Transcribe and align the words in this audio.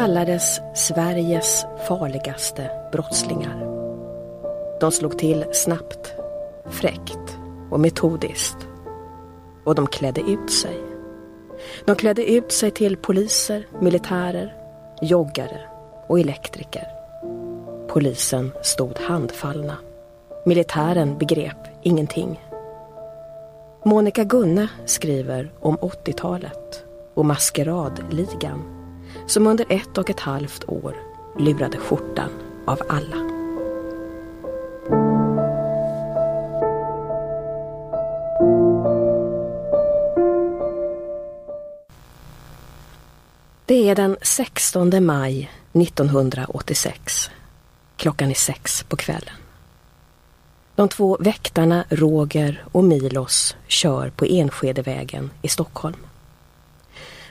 kallades 0.00 0.60
Sveriges 0.74 1.66
farligaste 1.88 2.70
brottslingar. 2.92 3.66
De 4.80 4.92
slog 4.92 5.18
till 5.18 5.44
snabbt, 5.52 6.14
fräckt 6.66 7.38
och 7.70 7.80
metodiskt. 7.80 8.68
Och 9.64 9.74
de 9.74 9.86
klädde 9.86 10.20
ut 10.20 10.52
sig. 10.52 10.80
De 11.84 11.96
klädde 11.96 12.30
ut 12.30 12.52
sig 12.52 12.70
till 12.70 12.96
poliser, 12.96 13.66
militärer, 13.80 14.54
joggare 15.02 15.60
och 16.06 16.20
elektriker. 16.20 16.86
Polisen 17.88 18.52
stod 18.62 18.98
handfallna. 18.98 19.76
Militären 20.44 21.18
begrep 21.18 21.68
ingenting. 21.82 22.40
Monica 23.84 24.24
Gunne 24.24 24.68
skriver 24.84 25.52
om 25.60 25.76
80-talet 25.76 26.84
och 27.14 27.24
maskeradligan 27.24 28.79
som 29.30 29.46
under 29.46 29.66
ett 29.68 29.98
och 29.98 30.10
ett 30.10 30.20
halvt 30.20 30.64
år 30.68 30.96
lurade 31.38 31.78
skjortan 31.78 32.30
av 32.66 32.82
alla. 32.88 33.16
Det 43.66 43.88
är 43.88 43.94
den 43.94 44.16
16 44.22 45.06
maj 45.06 45.50
1986. 45.72 47.30
Klockan 47.96 48.30
är 48.30 48.34
sex 48.34 48.82
på 48.82 48.96
kvällen. 48.96 49.34
De 50.74 50.88
två 50.88 51.16
väktarna 51.20 51.84
Roger 51.88 52.64
och 52.72 52.84
Milos 52.84 53.56
kör 53.66 54.10
på 54.10 54.24
Enskedevägen 54.24 55.30
i 55.42 55.48
Stockholm. 55.48 56.09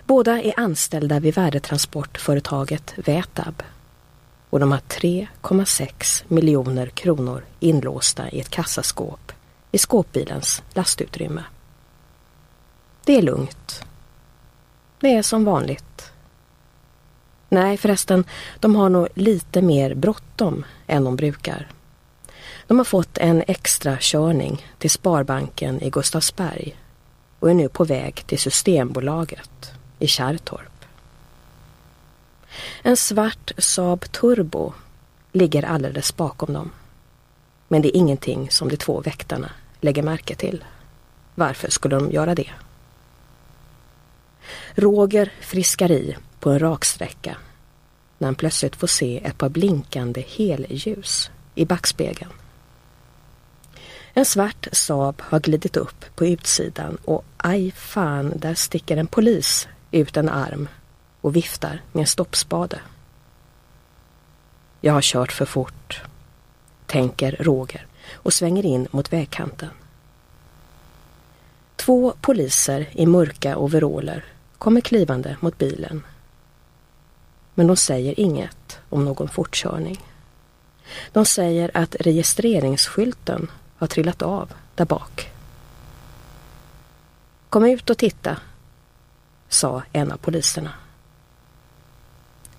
Båda 0.09 0.41
är 0.41 0.59
anställda 0.59 1.19
vid 1.19 1.35
värdetransportföretaget 1.35 2.93
Vätab 2.95 3.63
och 4.49 4.59
de 4.59 4.71
har 4.71 4.79
3,6 4.79 6.23
miljoner 6.27 6.87
kronor 6.87 7.45
inlåsta 7.59 8.29
i 8.29 8.39
ett 8.39 8.49
kassaskåp 8.49 9.31
i 9.71 9.77
skåpbilens 9.77 10.63
lastutrymme. 10.73 11.43
Det 13.05 13.17
är 13.17 13.21
lugnt. 13.21 13.83
Det 14.99 15.13
är 15.13 15.21
som 15.21 15.45
vanligt. 15.45 16.11
Nej 17.49 17.77
förresten, 17.77 18.23
de 18.59 18.75
har 18.75 18.89
nog 18.89 19.07
lite 19.13 19.61
mer 19.61 19.95
bråttom 19.95 20.65
än 20.87 21.03
de 21.03 21.15
brukar. 21.15 21.67
De 22.67 22.77
har 22.77 22.85
fått 22.85 23.17
en 23.17 23.43
extra 23.47 23.97
körning 23.99 24.65
till 24.77 24.91
Sparbanken 24.91 25.81
i 25.81 25.89
Gustavsberg 25.89 26.77
och 27.39 27.49
är 27.49 27.53
nu 27.53 27.69
på 27.69 27.83
väg 27.83 28.23
till 28.27 28.39
Systembolaget 28.39 29.78
i 29.99 30.07
Kärrtorp. 30.07 30.85
En 32.81 32.97
svart 32.97 33.51
Saab 33.57 34.11
Turbo 34.11 34.73
ligger 35.31 35.63
alldeles 35.63 36.15
bakom 36.15 36.53
dem. 36.53 36.71
Men 37.67 37.81
det 37.81 37.97
är 37.97 37.99
ingenting 37.99 38.51
som 38.51 38.69
de 38.69 38.77
två 38.77 39.01
väktarna 39.01 39.51
lägger 39.81 40.03
märke 40.03 40.35
till. 40.35 40.63
Varför 41.35 41.69
skulle 41.71 41.95
de 41.95 42.11
göra 42.11 42.35
det? 42.35 42.49
Roger 44.75 45.33
friskar 45.41 45.91
i 45.91 46.17
på 46.39 46.49
en 46.49 46.59
raksträcka 46.59 47.37
när 48.17 48.27
han 48.27 48.35
plötsligt 48.35 48.75
får 48.75 48.87
se 48.87 49.25
ett 49.25 49.37
par 49.37 49.49
blinkande 49.49 50.23
helljus 50.27 51.31
i 51.55 51.65
backspegeln. 51.65 52.31
En 54.13 54.25
svart 54.25 54.67
Saab 54.71 55.21
har 55.21 55.39
glidit 55.39 55.77
upp 55.77 56.05
på 56.15 56.25
utsidan 56.25 56.97
och 57.05 57.25
aj 57.37 57.71
fan, 57.71 58.33
där 58.35 58.53
sticker 58.53 58.97
en 58.97 59.07
polis 59.07 59.67
ut 59.91 60.17
en 60.17 60.29
arm 60.29 60.67
och 61.21 61.35
viftar 61.35 61.81
med 61.91 62.01
en 62.01 62.07
stoppspade. 62.07 62.79
Jag 64.81 64.93
har 64.93 65.01
kört 65.01 65.31
för 65.31 65.45
fort, 65.45 66.01
tänker 66.85 67.37
Roger 67.39 67.85
och 68.13 68.33
svänger 68.33 68.65
in 68.65 68.87
mot 68.91 69.13
vägkanten. 69.13 69.69
Två 71.75 72.13
poliser 72.21 72.89
i 72.91 73.05
mörka 73.05 73.57
overaller 73.57 74.25
kommer 74.57 74.81
klivande 74.81 75.37
mot 75.39 75.57
bilen. 75.57 76.05
Men 77.55 77.67
de 77.67 77.75
säger 77.75 78.19
inget 78.19 78.79
om 78.89 79.05
någon 79.05 79.29
fortkörning. 79.29 80.01
De 81.11 81.25
säger 81.25 81.71
att 81.73 81.95
registreringsskylten 81.99 83.51
har 83.77 83.87
trillat 83.87 84.21
av 84.21 84.53
där 84.75 84.85
bak. 84.85 85.31
Kom 87.49 87.65
ut 87.65 87.89
och 87.89 87.97
titta, 87.97 88.37
sa 89.49 89.83
en 89.93 90.11
av 90.11 90.17
poliserna. 90.17 90.71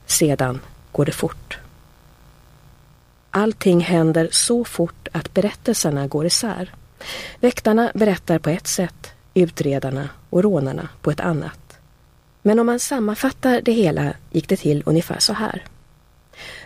Sedan 0.07 0.61
går 0.93 1.05
det 1.05 1.13
fort. 1.13 1.59
Allting 3.31 3.81
händer 3.81 4.29
så 4.33 4.65
fort 4.65 5.09
att 5.13 5.35
berättelserna 5.35 6.07
går 6.07 6.27
isär. 6.27 6.75
Väktarna 7.41 7.93
berättar 7.95 8.39
på 8.39 8.51
ett 8.51 8.67
sätt, 8.67 9.13
utredarna 9.35 10.09
och 10.31 10.43
rånarna 10.43 10.89
på 11.01 11.11
ett 11.11 11.21
annat. 11.21 11.79
Men 12.43 12.59
om 12.59 12.67
man 12.67 12.81
sammanfattar 12.81 13.61
det 13.61 13.73
hela 13.73 14.15
gick 14.31 14.49
det 14.49 14.57
till 14.57 14.83
ungefär 14.87 15.19
så 15.19 15.33
här. 15.33 15.65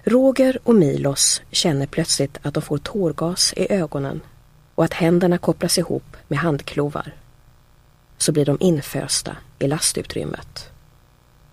Roger 0.04 0.58
och 0.62 0.74
Milos 0.74 1.42
känner 1.50 1.86
plötsligt 1.86 2.38
att 2.42 2.54
de 2.54 2.62
får 2.62 2.78
tårgas 2.78 3.54
i 3.56 3.72
ögonen 3.72 4.20
och 4.74 4.84
att 4.84 4.92
händerna 4.92 5.38
kopplas 5.38 5.78
ihop 5.78 6.16
med 6.28 6.38
handklovar. 6.38 7.12
Så 8.18 8.32
blir 8.32 8.44
de 8.44 8.56
infösta 8.60 9.36
i 9.58 9.66
lastutrymmet. 9.66 10.70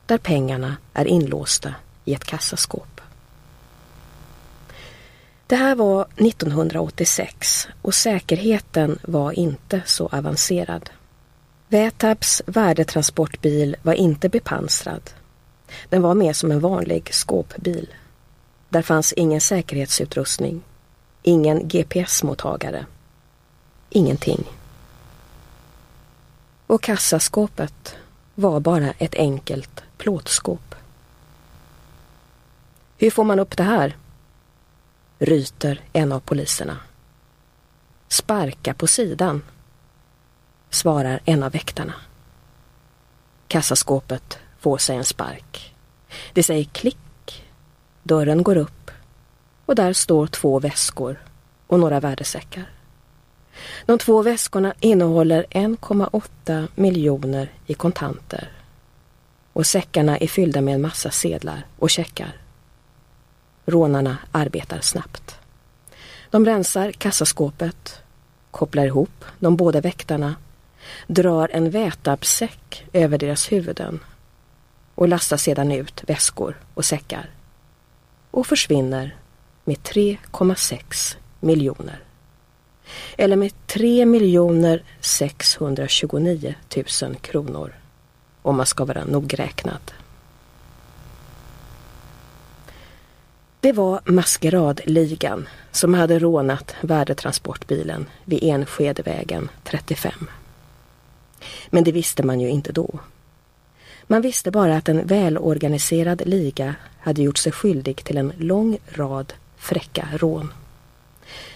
Där 0.06 0.18
pengarna 0.18 0.78
är 0.94 1.06
inlåsta 1.06 1.76
i 2.06 2.14
ett 2.14 2.24
kassaskåp. 2.24 3.02
Det 5.48 5.56
här 5.56 5.76
var 5.76 6.08
1986 6.18 7.68
och 7.82 7.94
säkerheten 7.94 9.00
var 9.04 9.32
inte 9.32 9.82
så 9.86 10.08
avancerad. 10.08 10.90
Vätabs 11.68 12.42
värdetransportbil 12.46 13.76
var 13.82 13.94
inte 13.94 14.30
bepansrad. 14.30 15.10
Den 15.90 16.02
var 16.02 16.14
mer 16.14 16.34
som 16.34 16.52
en 16.52 16.60
vanlig 16.60 17.14
skåpbil. 17.14 17.88
Där 18.70 18.82
fanns 18.82 19.14
ingen 19.14 19.42
säkerhetsutrustning, 19.42 20.62
ingen 21.24 21.68
GPS-mottagare 21.68 22.86
ingenting. 23.92 24.44
Och 26.72 26.82
kassaskåpet 26.82 27.96
var 28.36 28.60
bara 28.60 28.92
ett 28.92 29.16
enkelt 29.16 29.84
plåtskåp. 29.98 30.76
Hur 32.98 33.12
får 33.12 33.24
man 33.24 33.40
upp 33.40 33.58
det 33.58 33.64
här? 33.64 33.98
Ryter 35.20 35.82
en 35.94 36.12
av 36.12 36.20
poliserna. 36.20 36.78
Sparka 38.08 38.74
på 38.74 38.88
sidan, 38.88 39.42
svarar 40.70 41.20
en 41.26 41.44
av 41.44 41.52
väktarna. 41.52 41.94
Kassaskåpet 43.48 44.40
får 44.60 44.78
sig 44.78 44.98
en 44.98 45.06
spark. 45.06 45.76
Det 46.34 46.44
säger 46.44 46.64
klick. 46.64 47.46
Dörren 48.04 48.44
går 48.44 48.58
upp 48.58 48.92
och 49.66 49.76
där 49.76 49.94
står 49.94 50.28
två 50.28 50.60
väskor 50.60 51.20
och 51.68 51.80
några 51.80 52.00
värdesäckar. 52.00 52.81
De 53.86 53.98
två 53.98 54.22
väskorna 54.22 54.74
innehåller 54.80 55.46
1,8 55.50 56.68
miljoner 56.76 57.52
i 57.68 57.74
kontanter. 57.74 58.52
Och 59.54 59.68
säckarna 59.68 60.18
är 60.18 60.28
fyllda 60.28 60.62
med 60.62 60.74
en 60.74 60.82
massa 60.82 61.12
sedlar 61.12 61.66
och 61.80 61.90
checkar. 61.90 62.38
Rånarna 63.66 64.18
arbetar 64.32 64.80
snabbt. 64.82 65.36
De 66.30 66.46
rensar 66.46 66.92
kassaskåpet, 66.92 68.02
kopplar 68.52 68.86
ihop 68.86 69.26
de 69.40 69.56
båda 69.56 69.82
väktarna, 69.82 70.36
drar 71.08 71.50
en 71.54 71.70
vätabsäck 71.70 72.86
över 72.94 73.18
deras 73.18 73.52
huvuden 73.52 74.00
och 74.96 75.08
lastar 75.08 75.38
sedan 75.38 75.72
ut 75.72 76.04
väskor 76.08 76.58
och 76.74 76.86
säckar 76.86 77.30
och 78.32 78.48
försvinner 78.48 79.16
med 79.64 79.78
3,6 79.78 81.16
miljoner 81.40 82.00
eller 83.18 83.36
med 83.36 83.52
3 83.68 84.80
629 85.00 86.56
000 87.02 87.16
kronor 87.16 87.74
om 88.42 88.58
man 88.58 88.66
ska 88.66 88.86
vara 88.86 89.06
nogräknad. 89.06 89.92
Det 93.60 93.72
var 93.72 94.02
Maskeradligan 94.06 95.48
som 95.72 95.94
hade 95.94 96.20
rånat 96.20 96.76
värdetransportbilen 96.82 98.06
vid 98.26 98.44
Enskedevägen 98.44 99.50
35. 99.64 100.12
Men 101.70 101.84
det 101.84 101.92
visste 101.92 102.24
man 102.24 102.40
ju 102.40 102.50
inte 102.50 102.72
då. 102.72 103.00
Man 104.08 104.22
visste 104.22 104.52
bara 104.52 104.78
att 104.78 104.90
en 104.90 105.08
välorganiserad 105.08 106.22
liga 106.26 106.76
hade 107.00 107.22
gjort 107.22 107.38
sig 107.38 107.52
skyldig 107.52 108.04
till 108.04 108.18
en 108.18 108.34
lång 108.38 108.78
rad 108.88 109.34
fräcka 109.58 110.08
rån. 110.16 110.54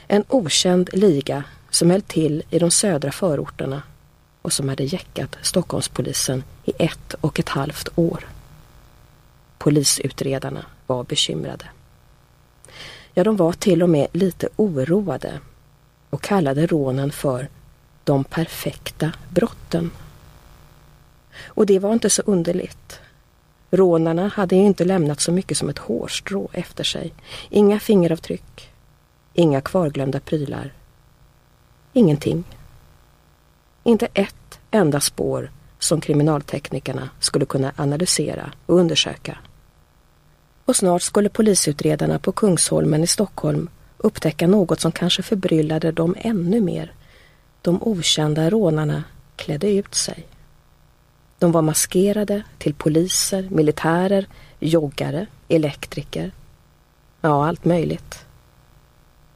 En 0.07 0.23
okänd 0.27 0.89
liga 0.93 1.43
som 1.69 1.89
höll 1.89 2.01
till 2.01 2.43
i 2.49 2.59
de 2.59 2.71
södra 2.71 3.11
förorterna 3.11 3.81
och 4.41 4.53
som 4.53 4.69
hade 4.69 4.83
jäckat 4.83 5.37
Stockholmspolisen 5.41 6.43
i 6.65 6.73
ett 6.79 7.13
och 7.13 7.39
ett 7.39 7.49
halvt 7.49 7.89
år. 7.95 8.27
Polisutredarna 9.57 10.65
var 10.87 11.03
bekymrade. 11.03 11.65
Ja, 13.13 13.23
de 13.23 13.35
var 13.35 13.53
till 13.53 13.83
och 13.83 13.89
med 13.89 14.07
lite 14.11 14.49
oroade 14.55 15.39
och 16.09 16.21
kallade 16.21 16.67
rånen 16.67 17.11
för 17.11 17.49
de 18.03 18.23
perfekta 18.23 19.11
brotten. 19.29 19.91
Och 21.43 21.65
det 21.65 21.79
var 21.79 21.93
inte 21.93 22.09
så 22.09 22.21
underligt. 22.21 22.99
Rånarna 23.71 24.27
hade 24.27 24.55
ju 24.55 24.61
inte 24.61 24.85
lämnat 24.85 25.21
så 25.21 25.31
mycket 25.31 25.57
som 25.57 25.69
ett 25.69 25.77
hårstrå 25.77 26.49
efter 26.53 26.83
sig. 26.83 27.13
Inga 27.49 27.79
fingeravtryck, 27.79 28.64
inga 29.35 29.61
kvarglömda 29.61 30.19
prylar. 30.19 30.73
Ingenting. 31.93 32.43
Inte 33.83 34.07
ett 34.13 34.59
enda 34.71 34.99
spår 34.99 35.51
som 35.79 36.01
kriminalteknikerna 36.01 37.09
skulle 37.19 37.45
kunna 37.45 37.71
analysera 37.75 38.51
och 38.65 38.79
undersöka. 38.79 39.37
Och 40.65 40.75
snart 40.75 41.01
skulle 41.01 41.29
polisutredarna 41.29 42.19
på 42.19 42.31
Kungsholmen 42.31 43.03
i 43.03 43.07
Stockholm 43.07 43.69
upptäcka 43.97 44.47
något 44.47 44.79
som 44.79 44.91
kanske 44.91 45.23
förbryllade 45.23 45.91
dem 45.91 46.15
ännu 46.17 46.61
mer. 46.61 46.93
De 47.61 47.83
okända 47.83 48.49
rånarna 48.49 49.03
klädde 49.35 49.71
ut 49.71 49.95
sig. 49.95 50.27
De 51.39 51.51
var 51.51 51.61
maskerade 51.61 52.43
till 52.57 52.73
poliser, 52.73 53.47
militärer, 53.51 54.27
joggare, 54.59 55.25
elektriker. 55.47 56.31
Ja, 57.21 57.47
allt 57.47 57.65
möjligt. 57.65 58.24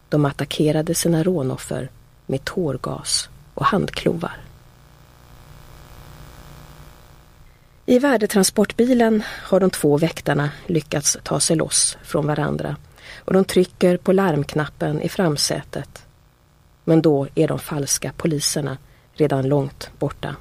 De 0.09 0.25
attackerade 0.25 0.95
sina 0.95 1.23
rånoffer 1.23 1.89
med 2.25 2.45
tårgas 2.45 3.29
och 3.53 3.65
handklovar. 3.65 4.37
I 7.85 7.99
värdetransportbilen 7.99 9.23
har 9.43 9.59
de 9.59 9.69
två 9.69 9.97
väktarna 9.97 10.49
lyckats 10.65 11.17
ta 11.23 11.39
sig 11.39 11.55
loss 11.55 11.97
från 12.03 12.27
varandra 12.27 12.75
och 13.17 13.33
de 13.33 13.45
trycker 13.45 13.97
på 13.97 14.11
larmknappen 14.11 15.01
i 15.01 15.09
framsätet. 15.09 16.05
Men 16.83 17.01
då 17.01 17.27
är 17.35 17.47
de 17.47 17.59
falska 17.59 18.13
poliserna 18.17 18.77
redan 19.13 19.47
långt 19.47 19.91
borta. 19.99 20.35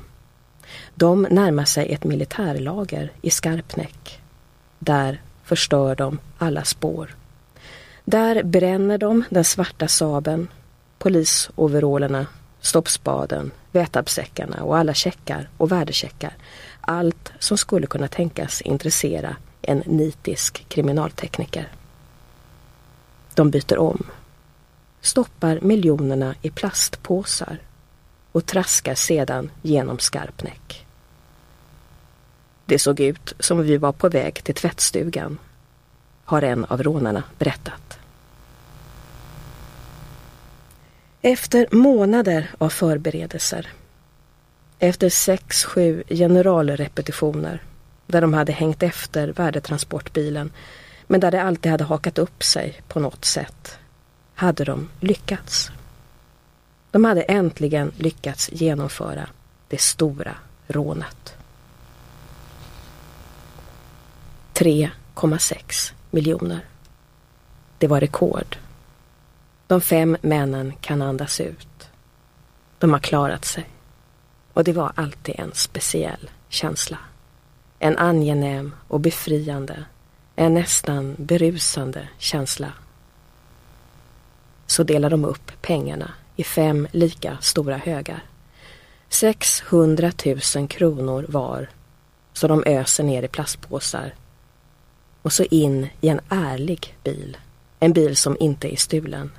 De 0.94 1.22
närmar 1.22 1.64
sig 1.64 1.92
ett 1.92 2.04
militärlager 2.04 3.12
i 3.22 3.30
Skarpnäck. 3.30 4.20
Där 4.78 5.22
förstör 5.44 5.94
de 5.94 6.18
alla 6.38 6.64
spår. 6.64 7.16
Där 8.10 8.42
bränner 8.42 8.98
de 8.98 9.24
den 9.30 9.44
svarta 9.44 9.88
saben, 9.88 10.48
polisoverallerna, 10.98 12.26
stoppspaden, 12.60 13.50
vätabsäckarna 13.72 14.62
och 14.62 14.76
alla 14.76 14.94
checkar 14.94 15.48
och 15.56 15.72
värdecheckar. 15.72 16.36
Allt 16.80 17.32
som 17.38 17.58
skulle 17.58 17.86
kunna 17.86 18.08
tänkas 18.08 18.60
intressera 18.60 19.36
en 19.62 19.82
nitisk 19.86 20.64
kriminaltekniker. 20.68 21.72
De 23.34 23.50
byter 23.50 23.78
om, 23.78 24.06
stoppar 25.00 25.60
miljonerna 25.60 26.34
i 26.42 26.50
plastpåsar 26.50 27.58
och 28.32 28.46
traskar 28.46 28.94
sedan 28.94 29.50
genom 29.62 29.98
Skarpnäck. 29.98 30.86
Det 32.66 32.78
såg 32.78 33.00
ut 33.00 33.34
som 33.38 33.62
vi 33.62 33.76
var 33.76 33.92
på 33.92 34.08
väg 34.08 34.44
till 34.44 34.54
tvättstugan, 34.54 35.38
har 36.24 36.42
en 36.42 36.64
av 36.64 36.82
rånarna 36.82 37.22
berättat. 37.38 37.97
Efter 41.22 41.66
månader 41.70 42.50
av 42.58 42.68
förberedelser, 42.68 43.68
efter 44.78 45.08
sex, 45.08 45.64
sju 45.64 46.04
generalrepetitioner 46.08 47.62
där 48.06 48.20
de 48.20 48.34
hade 48.34 48.52
hängt 48.52 48.82
efter 48.82 49.28
värdetransportbilen 49.28 50.52
men 51.06 51.20
där 51.20 51.30
det 51.30 51.42
alltid 51.42 51.72
hade 51.72 51.84
hakat 51.84 52.18
upp 52.18 52.42
sig 52.42 52.80
på 52.88 53.00
något 53.00 53.24
sätt, 53.24 53.78
hade 54.34 54.64
de 54.64 54.88
lyckats. 55.00 55.70
De 56.90 57.04
hade 57.04 57.22
äntligen 57.22 57.92
lyckats 57.96 58.50
genomföra 58.52 59.28
det 59.68 59.80
stora 59.80 60.34
rånet. 60.66 61.34
3,6 64.54 65.92
miljoner. 66.10 66.60
Det 67.78 67.86
var 67.86 68.00
rekord. 68.00 68.56
De 69.68 69.80
fem 69.80 70.16
männen 70.22 70.72
kan 70.80 71.02
andas 71.02 71.40
ut. 71.40 71.90
De 72.78 72.92
har 72.92 72.98
klarat 72.98 73.44
sig. 73.44 73.68
Och 74.52 74.64
det 74.64 74.72
var 74.72 74.92
alltid 74.94 75.34
en 75.38 75.50
speciell 75.54 76.30
känsla. 76.48 76.98
En 77.78 77.98
angenäm 77.98 78.74
och 78.88 79.00
befriande, 79.00 79.84
en 80.36 80.54
nästan 80.54 81.16
berusande 81.18 82.08
känsla. 82.18 82.72
Så 84.66 84.82
delar 84.82 85.10
de 85.10 85.24
upp 85.24 85.52
pengarna 85.62 86.12
i 86.36 86.44
fem 86.44 86.88
lika 86.92 87.38
stora 87.40 87.76
högar. 87.76 88.24
600 89.08 90.12
000 90.56 90.68
kronor 90.68 91.24
var, 91.28 91.70
så 92.32 92.48
de 92.48 92.64
öser 92.66 93.04
ner 93.04 93.22
i 93.22 93.28
plastpåsar 93.28 94.14
och 95.22 95.32
så 95.32 95.42
in 95.42 95.88
i 96.00 96.08
en 96.08 96.20
ärlig 96.28 96.96
bil. 97.04 97.36
En 97.80 97.92
bil 97.92 98.16
som 98.16 98.36
inte 98.40 98.72
är 98.72 98.76
stulen 98.76 99.30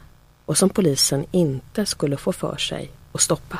och 0.50 0.57
som 0.57 0.69
polisen 0.69 1.25
inte 1.31 1.86
skulle 1.86 2.18
få 2.18 2.34
för 2.34 2.57
sig 2.57 2.92
att 3.12 3.22
stoppa. 3.22 3.60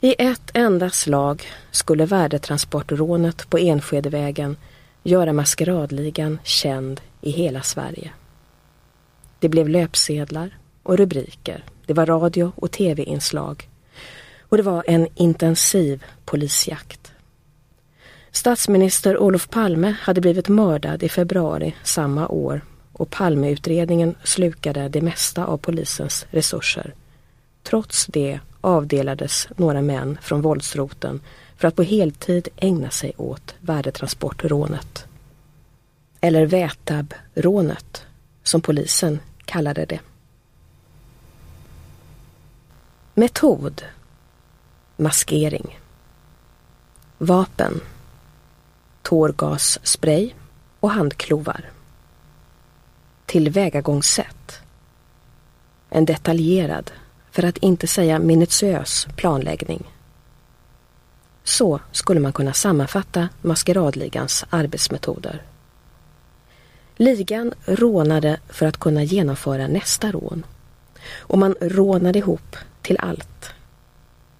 I 0.00 0.14
ett 0.18 0.50
enda 0.54 0.90
slag 0.90 1.42
skulle 1.70 2.06
värdetransportrånet 2.06 3.50
på 3.50 3.58
Enskedevägen 3.58 4.56
göra 5.02 5.32
maskeradligan 5.32 6.38
känd 6.44 7.00
i 7.20 7.30
hela 7.30 7.62
Sverige. 7.62 8.10
Det 9.38 9.48
blev 9.48 9.68
löpsedlar 9.68 10.58
och 10.82 10.96
rubriker. 10.98 11.64
Det 11.86 11.92
var 11.92 12.06
radio 12.06 12.52
och 12.56 12.70
tv-inslag. 12.70 13.68
Och 14.40 14.56
det 14.56 14.62
var 14.62 14.84
en 14.86 15.08
intensiv 15.14 16.04
polisjakt. 16.24 17.12
Statsminister 18.30 19.18
Olof 19.18 19.48
Palme 19.48 19.96
hade 20.00 20.20
blivit 20.20 20.48
mördad 20.48 21.02
i 21.02 21.08
februari 21.08 21.74
samma 21.84 22.28
år 22.28 22.62
och 22.98 23.10
Palmeutredningen 23.10 24.14
slukade 24.24 24.88
det 24.88 25.00
mesta 25.00 25.46
av 25.46 25.56
polisens 25.56 26.26
resurser. 26.30 26.94
Trots 27.62 28.06
det 28.06 28.40
avdelades 28.60 29.48
några 29.56 29.82
män 29.82 30.18
från 30.22 30.42
våldsroten 30.42 31.20
för 31.56 31.68
att 31.68 31.76
på 31.76 31.82
heltid 31.82 32.48
ägna 32.56 32.90
sig 32.90 33.12
åt 33.16 33.54
värdetransportrånet. 33.60 35.06
Eller 36.20 36.46
Vätab-rånet, 36.46 38.06
som 38.42 38.60
polisen 38.60 39.18
kallade 39.44 39.84
det. 39.84 40.00
Metod 43.14 43.82
Maskering 44.96 45.78
Vapen 47.18 47.80
Tårgasspray 49.02 50.32
och 50.80 50.90
handklovar 50.90 51.70
Tillvägagångssätt 53.28 54.60
En 55.90 56.04
detaljerad, 56.04 56.90
för 57.30 57.44
att 57.44 57.58
inte 57.58 57.86
säga 57.86 58.18
minutiös 58.18 59.06
planläggning. 59.16 59.90
Så 61.44 61.80
skulle 61.92 62.20
man 62.20 62.32
kunna 62.32 62.52
sammanfatta 62.52 63.28
maskeradligans 63.42 64.44
arbetsmetoder. 64.50 65.42
Ligan 66.96 67.54
rånade 67.64 68.40
för 68.48 68.66
att 68.66 68.76
kunna 68.80 69.02
genomföra 69.02 69.66
nästa 69.66 70.12
rån. 70.12 70.46
Och 71.18 71.38
man 71.38 71.54
rånade 71.60 72.18
ihop 72.18 72.56
till 72.82 72.98
allt. 73.00 73.50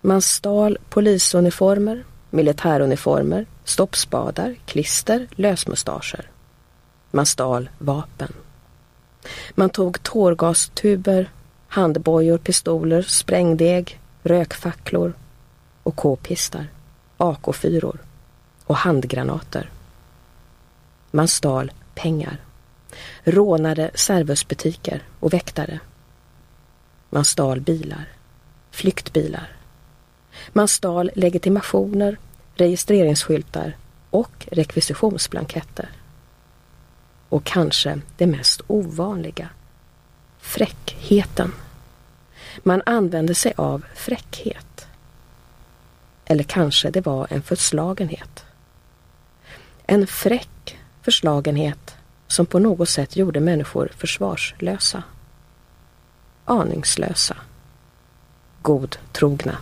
Man 0.01 0.23
stal 0.23 0.79
polisuniformer, 0.91 2.05
militäruniformer, 2.31 3.47
stoppspadar, 3.65 4.57
klister, 4.67 5.27
lösmustascher. 5.31 6.31
Man 7.11 7.27
stal 7.27 7.71
vapen. 7.79 8.33
Man 9.55 9.71
tog 9.71 10.03
tårgastuber, 10.03 11.31
handbojor, 11.69 12.39
pistoler, 12.39 13.03
sprängdeg, 13.03 14.01
rökfacklor 14.23 15.13
och 15.83 15.97
k-pistar, 15.97 16.67
AK4 17.19 17.99
och 18.65 18.77
handgranater. 18.77 19.71
Man 21.11 21.29
stal 21.29 21.73
pengar 21.95 22.41
rånade 23.25 23.91
servusbutiker 23.95 25.03
och 25.21 25.33
väktare. 25.33 25.81
Man 27.11 27.25
stal 27.25 27.61
bilar, 27.61 28.09
flyktbilar. 28.71 29.57
Man 30.49 30.69
stal 30.69 31.11
legitimationer, 31.15 32.19
registreringsskyltar 32.55 33.77
och 34.11 34.49
rekvisitionsblanketter. 34.53 35.89
Och 37.29 37.45
kanske 37.45 38.01
det 38.17 38.27
mest 38.27 38.61
ovanliga, 38.67 39.49
fräckheten. 40.39 41.53
Man 42.63 42.83
använde 42.87 43.35
sig 43.35 43.53
av 43.57 43.85
fräckhet. 43.95 44.87
Eller 46.25 46.45
kanske 46.45 46.91
det 46.91 47.01
var 47.01 47.27
en 47.31 47.43
förslagenhet. 47.43 48.45
En 49.87 50.07
fräck 50.07 50.79
förslagenhet 51.03 51.97
som 52.27 52.47
på 52.47 52.59
något 52.59 52.89
sätt 52.89 53.17
gjorde 53.17 53.41
människor 53.41 53.91
försvarslösa. 53.97 55.03
Aningslösa. 56.45 57.37
Godtrogna. 58.63 59.59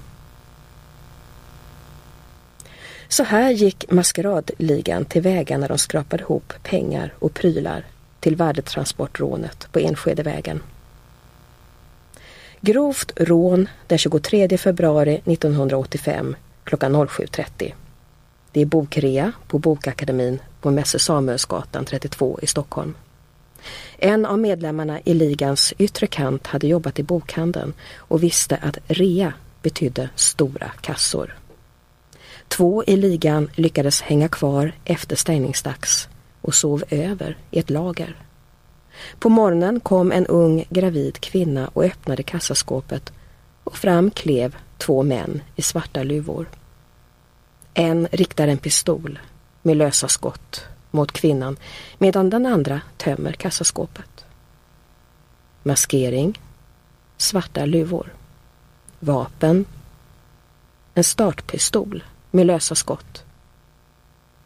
Så 3.08 3.24
här 3.24 3.50
gick 3.50 3.90
maskeradligan 3.90 5.04
tillväga 5.04 5.58
när 5.58 5.68
de 5.68 5.78
skrapade 5.78 6.22
ihop 6.22 6.52
pengar 6.62 7.14
och 7.18 7.34
prylar 7.34 7.84
till 8.20 8.36
värdetransportrånet 8.36 9.68
på 9.72 9.78
Enskedevägen. 9.78 10.62
Grovt 12.60 13.12
rån 13.16 13.68
den 13.86 13.98
23 13.98 14.58
februari 14.58 15.14
1985 15.24 16.36
klockan 16.64 16.96
07.30. 16.96 17.72
Det 18.52 18.60
är 18.60 18.66
bokrea 18.66 19.32
på 19.48 19.58
Bokakademin 19.58 20.38
på 20.60 20.70
Mässe 20.70 20.98
Samuelsgatan 20.98 21.84
32 21.84 22.38
i 22.42 22.46
Stockholm. 22.46 22.94
En 23.98 24.26
av 24.26 24.38
medlemmarna 24.38 25.00
i 25.04 25.14
ligans 25.14 25.74
yttre 25.78 26.06
kant 26.06 26.46
hade 26.46 26.66
jobbat 26.66 26.98
i 26.98 27.02
bokhandeln 27.02 27.72
och 27.96 28.22
visste 28.22 28.56
att 28.56 28.78
rea 28.86 29.32
betydde 29.62 30.08
stora 30.14 30.70
kassor. 30.80 31.34
Två 32.48 32.84
i 32.84 32.96
ligan 32.96 33.50
lyckades 33.54 34.00
hänga 34.00 34.28
kvar 34.28 34.72
efter 34.84 35.16
stängningsdags 35.16 36.08
och 36.40 36.54
sov 36.54 36.84
över 36.90 37.36
i 37.50 37.58
ett 37.58 37.70
lager. 37.70 38.16
På 39.18 39.28
morgonen 39.28 39.80
kom 39.80 40.12
en 40.12 40.26
ung 40.26 40.64
gravid 40.70 41.20
kvinna 41.20 41.70
och 41.72 41.84
öppnade 41.84 42.22
kassaskåpet 42.22 43.12
och 43.64 43.76
fram 43.76 44.10
klev 44.10 44.56
två 44.78 45.02
män 45.02 45.42
i 45.56 45.62
svarta 45.62 46.02
luvor. 46.02 46.48
En 47.74 48.08
riktar 48.12 48.48
en 48.48 48.58
pistol 48.58 49.18
med 49.62 49.76
lösa 49.76 50.08
skott 50.08 50.64
mot 50.90 51.12
kvinnan 51.12 51.56
medan 51.98 52.30
den 52.30 52.46
andra 52.46 52.80
tömmer 52.96 53.32
kassaskåpet. 53.32 54.24
Maskering, 55.62 56.40
svarta 57.16 57.64
luvor, 57.64 58.14
vapen, 59.00 59.64
en 60.94 61.04
startpistol 61.04 62.04
med 62.36 62.46
lösa 62.46 62.74
skott. 62.74 63.24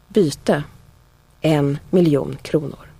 Byte, 0.07 0.63
en 1.41 1.77
miljon 1.89 2.37
kronor. 2.41 2.91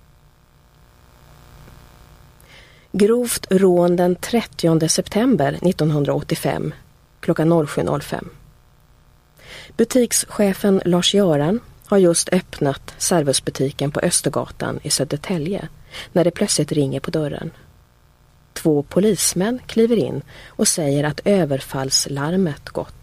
Grovt 2.91 3.48
rån 3.50 3.95
den 3.95 4.15
30 4.15 4.89
september 4.89 5.60
1985 5.62 6.74
klockan 7.19 7.53
07.05. 7.53 8.27
Butikschefen 9.77 10.81
Lars-Göran 10.86 11.60
har 11.86 11.98
just 11.98 12.29
öppnat 12.29 12.93
Servusbutiken 12.98 13.91
på 13.91 14.00
Östergatan 14.00 14.79
i 14.83 14.89
Södertälje 14.89 15.67
när 16.12 16.24
det 16.24 16.31
plötsligt 16.31 16.71
ringer 16.71 17.00
på 17.00 17.12
dörren. 17.12 17.51
Två 18.53 18.83
polismän 18.83 19.60
kliver 19.65 19.95
in 19.95 20.21
och 20.48 20.67
säger 20.67 21.03
att 21.03 21.21
överfallslarmet 21.25 22.69
gått. 22.69 23.00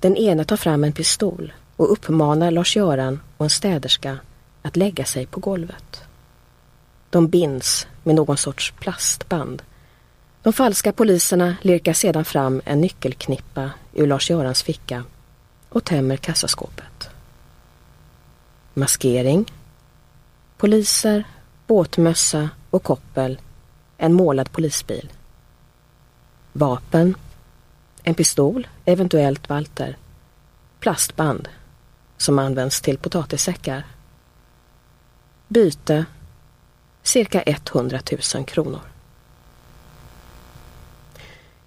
Den 0.00 0.16
ene 0.16 0.44
tar 0.44 0.56
fram 0.56 0.84
en 0.84 0.92
pistol 0.92 1.52
och 1.76 1.92
uppmanar 1.92 2.50
Lars-Göran 2.50 3.20
och 3.36 3.46
en 3.46 3.50
städerska 3.50 4.18
att 4.62 4.76
lägga 4.76 5.04
sig 5.04 5.26
på 5.26 5.40
golvet. 5.40 6.02
De 7.10 7.28
binds 7.28 7.86
med 8.02 8.14
någon 8.14 8.36
sorts 8.36 8.72
plastband. 8.80 9.62
De 10.42 10.52
falska 10.52 10.92
poliserna 10.92 11.56
lirkar 11.62 11.92
sedan 11.92 12.24
fram 12.24 12.62
en 12.64 12.80
nyckelknippa 12.80 13.70
ur 13.94 14.06
Lars-Görans 14.06 14.62
ficka 14.62 15.04
och 15.68 15.84
tömmer 15.84 16.16
kassaskåpet. 16.16 17.08
Maskering, 18.74 19.52
poliser, 20.56 21.24
båtmössa 21.66 22.48
och 22.70 22.82
koppel, 22.82 23.40
en 23.98 24.12
målad 24.12 24.52
polisbil. 24.52 25.12
Vapen, 26.52 27.14
en 28.02 28.14
pistol, 28.14 28.68
eventuellt 28.84 29.48
Walter. 29.48 29.96
Plastband, 30.80 31.48
som 32.16 32.38
används 32.38 32.80
till 32.80 32.98
potatissäckar. 32.98 33.86
Byte, 35.48 36.04
cirka 37.02 37.42
100 37.42 38.00
000 38.34 38.44
kronor. 38.44 38.80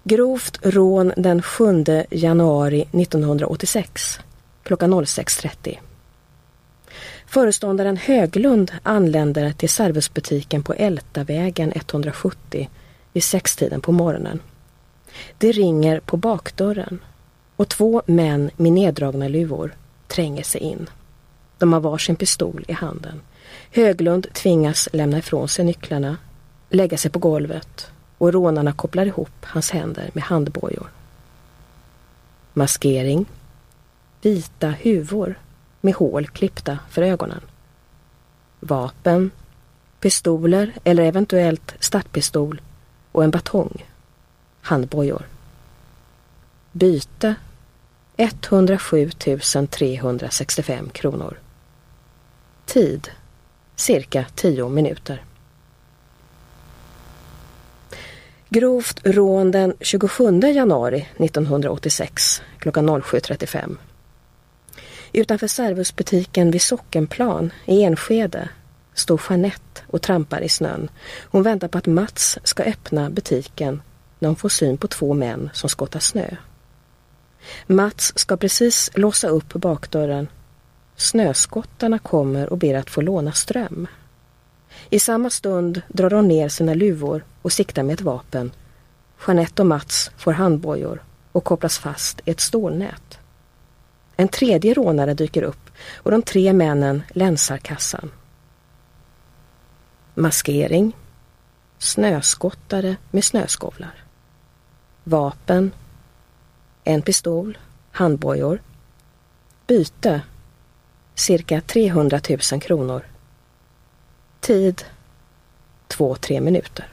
Grovt 0.04 0.58
rån 0.62 1.12
den 1.16 1.42
7 1.42 1.84
januari 2.10 2.82
1986 2.92 4.20
klockan 4.62 4.94
06.30. 4.94 5.78
Föreståndaren 7.26 7.96
Höglund 7.96 8.72
anländer 8.82 9.52
till 9.52 9.68
Servusbutiken 9.68 10.62
på 10.62 10.74
Ältavägen 10.74 11.72
170 11.74 12.68
vid 13.12 13.24
sextiden 13.24 13.80
på 13.80 13.92
morgonen. 13.92 14.40
Det 15.38 15.52
ringer 15.52 16.00
på 16.00 16.16
bakdörren 16.16 16.98
och 17.56 17.68
två 17.68 18.02
män 18.06 18.50
med 18.56 18.72
neddragna 18.72 19.28
luvor 19.28 19.74
tränger 20.06 20.42
sig 20.42 20.60
in. 20.60 20.90
De 21.58 21.72
har 21.72 21.80
varsin 21.80 22.16
pistol 22.16 22.64
i 22.68 22.72
handen. 22.72 23.20
Höglund 23.70 24.26
tvingas 24.32 24.88
lämna 24.92 25.18
ifrån 25.18 25.48
sig 25.48 25.64
nycklarna, 25.64 26.16
lägga 26.70 26.96
sig 26.96 27.10
på 27.10 27.18
golvet 27.18 27.90
och 28.18 28.32
rånarna 28.32 28.72
kopplar 28.72 29.06
ihop 29.06 29.44
hans 29.44 29.70
händer 29.70 30.10
med 30.12 30.24
handbojor. 30.24 30.90
Maskering. 32.52 33.26
Vita 34.22 34.68
huvor 34.68 35.34
med 35.80 35.94
hål 35.94 36.26
klippta 36.26 36.78
för 36.90 37.02
ögonen. 37.02 37.40
Vapen, 38.60 39.30
pistoler 40.00 40.72
eller 40.84 41.02
eventuellt 41.02 41.74
startpistol 41.80 42.60
och 43.12 43.24
en 43.24 43.30
batong. 43.30 43.84
Handbojor. 44.66 45.26
Byte 46.72 47.34
107 48.16 49.10
365 49.70 50.90
kronor. 50.92 51.38
Tid 52.64 53.10
cirka 53.76 54.24
10 54.34 54.68
minuter. 54.68 55.24
Grovt 58.48 59.00
rån 59.04 59.50
den 59.50 59.74
27 59.80 60.40
januari 60.40 61.08
1986 61.16 62.42
klockan 62.58 62.90
07.35. 62.90 63.76
Utanför 65.12 65.46
Servusbutiken 65.46 66.50
vid 66.50 66.62
Sockenplan 66.62 67.52
i 67.64 67.82
Enskede 67.82 68.48
står 68.94 69.20
Jeanette 69.28 69.82
och 69.86 70.02
trampar 70.02 70.40
i 70.40 70.48
snön. 70.48 70.88
Hon 71.22 71.42
väntar 71.42 71.68
på 71.68 71.78
att 71.78 71.86
Mats 71.86 72.38
ska 72.42 72.62
öppna 72.62 73.10
butiken 73.10 73.82
när 74.18 74.28
hon 74.28 74.36
får 74.36 74.48
syn 74.48 74.76
på 74.76 74.88
två 74.88 75.14
män 75.14 75.50
som 75.52 75.68
skottar 75.68 76.00
snö. 76.00 76.36
Mats 77.66 78.18
ska 78.18 78.36
precis 78.36 78.90
låsa 78.94 79.28
upp 79.28 79.52
bakdörren. 79.52 80.28
Snöskottarna 80.96 81.98
kommer 81.98 82.48
och 82.48 82.58
ber 82.58 82.74
att 82.74 82.90
få 82.90 83.00
låna 83.00 83.32
ström. 83.32 83.86
I 84.90 84.98
samma 84.98 85.30
stund 85.30 85.82
drar 85.88 86.10
de 86.10 86.28
ner 86.28 86.48
sina 86.48 86.74
luvor 86.74 87.24
och 87.42 87.52
siktar 87.52 87.82
med 87.82 87.94
ett 87.94 88.00
vapen. 88.00 88.52
Jeanette 89.26 89.62
och 89.62 89.66
Mats 89.66 90.10
får 90.16 90.32
handbojor 90.32 91.02
och 91.32 91.44
kopplas 91.44 91.78
fast 91.78 92.20
i 92.24 92.30
ett 92.30 92.40
stålnät. 92.40 93.18
En 94.16 94.28
tredje 94.28 94.74
rånare 94.74 95.14
dyker 95.14 95.42
upp 95.42 95.70
och 95.94 96.10
de 96.10 96.22
tre 96.22 96.52
männen 96.52 97.02
länsar 97.08 97.58
kassan. 97.58 98.10
Maskering. 100.14 100.96
Snöskottare 101.78 102.96
med 103.10 103.24
snöskovlar. 103.24 104.05
Vapen. 105.08 105.72
En 106.84 107.02
pistol. 107.02 107.58
Handbojor. 107.90 108.62
Byte. 109.66 110.20
Cirka 111.14 111.60
300 111.60 112.20
000 112.52 112.60
kronor. 112.60 113.02
Tid. 114.40 114.82
Två, 115.88 116.14
tre 116.14 116.40
minuter. 116.40 116.88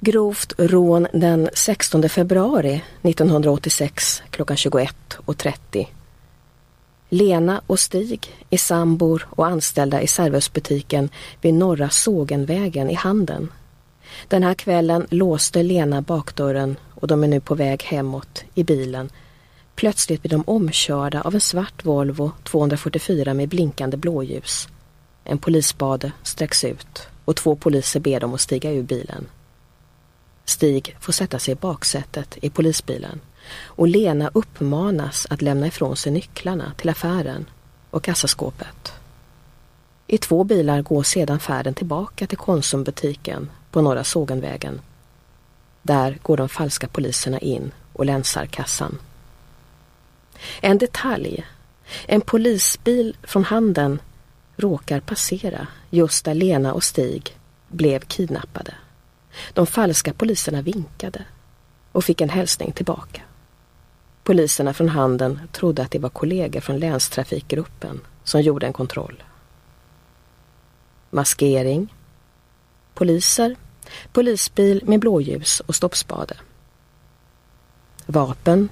Grovt 0.00 0.52
rån 0.58 1.06
den 1.12 1.50
16 1.52 2.08
februari 2.08 2.82
1986 3.02 4.22
klockan 4.30 4.56
21.30. 4.56 5.86
Lena 7.08 7.62
och 7.66 7.80
Stig 7.80 8.46
är 8.50 8.58
sambor 8.58 9.28
och 9.30 9.46
anställda 9.46 10.02
i 10.02 10.06
Servusbutiken 10.06 11.08
vid 11.40 11.54
Norra 11.54 11.90
Sågenvägen 11.90 12.90
i 12.90 12.94
Handen. 12.94 13.48
Den 14.28 14.42
här 14.42 14.54
kvällen 14.54 15.06
låste 15.10 15.62
Lena 15.62 16.02
bakdörren 16.02 16.76
och 16.94 17.06
de 17.06 17.24
är 17.24 17.28
nu 17.28 17.40
på 17.40 17.54
väg 17.54 17.82
hemåt 17.82 18.44
i 18.54 18.64
bilen. 18.64 19.10
Plötsligt 19.74 20.22
blir 20.22 20.30
de 20.30 20.44
omkörda 20.46 21.22
av 21.22 21.34
en 21.34 21.40
svart 21.40 21.84
Volvo 21.84 22.32
244 22.44 23.34
med 23.34 23.48
blinkande 23.48 23.96
blåljus. 23.96 24.68
En 25.24 25.38
polisspade 25.38 26.12
sträcks 26.22 26.64
ut 26.64 27.08
och 27.24 27.36
två 27.36 27.56
poliser 27.56 28.00
ber 28.00 28.20
dem 28.20 28.34
att 28.34 28.40
stiga 28.40 28.72
ur 28.72 28.82
bilen. 28.82 29.26
Stig 30.44 30.96
får 31.00 31.12
sätta 31.12 31.38
sig 31.38 31.52
i 31.52 31.56
baksätet 31.56 32.38
i 32.42 32.50
polisbilen 32.50 33.20
och 33.62 33.88
Lena 33.88 34.30
uppmanas 34.34 35.26
att 35.30 35.42
lämna 35.42 35.66
ifrån 35.66 35.96
sig 35.96 36.12
nycklarna 36.12 36.72
till 36.76 36.88
affären 36.88 37.46
och 37.90 38.04
kassaskåpet. 38.04 38.92
I 40.06 40.18
två 40.18 40.44
bilar 40.44 40.82
går 40.82 41.02
sedan 41.02 41.40
färden 41.40 41.74
tillbaka 41.74 42.26
till 42.26 42.38
Konsumbutiken 42.38 43.50
på 43.70 43.82
Norra 43.82 44.04
Sågenvägen. 44.04 44.80
Där 45.82 46.18
går 46.22 46.36
de 46.36 46.48
falska 46.48 46.88
poliserna 46.88 47.38
in 47.38 47.72
och 47.92 48.06
länsar 48.06 48.46
kassan. 48.46 48.98
En 50.60 50.78
detalj. 50.78 51.46
En 52.06 52.20
polisbil 52.20 53.16
från 53.22 53.44
handen 53.44 54.00
råkar 54.56 55.00
passera 55.00 55.66
just 55.90 56.24
där 56.24 56.34
Lena 56.34 56.72
och 56.72 56.84
Stig 56.84 57.36
blev 57.68 58.00
kidnappade. 58.00 58.74
De 59.52 59.66
falska 59.66 60.12
poliserna 60.12 60.62
vinkade 60.62 61.24
och 61.92 62.04
fick 62.04 62.20
en 62.20 62.30
hälsning 62.30 62.72
tillbaka. 62.72 63.22
Poliserna 64.22 64.74
från 64.74 64.88
Handen 64.88 65.40
trodde 65.52 65.82
att 65.82 65.90
det 65.90 65.98
var 65.98 66.08
kollegor 66.08 66.60
från 66.60 66.78
länstrafikgruppen 66.78 68.00
som 68.24 68.40
gjorde 68.40 68.66
en 68.66 68.72
kontroll. 68.72 69.22
Maskering. 71.10 71.94
Poliser. 72.98 73.56
Polisbil 74.12 74.82
med 74.84 75.00
blåljus 75.00 75.60
och 75.60 75.74
stoppspade. 75.74 76.36
Vapen. 78.06 78.68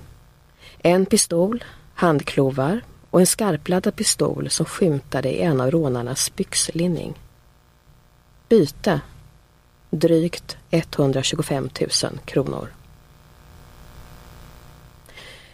En 0.79 1.07
pistol, 1.07 1.65
handklovar 1.95 2.81
och 3.11 3.21
en 3.21 3.27
skarpladdad 3.27 3.97
pistol 3.97 4.51
som 4.51 4.67
skymtade 4.67 5.29
i 5.29 5.41
en 5.43 5.61
av 5.61 5.71
rånarnas 5.71 6.37
byxlinning. 6.37 7.15
Byte. 8.49 9.01
Drygt 9.91 10.57
125 10.71 11.71
000 11.81 12.19
kronor. 12.25 12.69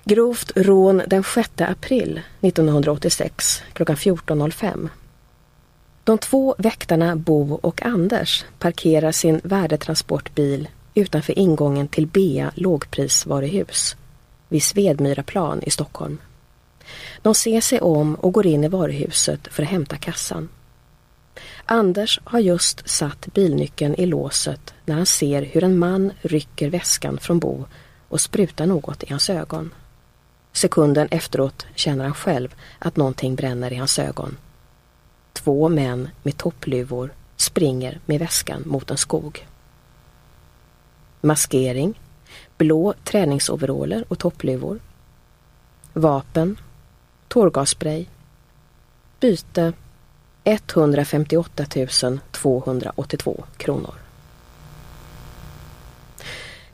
Grovt 0.04 0.52
rån 0.56 1.02
den 1.06 1.24
6 1.24 1.50
april 1.60 2.20
1986 2.40 3.62
klockan 3.72 3.96
14.05. 3.96 4.88
De 6.04 6.18
två 6.18 6.54
väktarna 6.58 7.16
Bo 7.16 7.54
och 7.54 7.82
Anders 7.82 8.44
parkerar 8.58 9.12
sin 9.12 9.40
värdetransportbil 9.44 10.68
utanför 10.94 11.38
ingången 11.38 11.88
till 11.88 12.06
Bea 12.06 12.52
lågprisvaruhus 12.54 13.96
vid 14.48 14.62
Svedmyraplan 14.62 15.62
i 15.62 15.70
Stockholm. 15.70 16.18
De 17.22 17.34
ser 17.34 17.60
sig 17.60 17.80
om 17.80 18.14
och 18.14 18.32
går 18.32 18.46
in 18.46 18.64
i 18.64 18.68
varuhuset 18.68 19.48
för 19.50 19.62
att 19.62 19.68
hämta 19.68 19.96
kassan. 19.96 20.48
Anders 21.64 22.20
har 22.24 22.38
just 22.38 22.88
satt 22.88 23.26
bilnyckeln 23.34 23.94
i 23.94 24.06
låset 24.06 24.74
när 24.84 24.94
han 24.94 25.06
ser 25.06 25.42
hur 25.42 25.64
en 25.64 25.78
man 25.78 26.12
rycker 26.22 26.70
väskan 26.70 27.18
från 27.18 27.38
Bo 27.38 27.64
och 28.08 28.20
sprutar 28.20 28.66
något 28.66 29.02
i 29.02 29.10
hans 29.10 29.30
ögon. 29.30 29.74
Sekunden 30.52 31.08
efteråt 31.10 31.66
känner 31.74 32.04
han 32.04 32.14
själv 32.14 32.54
att 32.78 32.96
någonting 32.96 33.34
bränner 33.34 33.72
i 33.72 33.76
hans 33.76 33.98
ögon. 33.98 34.36
Två 35.32 35.68
män 35.68 36.08
med 36.22 36.36
toppluvor 36.36 37.14
springer 37.36 38.00
med 38.06 38.18
väskan 38.20 38.62
mot 38.66 38.90
en 38.90 38.96
skog. 38.96 39.46
Maskering, 41.20 42.00
blå 42.58 42.94
träningsoveraller 43.04 44.04
och 44.08 44.18
toppluvor. 44.18 44.80
Vapen, 45.92 46.56
tårgasspray. 47.28 48.06
Byte 49.20 49.72
158 50.44 51.66
282 52.30 53.44
kronor. 53.56 53.94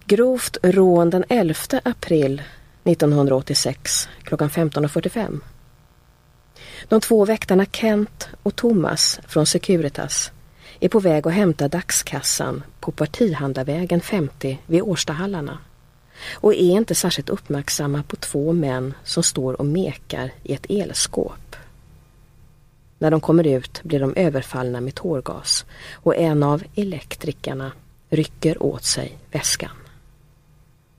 Grovt 0.05 0.57
rån 0.63 1.11
den 1.11 1.25
11 1.29 1.55
april 1.85 2.43
1986 2.85 4.09
klockan 4.23 4.51
15.45. 4.51 5.41
De 6.89 7.01
två 7.01 7.25
väktarna 7.25 7.67
Kent 7.73 8.29
och 8.43 8.57
Thomas 8.57 9.21
från 9.27 9.47
Securitas 9.47 10.33
är 10.81 10.89
på 10.89 11.01
väg 11.01 11.27
att 11.27 11.33
hämta 11.33 11.69
dagskassan 11.69 12.63
på 12.81 12.93
Partihandlarvägen 12.93 14.01
50 14.01 14.59
vid 14.67 14.83
Årstahallarna 14.83 15.59
och 16.35 16.55
är 16.55 16.71
inte 16.71 16.95
särskilt 16.95 17.29
uppmärksamma 17.29 18.03
på 18.03 18.17
två 18.17 18.53
män 18.53 18.95
som 19.05 19.23
står 19.23 19.61
och 19.61 19.67
mekar 19.67 20.33
i 20.43 20.55
ett 20.55 20.67
elskåp. 20.69 21.57
När 22.99 23.11
de 23.11 23.21
kommer 23.21 23.47
ut 23.47 23.83
blir 23.83 24.01
de 24.01 24.15
överfallna 24.17 24.81
med 24.81 24.95
tårgas 24.95 25.65
och 25.93 26.17
en 26.17 26.43
av 26.43 26.63
elektrikerna 26.75 27.73
rycker 28.11 28.63
åt 28.63 28.85
sig 28.85 29.19
väskan. 29.31 29.77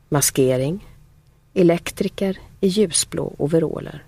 Maskering, 0.10 0.88
elektriker 1.54 2.38
i 2.62 2.68
ljusblå 2.68 3.34
overaller. 3.38 4.04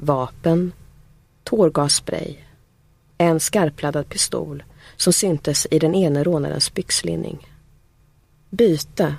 Vapen, 0.00 0.72
tårgasspray, 1.44 2.36
en 3.18 3.40
skarpladdad 3.40 4.08
pistol 4.08 4.62
som 4.96 5.12
syntes 5.12 5.66
i 5.70 5.78
den 5.78 5.94
ene 5.94 6.24
rånarens 6.24 6.74
byxlinning. 6.74 7.48
Byte 8.50 9.16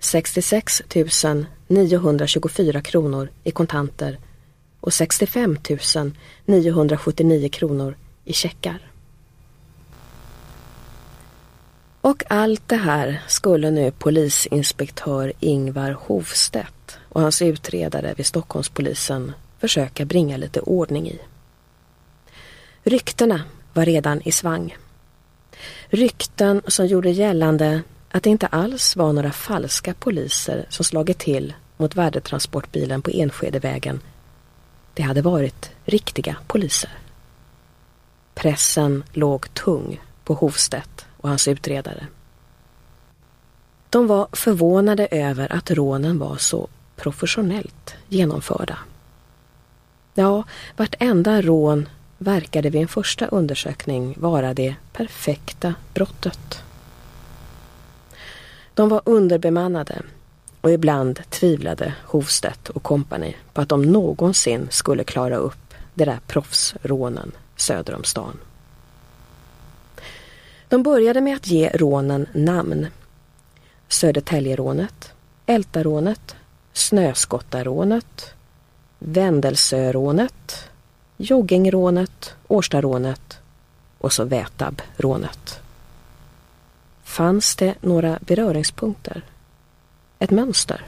66 0.00 0.82
924 1.68 2.80
kronor 2.80 3.30
i 3.44 3.50
kontanter 3.50 4.18
och 4.80 4.94
65 4.94 5.56
979 6.44 7.48
kronor 7.48 7.96
i 8.24 8.32
checkar. 8.32 8.90
Och 12.00 12.24
allt 12.28 12.68
det 12.68 12.76
här 12.76 13.22
skulle 13.28 13.70
nu 13.70 13.90
polisinspektör 13.90 15.32
Ingvar 15.40 15.90
Hovstedt 15.90 16.98
och 17.08 17.20
hans 17.20 17.42
utredare 17.42 18.14
vid 18.16 18.26
Stockholmspolisen 18.26 19.32
försöka 19.62 20.04
bringa 20.04 20.36
lite 20.36 20.60
ordning 20.60 21.08
i. 21.08 21.18
Ryktena 22.82 23.42
var 23.72 23.84
redan 23.84 24.22
i 24.22 24.32
svang. 24.32 24.76
Rykten 25.86 26.62
som 26.66 26.86
gjorde 26.86 27.10
gällande 27.10 27.82
att 28.10 28.22
det 28.22 28.30
inte 28.30 28.46
alls 28.46 28.96
var 28.96 29.12
några 29.12 29.32
falska 29.32 29.94
poliser 29.94 30.66
som 30.68 30.84
slagit 30.84 31.18
till 31.18 31.54
mot 31.76 31.94
värdetransportbilen 31.94 33.02
på 33.02 33.10
Enskedevägen. 33.10 34.00
Det 34.94 35.02
hade 35.02 35.22
varit 35.22 35.70
riktiga 35.84 36.36
poliser. 36.46 36.90
Pressen 38.34 39.04
låg 39.12 39.54
tung 39.54 40.00
på 40.24 40.34
Hovstedt 40.34 41.06
och 41.16 41.28
hans 41.28 41.48
utredare. 41.48 42.06
De 43.90 44.06
var 44.06 44.28
förvånade 44.32 45.06
över 45.06 45.52
att 45.52 45.70
rånen 45.70 46.18
var 46.18 46.36
så 46.36 46.68
professionellt 46.96 47.94
genomförda. 48.08 48.78
Ja, 50.14 50.44
vartenda 50.76 51.42
rån 51.42 51.88
verkade 52.18 52.70
vid 52.70 52.82
en 52.82 52.88
första 52.88 53.26
undersökning 53.26 54.14
vara 54.18 54.54
det 54.54 54.74
perfekta 54.92 55.74
brottet. 55.94 56.62
De 58.74 58.88
var 58.88 59.02
underbemannade 59.04 60.02
och 60.60 60.70
ibland 60.70 61.20
tvivlade 61.30 61.94
Hovstedt 62.04 62.68
och 62.68 62.82
kompani 62.82 63.36
på 63.52 63.60
att 63.60 63.68
de 63.68 63.82
någonsin 63.82 64.68
skulle 64.70 65.04
klara 65.04 65.36
upp 65.36 65.74
de 65.94 66.04
där 66.04 66.20
proffsrånen 66.26 67.32
söder 67.56 67.94
om 67.94 68.04
stan. 68.04 68.38
De 70.68 70.82
började 70.82 71.20
med 71.20 71.36
att 71.36 71.46
ge 71.46 71.70
rånen 71.74 72.26
namn. 72.32 72.86
Södertäljerånet, 73.88 75.12
Ältarånet, 75.46 76.36
Snöskottarånet, 76.72 78.34
Vändelsörånet, 79.04 80.70
Joggingrånet, 81.16 82.34
Årstarånet 82.48 83.38
och 83.98 84.12
så 84.12 84.24
Vätabrånet. 84.24 85.60
Fanns 87.02 87.56
det 87.56 87.74
några 87.80 88.18
beröringspunkter? 88.20 89.22
Ett 90.18 90.30
mönster? 90.30 90.84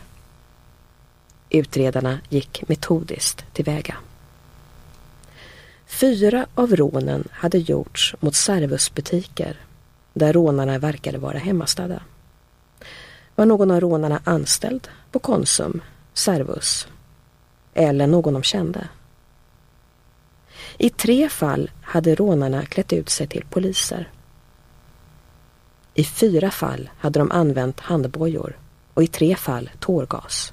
Utredarna 1.51 2.19
gick 2.29 2.69
metodiskt 2.69 3.45
tillväga. 3.53 3.97
Fyra 5.87 6.47
av 6.55 6.77
rånen 6.77 7.29
hade 7.31 7.59
gjorts 7.59 8.15
mot 8.21 8.35
Servusbutiker 8.35 9.61
där 10.13 10.33
rånarna 10.33 10.79
verkade 10.79 11.19
vara 11.19 11.39
hemmastadda. 11.39 12.03
Var 13.35 13.47
någon 13.47 13.71
av 13.71 13.81
rånarna 13.81 14.21
anställd 14.25 14.89
på 15.11 15.19
Konsum, 15.19 15.81
Servus 16.13 16.89
eller 17.75 18.07
någon 18.07 18.35
de 18.35 18.43
kände? 18.43 18.89
I 20.79 20.91
tre 20.91 21.29
fall 21.29 21.71
hade 21.83 22.15
rånarna 22.15 22.67
klätt 22.67 22.93
ut 22.93 23.09
sig 23.09 23.27
till 23.27 23.45
poliser. 23.51 24.11
I 25.95 26.05
fyra 26.05 26.51
fall 26.51 26.91
hade 26.99 27.19
de 27.19 27.33
använt 27.33 27.81
handbojor 27.81 28.59
och 28.95 29.03
i 29.03 29.07
tre 29.07 29.37
fall 29.37 29.71
tårgas. 29.81 30.53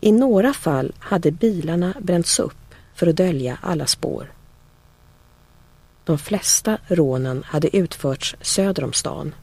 I 0.00 0.12
några 0.12 0.52
fall 0.52 0.92
hade 0.98 1.30
bilarna 1.30 1.94
bränts 2.00 2.38
upp 2.38 2.74
för 2.94 3.06
att 3.06 3.16
dölja 3.16 3.58
alla 3.62 3.86
spår. 3.86 4.32
De 6.04 6.18
flesta 6.18 6.78
rånen 6.86 7.42
hade 7.46 7.76
utförts 7.76 8.36
söder 8.40 8.84
om 8.84 8.92
stan. 8.92 9.34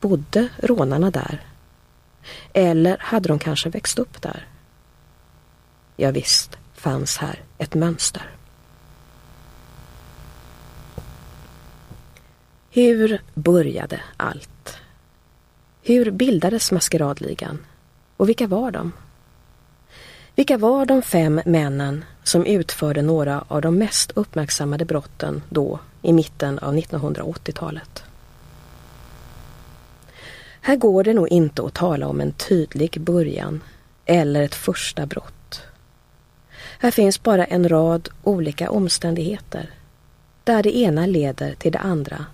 Bodde 0.00 0.48
rånarna 0.56 1.10
där? 1.10 1.46
Eller 2.52 2.96
hade 3.00 3.28
de 3.28 3.38
kanske 3.38 3.68
växt 3.68 3.98
upp 3.98 4.22
där? 4.22 4.46
Ja, 5.96 6.10
visst 6.10 6.58
fanns 6.74 7.16
här 7.16 7.42
ett 7.58 7.74
mönster. 7.74 8.30
Hur 12.70 13.22
började 13.34 14.00
allt? 14.16 14.76
Hur 15.82 16.10
bildades 16.10 16.72
maskeradligan? 16.72 17.58
Och 18.16 18.28
vilka 18.28 18.46
var 18.46 18.70
de? 18.70 18.92
Vilka 20.34 20.58
var 20.58 20.86
de 20.86 21.02
fem 21.02 21.40
männen 21.44 22.04
som 22.22 22.46
utförde 22.46 23.02
några 23.02 23.44
av 23.48 23.60
de 23.60 23.78
mest 23.78 24.10
uppmärksammade 24.10 24.84
brotten 24.84 25.42
då 25.48 25.78
i 26.02 26.12
mitten 26.12 26.58
av 26.58 26.74
1980-talet? 26.74 28.02
Här 30.60 30.76
går 30.76 31.04
det 31.04 31.14
nog 31.14 31.28
inte 31.28 31.62
att 31.62 31.74
tala 31.74 32.06
om 32.06 32.20
en 32.20 32.32
tydlig 32.32 33.00
början 33.00 33.62
eller 34.04 34.42
ett 34.42 34.54
första 34.54 35.06
brott. 35.06 35.43
Här 36.84 36.90
finns 36.90 37.22
bara 37.22 37.44
en 37.44 37.68
rad 37.68 38.08
olika 38.22 38.70
omständigheter 38.70 39.70
där 40.44 40.62
det 40.62 40.76
ena 40.76 41.06
leder 41.06 41.54
till 41.54 41.72
det 41.72 41.78
andra 41.78 42.26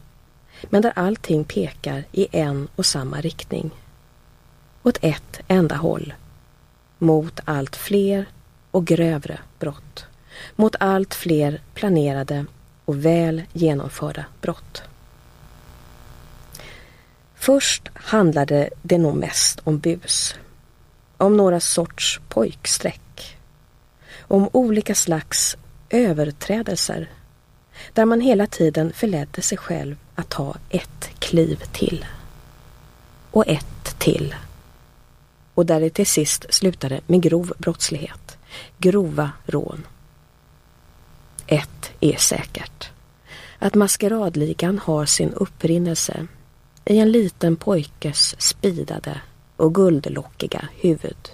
men 0.63 0.83
där 0.83 0.93
allting 0.97 1.45
pekar 1.45 2.05
i 2.13 2.27
en 2.33 2.69
och 2.77 2.87
samma 2.87 3.21
riktning. 3.21 3.71
Åt 4.83 4.99
ett 5.03 5.41
enda 5.49 5.77
håll. 5.77 6.15
Mot 6.99 7.41
allt 7.45 7.77
fler 7.77 8.27
och 8.71 8.87
grövre 8.87 9.39
brott. 9.59 10.07
Mot 10.57 10.77
allt 10.81 11.15
fler 11.15 11.63
planerade 11.75 12.47
och 12.85 13.05
väl 13.05 13.43
genomförda 13.53 14.25
brott. 14.41 14.83
Först 17.35 17.89
handlade 17.95 18.71
det 18.83 18.99
nog 18.99 19.17
mest 19.17 19.61
om 19.65 19.79
bus. 19.79 20.35
Om 21.17 21.37
några 21.37 21.61
sorts 21.61 22.21
pojksträck. 22.29 23.10
Om 24.31 24.49
olika 24.53 24.95
slags 24.95 25.57
överträdelser 25.89 27.11
där 27.93 28.05
man 28.05 28.21
hela 28.21 28.47
tiden 28.47 28.93
förledde 28.93 29.43
sig 29.43 29.59
själv 29.59 29.97
att 30.15 30.29
ta 30.29 30.57
ett 30.69 31.11
kliv 31.19 31.63
till. 31.73 32.07
Och 33.31 33.49
ett 33.49 33.99
till. 33.99 34.35
Och 35.55 35.67
där 35.67 35.81
det 35.81 35.91
till 35.91 36.07
sist 36.07 36.47
slutade 36.51 37.01
med 37.07 37.23
grov 37.23 37.53
brottslighet. 37.59 38.39
Grova 38.79 39.31
rån. 39.47 39.87
Ett 41.47 41.91
är 42.01 42.17
säkert. 42.17 42.91
Att 43.59 43.75
maskeradligan 43.75 44.79
har 44.79 45.07
sin 45.07 45.33
upprinnelse 45.33 46.27
i 46.85 46.99
en 46.99 47.13
liten 47.13 47.57
pojkes 47.57 48.41
spidade 48.41 49.21
och 49.57 49.75
guldlockiga 49.75 50.69
huvud. 50.81 51.31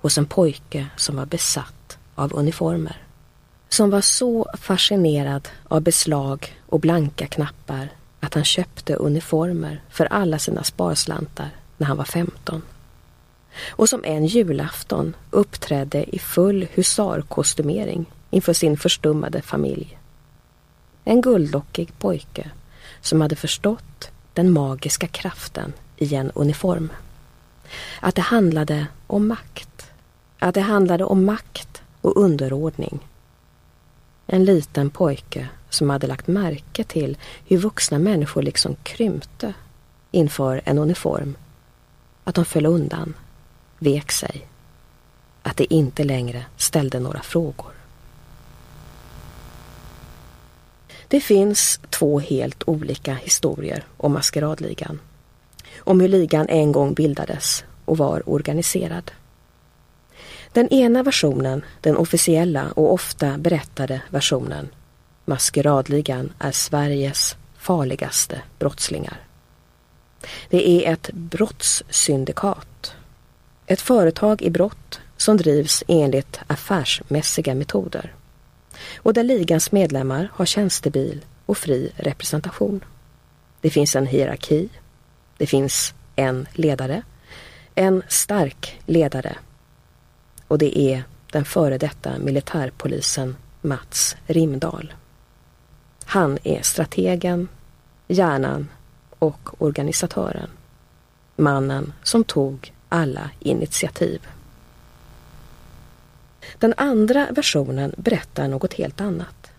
Hos 0.00 0.18
en 0.18 0.26
pojke 0.26 0.86
som 0.96 1.16
var 1.16 1.26
besatt 1.26 1.75
av 2.16 2.34
uniformer 2.34 3.06
som 3.68 3.90
var 3.90 4.00
så 4.00 4.46
fascinerad 4.54 5.48
av 5.68 5.80
beslag 5.80 6.56
och 6.66 6.80
blanka 6.80 7.26
knappar 7.26 7.88
att 8.20 8.34
han 8.34 8.44
köpte 8.44 8.94
uniformer 8.94 9.82
för 9.90 10.06
alla 10.06 10.38
sina 10.38 10.64
sparslantar 10.64 11.50
när 11.76 11.86
han 11.86 11.96
var 11.96 12.04
15. 12.04 12.62
Och 13.68 13.88
som 13.88 14.04
en 14.04 14.26
julafton 14.26 15.16
uppträdde 15.30 16.16
i 16.16 16.18
full 16.18 16.66
husarkostymering 16.72 18.06
inför 18.30 18.52
sin 18.52 18.76
förstummade 18.76 19.42
familj. 19.42 19.98
En 21.04 21.20
guldlockig 21.20 21.98
pojke 21.98 22.50
som 23.00 23.20
hade 23.20 23.36
förstått 23.36 24.10
den 24.32 24.50
magiska 24.50 25.06
kraften 25.06 25.72
i 25.96 26.14
en 26.14 26.30
uniform. 26.30 26.92
Att 28.00 28.14
det 28.14 28.22
handlade 28.22 28.86
om 29.06 29.28
makt. 29.28 29.90
Att 30.38 30.54
det 30.54 30.60
handlade 30.60 31.04
om 31.04 31.24
makt 31.24 31.75
och 32.06 32.16
underordning 32.16 33.00
en 34.26 34.44
liten 34.44 34.90
pojke 34.90 35.48
som 35.70 35.90
hade 35.90 36.06
lagt 36.06 36.26
märke 36.26 36.84
till 36.84 37.18
hur 37.46 37.58
vuxna 37.58 37.98
människor 37.98 38.42
liksom 38.42 38.76
krympte 38.82 39.54
inför 40.10 40.60
en 40.64 40.78
uniform. 40.78 41.36
Att 42.24 42.34
de 42.34 42.44
föll 42.44 42.66
undan, 42.66 43.14
vek 43.78 44.12
sig. 44.12 44.46
Att 45.42 45.56
det 45.56 45.74
inte 45.74 46.04
längre 46.04 46.44
ställde 46.56 47.00
några 47.00 47.22
frågor. 47.22 47.72
Det 51.08 51.20
finns 51.20 51.80
två 51.90 52.20
helt 52.20 52.62
olika 52.66 53.14
historier 53.14 53.84
om 53.96 54.12
maskeradligan. 54.12 55.00
Om 55.78 56.00
hur 56.00 56.08
ligan 56.08 56.48
en 56.48 56.72
gång 56.72 56.94
bildades 56.94 57.64
och 57.84 57.98
var 57.98 58.28
organiserad. 58.28 59.10
Den 60.52 60.68
ena 60.68 61.02
versionen, 61.02 61.64
den 61.80 61.96
officiella 61.96 62.72
och 62.72 62.92
ofta 62.92 63.38
berättade 63.38 64.00
versionen, 64.10 64.68
Maskeradligan 65.24 66.32
är 66.38 66.52
Sveriges 66.52 67.36
farligaste 67.58 68.42
brottslingar. 68.58 69.20
Det 70.50 70.68
är 70.68 70.92
ett 70.92 71.10
brottssyndikat. 71.12 72.92
Ett 73.66 73.80
företag 73.80 74.42
i 74.42 74.50
brott 74.50 75.00
som 75.16 75.36
drivs 75.36 75.84
enligt 75.88 76.40
affärsmässiga 76.46 77.54
metoder. 77.54 78.14
Och 78.96 79.14
där 79.14 79.24
ligans 79.24 79.72
medlemmar 79.72 80.30
har 80.32 80.46
tjänstebil 80.46 81.24
och 81.46 81.58
fri 81.58 81.92
representation. 81.96 82.84
Det 83.60 83.70
finns 83.70 83.96
en 83.96 84.06
hierarki. 84.06 84.68
Det 85.36 85.46
finns 85.46 85.94
en 86.16 86.46
ledare. 86.52 87.02
En 87.74 88.02
stark 88.08 88.80
ledare 88.86 89.36
och 90.48 90.58
det 90.58 90.78
är 90.78 91.04
den 91.32 91.44
före 91.44 91.78
detta 91.78 92.18
militärpolisen 92.18 93.36
Mats 93.60 94.16
Rimdal. 94.26 94.92
Han 96.04 96.38
är 96.42 96.62
strategen, 96.62 97.48
hjärnan 98.08 98.68
och 99.18 99.62
organisatören. 99.62 100.48
Mannen 101.36 101.92
som 102.02 102.24
tog 102.24 102.72
alla 102.88 103.30
initiativ. 103.40 104.26
Den 106.58 106.74
andra 106.76 107.26
versionen 107.30 107.94
berättar 107.96 108.48
något 108.48 108.74
helt 108.74 109.00
annat. 109.00 109.50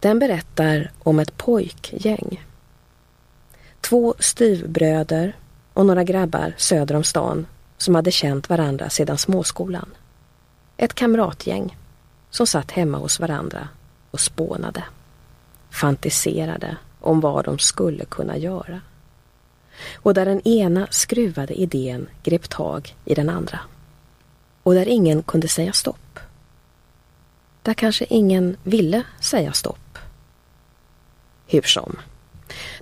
Den 0.00 0.18
berättar 0.18 0.90
om 0.98 1.18
ett 1.18 1.36
pojkgäng. 1.36 2.44
Två 3.80 4.14
styvbröder 4.18 5.36
och 5.72 5.86
några 5.86 6.04
grabbar 6.04 6.54
söder 6.56 6.94
om 6.94 7.04
stan 7.04 7.46
som 7.78 7.94
hade 7.94 8.10
känt 8.10 8.48
varandra 8.48 8.90
sedan 8.90 9.18
småskolan. 9.18 9.90
Ett 10.82 10.94
kamratgäng 10.94 11.76
som 12.30 12.46
satt 12.46 12.70
hemma 12.70 12.98
hos 12.98 13.20
varandra 13.20 13.68
och 14.10 14.20
spånade. 14.20 14.84
Fantiserade 15.70 16.76
om 17.00 17.20
vad 17.20 17.44
de 17.44 17.58
skulle 17.58 18.04
kunna 18.04 18.36
göra. 18.36 18.80
Och 19.94 20.14
där 20.14 20.24
den 20.24 20.48
ena 20.48 20.86
skruvade 20.90 21.54
idén 21.54 22.08
grep 22.22 22.48
tag 22.48 22.96
i 23.04 23.14
den 23.14 23.28
andra. 23.28 23.60
Och 24.62 24.74
där 24.74 24.88
ingen 24.88 25.22
kunde 25.22 25.48
säga 25.48 25.72
stopp. 25.72 26.18
Där 27.62 27.74
kanske 27.74 28.06
ingen 28.08 28.56
ville 28.62 29.02
säga 29.20 29.52
stopp. 29.52 29.98
Hur 31.46 31.62
som. 31.62 31.96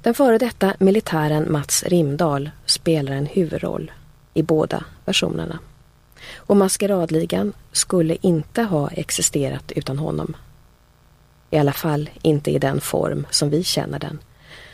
Den 0.01 0.15
före 0.15 0.39
detta 0.39 0.75
militären 0.79 1.53
Mats 1.53 1.83
Rimdal 1.83 2.51
spelar 2.67 3.13
en 3.13 3.27
huvudroll 3.27 3.93
i 4.35 4.43
båda 4.43 4.85
versionerna. 5.05 5.59
Och 6.37 6.57
maskeradligan 6.57 7.53
skulle 7.73 8.17
inte 8.21 8.63
ha 8.63 8.91
existerat 8.91 9.73
utan 9.73 9.99
honom. 9.99 10.37
I 11.51 11.59
alla 11.59 11.73
fall 11.73 12.11
inte 12.23 12.51
i 12.51 12.59
den 12.59 12.81
form 12.81 13.27
som 13.31 13.51
vi 13.51 13.65
känner 13.65 13.99
den. 13.99 14.19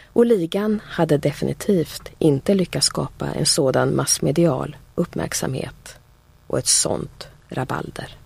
Och 0.07 0.27
ligan 0.27 0.81
hade 0.85 1.19
definitivt 1.19 2.11
inte 2.19 2.55
lyckats 2.55 2.87
skapa 2.87 3.27
en 3.27 3.47
sådan 3.47 3.97
massmedial 3.97 4.77
uppmärksamhet 4.95 5.99
och 6.47 6.59
ett 6.59 6.67
sånt 6.67 7.29
rabalder. 7.49 8.17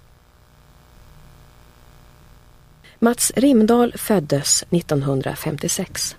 Mats 2.98 3.32
Rimdal 3.36 3.92
föddes 3.96 4.62
1956. 4.70 6.16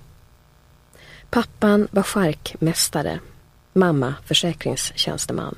Pappan 1.29 1.87
var 1.91 2.03
charkmästare, 2.03 3.19
mamma 3.73 4.15
försäkringstjänsteman. 4.25 5.55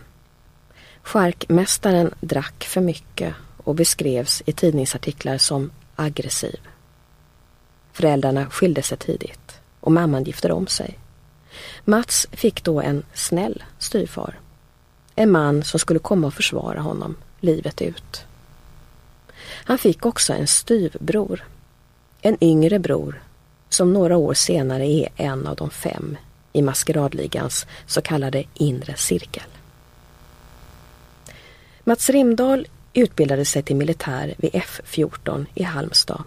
Charkmästaren 1.04 2.14
drack 2.20 2.64
för 2.64 2.82
mycket 2.82 3.34
och 3.58 3.76
beskrevs 3.76 4.44
i 4.46 4.52
tidningsartiklar 4.52 5.38
som 5.38 5.72
aggressiv. 5.96 6.60
Föräldrarna 7.94 8.50
skilde 8.50 8.82
sig 8.82 8.98
tidigt 8.98 9.60
och 9.80 9.92
mamman 9.92 10.24
gifte 10.24 10.52
om 10.54 10.68
sig. 10.68 11.00
Mats 11.86 12.28
fick 12.32 12.64
då 12.64 12.82
en 12.82 13.04
snäll 13.14 13.64
styvfar. 13.80 14.40
En 15.16 15.32
man 15.32 15.64
som 15.64 15.80
skulle 15.80 16.00
komma 16.00 16.28
och 16.28 16.34
försvara 16.34 16.82
honom 16.82 17.16
livet 17.40 17.82
ut. 17.82 18.26
Han 19.44 19.78
fick 19.78 20.06
också 20.06 20.34
en 20.34 20.48
styvbror. 20.48 21.46
En 22.22 22.38
yngre 22.44 22.80
bror 22.80 23.24
som 23.70 23.94
några 23.94 24.18
år 24.18 24.34
senare 24.34 24.86
är 24.88 25.10
en 25.16 25.48
av 25.48 25.56
de 25.56 25.70
fem 25.70 26.18
i 26.54 26.62
maskeradligans 26.62 27.66
så 27.86 28.02
kallade 28.02 28.44
inre 28.54 28.96
cirkel. 28.96 29.44
Mats 31.84 32.10
Rimdahl 32.10 32.68
utbildade 32.94 33.46
sig 33.46 33.64
till 33.64 33.76
militär 33.76 34.36
vid 34.38 34.52
F14 34.52 35.46
i 35.54 35.64
Halmstad 35.64 36.24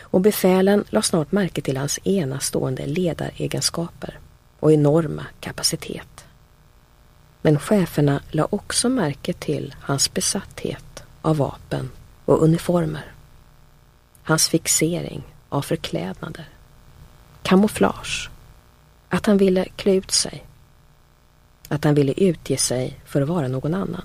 och 0.00 0.20
befälen 0.20 0.84
la 0.88 1.02
snart 1.02 1.32
märke 1.32 1.60
till 1.60 1.76
hans 1.76 1.98
enastående 2.04 2.86
ledaregenskaper 2.86 4.18
och 4.60 4.72
enorma 4.72 5.26
kapacitet. 5.40 6.24
Men 7.42 7.58
cheferna 7.58 8.22
la 8.30 8.48
också 8.50 8.88
märke 8.88 9.32
till 9.32 9.74
hans 9.80 10.14
besatthet 10.14 11.04
av 11.22 11.36
vapen 11.36 11.90
och 12.24 12.42
uniformer. 12.42 13.12
Hans 14.22 14.48
fixering 14.48 15.22
av 15.48 15.62
förklädnader, 15.62 16.48
kamouflage, 17.42 18.30
att 19.08 19.26
han 19.26 19.36
ville 19.36 19.64
klä 19.64 19.94
ut 19.94 20.10
sig, 20.10 20.46
att 21.68 21.84
han 21.84 21.94
ville 21.94 22.12
utge 22.16 22.56
sig 22.56 23.00
för 23.04 23.22
att 23.22 23.28
vara 23.28 23.48
någon 23.48 23.74
annan. 23.74 24.04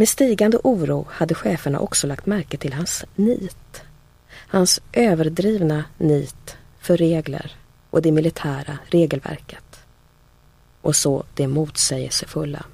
Med 0.00 0.08
stigande 0.08 0.58
oro 0.64 1.06
hade 1.10 1.34
cheferna 1.34 1.78
också 1.78 2.06
lagt 2.06 2.26
märke 2.26 2.56
till 2.56 2.72
hans 2.72 3.04
nit. 3.14 3.82
Hans 4.30 4.80
överdrivna 4.92 5.84
nit 5.98 6.56
för 6.80 6.96
regler 6.96 7.56
och 7.90 8.02
det 8.02 8.12
militära 8.12 8.78
regelverket. 8.86 9.80
Och 10.80 10.96
så 10.96 11.24
det 11.34 11.46
motsägelsefulla. 11.46 12.64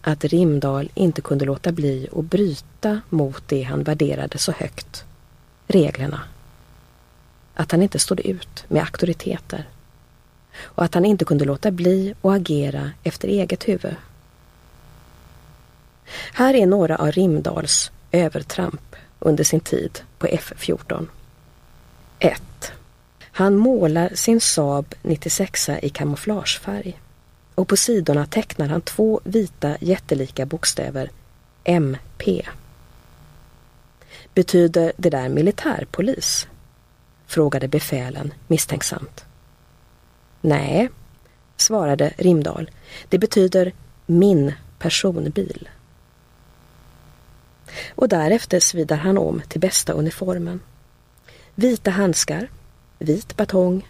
Att 0.00 0.24
Rimdal 0.24 0.90
inte 0.94 1.20
kunde 1.22 1.44
låta 1.44 1.72
bli 1.72 2.08
att 2.16 2.24
bryta 2.24 3.00
mot 3.08 3.42
det 3.48 3.62
han 3.62 3.82
värderade 3.82 4.38
så 4.38 4.52
högt. 4.52 5.04
Reglerna. 5.66 6.20
Att 7.54 7.72
han 7.72 7.82
inte 7.82 7.98
stod 7.98 8.20
ut 8.20 8.64
med 8.68 8.82
auktoriteter. 8.82 9.68
Och 10.60 10.84
att 10.84 10.94
han 10.94 11.04
inte 11.04 11.24
kunde 11.24 11.44
låta 11.44 11.70
bli 11.70 12.14
att 12.22 12.36
agera 12.36 12.90
efter 13.02 13.28
eget 13.28 13.68
huvud. 13.68 13.96
Här 16.32 16.54
är 16.54 16.66
några 16.66 16.96
av 16.96 17.12
Rimdals 17.12 17.90
övertramp 18.12 18.96
under 19.18 19.44
sin 19.44 19.60
tid 19.60 20.00
på 20.18 20.26
F14. 20.26 21.06
1. 22.18 22.42
Han 23.22 23.56
målar 23.56 24.10
sin 24.14 24.40
Saab 24.40 24.94
96 25.02 25.68
i 25.82 25.88
kamouflagefärg 25.88 27.00
och 27.54 27.68
på 27.68 27.76
sidorna 27.76 28.26
tecknar 28.26 28.68
han 28.68 28.80
två 28.80 29.20
vita 29.24 29.76
jättelika 29.80 30.46
bokstäver 30.46 31.10
MP. 31.64 32.46
Betyder 34.34 34.92
det 34.96 35.10
där 35.10 35.28
militärpolis? 35.28 36.46
frågade 37.26 37.68
befälen 37.68 38.34
misstänksamt. 38.46 39.24
Nej, 40.40 40.88
svarade 41.56 42.12
Rimdal. 42.16 42.70
Det 43.08 43.18
betyder 43.18 43.72
min 44.06 44.52
personbil 44.78 45.68
och 47.94 48.08
därefter 48.08 48.60
svidar 48.60 48.96
han 48.96 49.18
om 49.18 49.42
till 49.48 49.60
bästa 49.60 49.92
uniformen. 49.92 50.60
Vita 51.54 51.90
handskar, 51.90 52.50
vit 52.98 53.36
batong, 53.36 53.88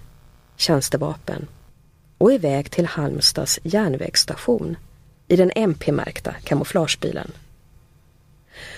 tjänstevapen 0.57 1.49
och 2.18 2.33
iväg 2.33 2.70
till 2.70 2.87
Halmstads 2.87 3.59
järnvägsstation 3.62 4.77
i 5.29 5.37
den 5.37 5.51
MP-märkta 5.55 6.33
kamouflagebilen. 6.33 7.33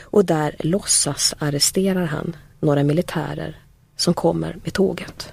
Och 0.01 0.25
där 0.25 0.57
låtsas 0.59 1.35
arresterar 1.39 2.05
han 2.05 2.37
några 2.61 2.83
militärer 2.83 3.63
som 3.97 4.15
kommer 4.15 4.57
med 4.65 4.73
tåget. 4.73 5.33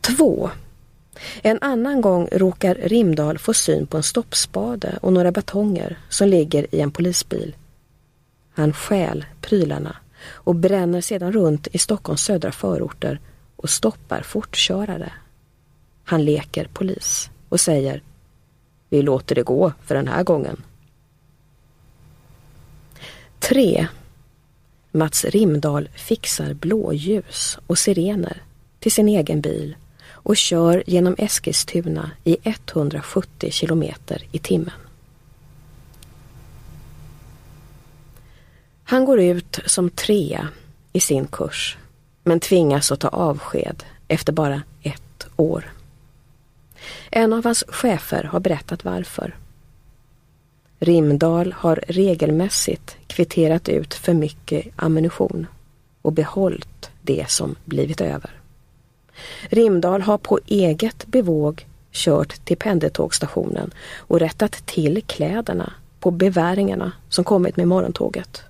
2. 0.00 0.50
En 1.42 1.58
annan 1.60 2.00
gång 2.00 2.28
råkar 2.32 2.74
Rimdal 2.74 3.38
få 3.38 3.54
syn 3.54 3.86
på 3.86 3.96
en 3.96 4.02
stoppspade 4.02 4.98
och 5.02 5.12
några 5.12 5.32
batonger 5.32 5.98
som 6.08 6.28
ligger 6.28 6.74
i 6.74 6.80
en 6.80 6.90
polisbil. 6.90 7.56
Han 8.52 8.72
stjäl 8.72 9.24
prylarna 9.40 9.96
och 10.26 10.54
bränner 10.54 11.00
sedan 11.00 11.32
runt 11.32 11.68
i 11.72 11.78
Stockholms 11.78 12.22
södra 12.22 12.52
förorter 12.52 13.20
och 13.56 13.70
stoppar 13.70 14.22
fortkörare. 14.22 15.12
Han 16.04 16.24
leker 16.24 16.68
polis 16.72 17.30
och 17.48 17.60
säger 17.60 18.02
Vi 18.88 19.02
låter 19.02 19.34
det 19.34 19.42
gå 19.42 19.72
för 19.82 19.94
den 19.94 20.08
här 20.08 20.22
gången. 20.22 20.62
3. 23.38 23.86
Mats 24.92 25.24
Rimdal 25.24 25.88
fixar 25.94 26.54
blåljus 26.54 27.58
och 27.66 27.78
sirener 27.78 28.42
till 28.78 28.92
sin 28.92 29.08
egen 29.08 29.40
bil 29.40 29.76
och 30.22 30.36
kör 30.36 30.82
genom 30.86 31.14
Eskilstuna 31.18 32.10
i 32.24 32.36
170 32.42 33.50
kilometer 33.50 34.22
i 34.32 34.38
timmen. 34.38 34.74
Han 38.84 39.04
går 39.04 39.20
ut 39.20 39.58
som 39.66 39.90
trea 39.90 40.48
i 40.92 41.00
sin 41.00 41.26
kurs 41.26 41.78
men 42.24 42.40
tvingas 42.40 42.92
att 42.92 43.00
ta 43.00 43.08
avsked 43.08 43.84
efter 44.08 44.32
bara 44.32 44.62
ett 44.82 45.26
år. 45.36 45.72
En 47.10 47.32
av 47.32 47.44
hans 47.44 47.64
chefer 47.68 48.24
har 48.24 48.40
berättat 48.40 48.84
varför. 48.84 49.36
Rimdal 50.78 51.52
har 51.52 51.84
regelmässigt 51.88 52.96
kvitterat 53.06 53.68
ut 53.68 53.94
för 53.94 54.14
mycket 54.14 54.66
ammunition 54.76 55.46
och 56.02 56.12
behållit 56.12 56.90
det 57.02 57.30
som 57.30 57.56
blivit 57.64 58.00
över. 58.00 58.39
Rimdal 59.48 60.02
har 60.02 60.18
på 60.18 60.40
eget 60.46 61.06
bevåg 61.06 61.66
kört 61.92 62.44
till 62.44 62.56
pendeltågstationen 62.56 63.70
och 63.96 64.20
rättat 64.20 64.52
till 64.66 65.02
kläderna 65.06 65.72
på 66.00 66.10
beväringarna 66.10 66.92
som 67.08 67.24
kommit 67.24 67.56
med 67.56 67.68
morgontåget. 67.68 68.42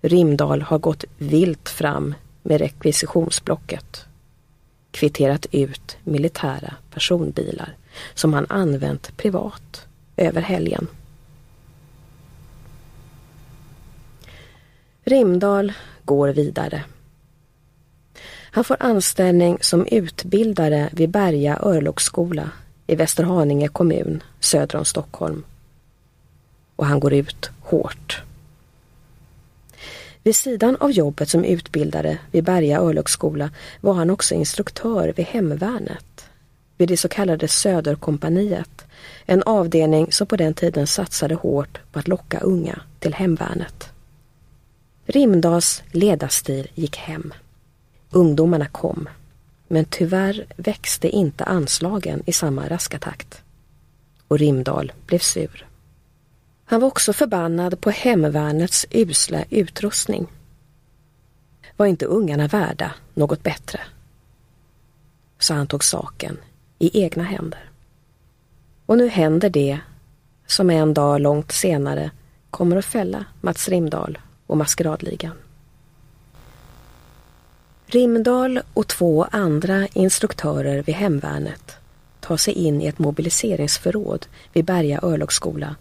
Rimdal 0.00 0.62
har 0.62 0.78
gått 0.78 1.04
vilt 1.18 1.68
fram 1.68 2.14
med 2.42 2.60
rekvisitionsblocket. 2.60 4.04
Kvitterat 4.90 5.46
ut 5.50 5.96
militära 6.04 6.74
personbilar 6.90 7.76
som 8.14 8.32
han 8.32 8.46
använt 8.48 9.16
privat 9.16 9.86
över 10.16 10.40
helgen. 10.40 10.86
Rimdal 15.04 15.72
går 16.04 16.28
vidare. 16.28 16.84
Han 18.58 18.64
får 18.64 18.76
anställning 18.80 19.58
som 19.60 19.86
utbildare 19.86 20.88
vid 20.92 21.10
Berga 21.10 21.58
örlogsskola 21.62 22.50
i 22.86 22.94
Västerhaninge 22.94 23.68
kommun 23.68 24.22
söder 24.40 24.78
om 24.78 24.84
Stockholm. 24.84 25.44
Och 26.76 26.86
han 26.86 27.00
går 27.00 27.12
ut 27.12 27.50
hårt. 27.60 28.22
Vid 30.22 30.36
sidan 30.36 30.76
av 30.76 30.90
jobbet 30.90 31.28
som 31.28 31.44
utbildare 31.44 32.18
vid 32.30 32.44
Berga 32.44 32.80
örlogsskola 32.80 33.50
var 33.80 33.94
han 33.94 34.10
också 34.10 34.34
instruktör 34.34 35.12
vid 35.16 35.26
Hemvärnet, 35.26 36.28
vid 36.76 36.88
det 36.88 36.96
så 36.96 37.08
kallade 37.08 37.48
Söderkompaniet, 37.48 38.86
en 39.26 39.42
avdelning 39.42 40.12
som 40.12 40.26
på 40.26 40.36
den 40.36 40.54
tiden 40.54 40.86
satsade 40.86 41.34
hårt 41.34 41.80
på 41.92 41.98
att 41.98 42.08
locka 42.08 42.40
unga 42.40 42.80
till 42.98 43.14
Hemvärnet. 43.14 43.88
Rimdals 45.06 45.82
ledarstil 45.92 46.70
gick 46.74 46.96
hem. 46.96 47.32
Ungdomarna 48.10 48.66
kom, 48.66 49.08
men 49.68 49.84
tyvärr 49.84 50.46
växte 50.56 51.08
inte 51.08 51.44
anslagen 51.44 52.22
i 52.26 52.32
samma 52.32 52.68
raska 52.68 52.98
takt. 52.98 53.42
Och 54.28 54.38
Rimdal 54.38 54.92
blev 55.06 55.18
sur. 55.18 55.66
Han 56.64 56.80
var 56.80 56.88
också 56.88 57.12
förbannad 57.12 57.80
på 57.80 57.90
hemvärnets 57.90 58.86
usla 58.90 59.44
utrustning. 59.50 60.26
Var 61.76 61.86
inte 61.86 62.06
ungarna 62.06 62.46
värda 62.46 62.94
något 63.14 63.42
bättre? 63.42 63.80
Så 65.38 65.54
han 65.54 65.66
tog 65.66 65.84
saken 65.84 66.36
i 66.78 67.02
egna 67.02 67.24
händer. 67.24 67.70
Och 68.86 68.98
nu 68.98 69.08
händer 69.08 69.50
det 69.50 69.80
som 70.46 70.70
en 70.70 70.94
dag 70.94 71.20
långt 71.20 71.52
senare 71.52 72.10
kommer 72.50 72.76
att 72.76 72.84
fälla 72.84 73.24
Mats 73.40 73.68
Rimdal 73.68 74.18
och 74.46 74.56
Maskeradligan. 74.56 75.36
Rimdal 77.90 78.60
och 78.74 78.86
två 78.86 79.26
andra 79.30 79.86
instruktörer 79.86 80.82
vid 80.82 80.94
hemvärnet 80.94 81.76
tar 82.20 82.36
sig 82.36 82.54
in 82.54 82.82
i 82.82 82.86
ett 82.86 82.98
mobiliseringsförråd 82.98 84.26
vid 84.52 84.64
Berga 84.64 85.00
örlogsskola 85.02 85.76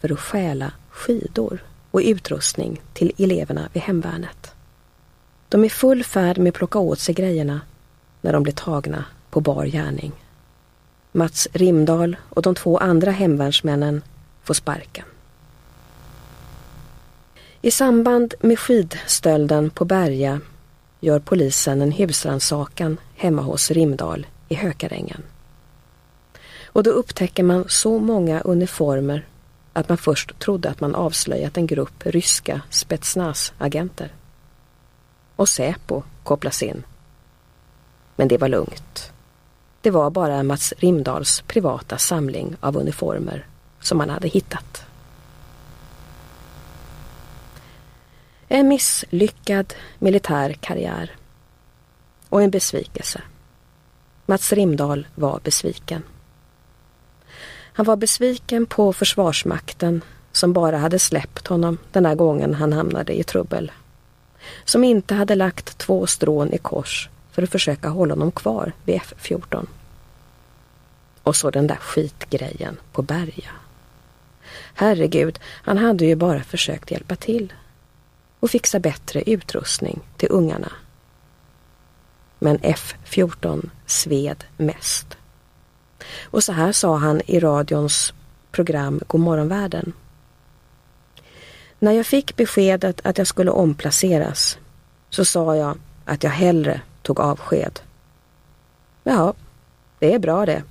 för 0.00 0.12
att 0.12 0.20
stjäla 0.20 0.72
skidor 0.90 1.64
och 1.90 2.00
utrustning 2.04 2.80
till 2.92 3.12
eleverna 3.18 3.68
vid 3.72 3.82
hemvärnet. 3.82 4.54
De 5.48 5.64
är 5.64 5.68
full 5.68 6.04
färd 6.04 6.38
med 6.38 6.50
att 6.50 6.54
plocka 6.54 6.78
åt 6.78 6.98
sig 6.98 7.14
grejerna 7.14 7.60
när 8.20 8.32
de 8.32 8.42
blir 8.42 8.52
tagna 8.52 9.04
på 9.30 9.40
bar 9.40 9.66
gärning. 9.66 10.12
Mats 11.12 11.48
Rimdal 11.52 12.16
och 12.28 12.42
de 12.42 12.54
två 12.54 12.78
andra 12.78 13.10
hemvärnsmännen 13.10 14.02
får 14.42 14.54
sparken. 14.54 15.04
I 17.60 17.70
samband 17.70 18.34
med 18.40 18.58
skidstölden 18.58 19.70
på 19.70 19.84
Berga 19.84 20.40
gör 21.02 21.18
polisen 21.18 21.82
en 21.82 21.92
husrannsakan 21.92 22.96
hemma 23.16 23.42
hos 23.42 23.70
Rimdal 23.70 24.26
i 24.48 24.54
Hökarängen. 24.54 25.22
Och 26.64 26.82
då 26.82 26.90
upptäcker 26.90 27.42
man 27.42 27.64
så 27.68 27.98
många 27.98 28.40
uniformer 28.40 29.26
att 29.72 29.88
man 29.88 29.98
först 29.98 30.38
trodde 30.38 30.70
att 30.70 30.80
man 30.80 30.94
avslöjat 30.94 31.56
en 31.56 31.66
grupp 31.66 32.06
ryska 32.06 32.60
spetsnaz-agenter. 32.70 34.12
Och 35.36 35.48
Säpo 35.48 36.02
kopplas 36.22 36.62
in. 36.62 36.82
Men 38.16 38.28
det 38.28 38.38
var 38.38 38.48
lugnt. 38.48 39.12
Det 39.80 39.90
var 39.90 40.10
bara 40.10 40.42
Mats 40.42 40.74
Rimdals 40.78 41.42
privata 41.46 41.98
samling 41.98 42.56
av 42.60 42.76
uniformer 42.76 43.46
som 43.80 43.98
man 43.98 44.10
hade 44.10 44.28
hittat. 44.28 44.86
En 48.54 48.68
misslyckad 48.68 49.74
militär 49.98 50.52
karriär. 50.52 51.10
Och 52.28 52.42
en 52.42 52.50
besvikelse. 52.50 53.20
Mats 54.26 54.52
Rimdahl 54.52 55.06
var 55.14 55.40
besviken. 55.44 56.02
Han 57.52 57.86
var 57.86 57.96
besviken 57.96 58.66
på 58.66 58.92
Försvarsmakten 58.92 60.04
som 60.32 60.52
bara 60.52 60.76
hade 60.76 60.98
släppt 60.98 61.46
honom 61.46 61.78
den 61.92 62.06
här 62.06 62.14
gången 62.14 62.54
han 62.54 62.72
hamnade 62.72 63.18
i 63.18 63.24
trubbel. 63.24 63.72
Som 64.64 64.84
inte 64.84 65.14
hade 65.14 65.34
lagt 65.34 65.78
två 65.78 66.06
strån 66.06 66.52
i 66.52 66.58
kors 66.58 67.08
för 67.30 67.42
att 67.42 67.50
försöka 67.50 67.88
hålla 67.88 68.14
honom 68.14 68.32
kvar 68.32 68.72
vid 68.84 69.00
F14. 69.00 69.66
Och 71.22 71.36
så 71.36 71.50
den 71.50 71.66
där 71.66 71.76
skitgrejen 71.76 72.76
på 72.92 73.02
Berga. 73.02 73.50
Herregud, 74.74 75.38
han 75.44 75.78
hade 75.78 76.04
ju 76.04 76.14
bara 76.14 76.42
försökt 76.42 76.90
hjälpa 76.90 77.16
till 77.16 77.52
och 78.42 78.50
fixa 78.50 78.78
bättre 78.78 79.22
utrustning 79.22 80.00
till 80.16 80.28
ungarna. 80.30 80.72
Men 82.38 82.58
F14 82.58 83.70
sved 83.86 84.44
mest. 84.56 85.16
Och 86.22 86.44
så 86.44 86.52
här 86.52 86.72
sa 86.72 86.96
han 86.96 87.22
i 87.26 87.40
radions 87.40 88.14
program 88.50 89.00
Godmorgonvärlden. 89.06 89.92
När 91.78 91.92
jag 91.92 92.06
fick 92.06 92.36
beskedet 92.36 93.00
att 93.04 93.18
jag 93.18 93.26
skulle 93.26 93.50
omplaceras 93.50 94.58
så 95.10 95.24
sa 95.24 95.56
jag 95.56 95.78
att 96.04 96.22
jag 96.22 96.30
hellre 96.30 96.80
tog 97.02 97.20
avsked. 97.20 97.80
Ja, 99.04 99.34
det 99.98 100.14
är 100.14 100.18
bra 100.18 100.46
det, 100.46 100.62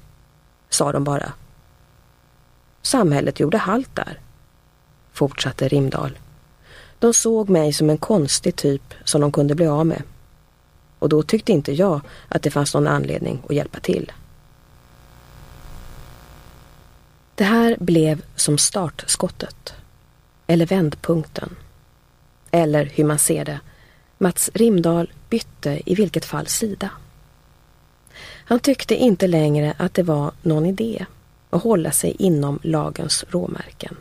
sa 0.69 0.91
de 0.91 1.03
bara. 1.03 1.33
Samhället 2.81 3.39
gjorde 3.39 3.57
halt 3.57 3.95
där, 3.95 4.19
fortsatte 5.11 5.67
Rimdal. 5.67 6.17
De 7.01 7.13
såg 7.13 7.49
mig 7.49 7.73
som 7.73 7.89
en 7.89 7.97
konstig 7.97 8.55
typ 8.55 8.93
som 9.03 9.21
de 9.21 9.31
kunde 9.31 9.55
bli 9.55 9.67
av 9.67 9.85
med. 9.85 10.03
Och 10.99 11.09
då 11.09 11.23
tyckte 11.23 11.51
inte 11.51 11.73
jag 11.73 12.01
att 12.27 12.41
det 12.41 12.51
fanns 12.51 12.73
någon 12.73 12.87
anledning 12.87 13.43
att 13.49 13.55
hjälpa 13.55 13.79
till. 13.79 14.11
Det 17.35 17.43
här 17.43 17.77
blev 17.79 18.21
som 18.35 18.57
startskottet. 18.57 19.73
Eller 20.47 20.65
vändpunkten. 20.65 21.55
Eller 22.51 22.85
hur 22.85 23.03
man 23.03 23.19
ser 23.19 23.45
det. 23.45 23.59
Mats 24.17 24.49
Rimdal 24.53 25.13
bytte 25.29 25.81
i 25.85 25.95
vilket 25.95 26.25
fall 26.25 26.47
sida. 26.47 26.89
Han 28.45 28.59
tyckte 28.59 28.95
inte 28.95 29.27
längre 29.27 29.73
att 29.77 29.93
det 29.93 30.03
var 30.03 30.31
någon 30.41 30.65
idé 30.65 31.05
att 31.49 31.63
hålla 31.63 31.91
sig 31.91 32.15
inom 32.19 32.59
lagens 32.63 33.25
råmärken. 33.29 33.97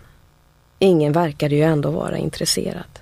Ingen 0.82 1.12
verkade 1.12 1.54
ju 1.54 1.62
ändå 1.62 1.90
vara 1.90 2.18
intresserad. 2.18 2.98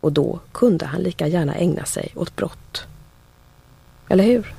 Och 0.00 0.12
då 0.12 0.40
kunde 0.52 0.86
han 0.86 1.02
lika 1.02 1.26
gärna 1.26 1.54
ägna 1.54 1.84
sig 1.84 2.12
åt 2.14 2.36
brott. 2.36 2.86
Eller 4.08 4.24
hur? 4.24 4.54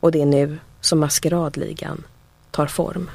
Och 0.00 0.12
det 0.12 0.22
är 0.22 0.26
nu 0.26 0.58
som 0.80 1.00
maskeradligan 1.00 2.04
tar 2.50 2.66
form. 2.66 3.10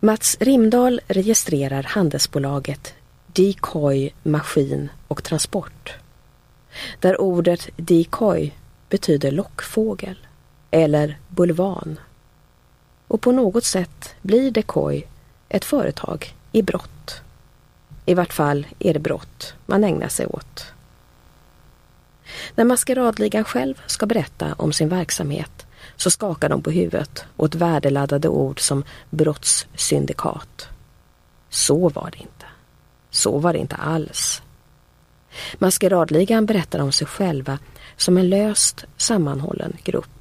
Mats 0.00 0.36
Rimdahl 0.40 1.00
registrerar 1.08 1.82
handelsbolaget 1.82 2.94
Decoy 3.26 4.10
Maskin 4.22 4.88
och 5.08 5.24
Transport. 5.24 5.94
Där 7.00 7.20
ordet 7.20 7.68
decoy 7.76 8.54
betyder 8.88 9.30
lockfågel 9.30 10.26
eller 10.70 11.18
bulvan. 11.28 12.00
Och 13.08 13.20
på 13.20 13.32
något 13.32 13.64
sätt 13.64 14.14
blir 14.22 14.50
Decoy 14.50 15.06
ett 15.48 15.64
företag 15.64 16.34
i 16.52 16.62
brott. 16.62 17.20
I 18.06 18.14
vart 18.14 18.32
fall 18.32 18.66
är 18.78 18.94
det 18.94 19.00
brott 19.00 19.54
man 19.66 19.84
ägnar 19.84 20.08
sig 20.08 20.26
åt. 20.26 20.66
När 22.54 22.64
Maskeradligan 22.64 23.44
själv 23.44 23.82
ska 23.86 24.06
berätta 24.06 24.54
om 24.58 24.72
sin 24.72 24.88
verksamhet 24.88 25.66
så 25.96 26.10
skakar 26.10 26.48
de 26.48 26.62
på 26.62 26.70
huvudet 26.70 27.24
åt 27.36 27.54
värdeladdade 27.54 28.28
ord 28.28 28.60
som 28.60 28.84
brottssyndikat. 29.10 30.68
Så 31.48 31.88
var 31.88 32.10
det 32.10 32.18
inte. 32.18 32.46
Så 33.10 33.38
var 33.38 33.52
det 33.52 33.58
inte 33.58 33.76
alls. 33.76 34.42
Maskeradligan 35.58 36.46
berättar 36.46 36.78
om 36.78 36.92
sig 36.92 37.06
själva 37.06 37.58
som 37.96 38.18
en 38.18 38.28
löst 38.28 38.84
sammanhållen 38.96 39.76
grupp. 39.84 40.13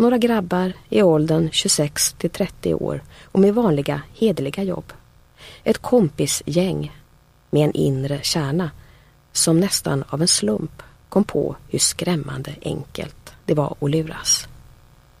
Några 0.00 0.18
grabbar 0.18 0.72
i 0.88 1.02
åldern 1.02 1.50
26 1.52 2.12
till 2.12 2.30
30 2.30 2.74
år 2.74 3.02
och 3.24 3.40
med 3.40 3.54
vanliga 3.54 4.02
hederliga 4.14 4.62
jobb. 4.62 4.92
Ett 5.64 5.78
kompisgäng 5.78 7.00
med 7.50 7.64
en 7.64 7.72
inre 7.72 8.20
kärna 8.22 8.70
som 9.32 9.60
nästan 9.60 10.04
av 10.08 10.22
en 10.22 10.28
slump 10.28 10.82
kom 11.08 11.24
på 11.24 11.56
hur 11.68 11.78
skrämmande 11.78 12.54
enkelt 12.62 13.32
det 13.44 13.54
var 13.54 13.76
att 13.80 13.90
luras 13.90 14.48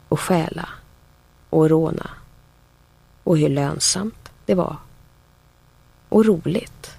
och 0.08 0.20
stjäla 0.20 0.68
och 1.50 1.68
råna 1.68 2.10
och 3.24 3.38
hur 3.38 3.48
lönsamt 3.48 4.30
det 4.46 4.54
var 4.54 4.76
och 6.08 6.24
roligt 6.24 6.90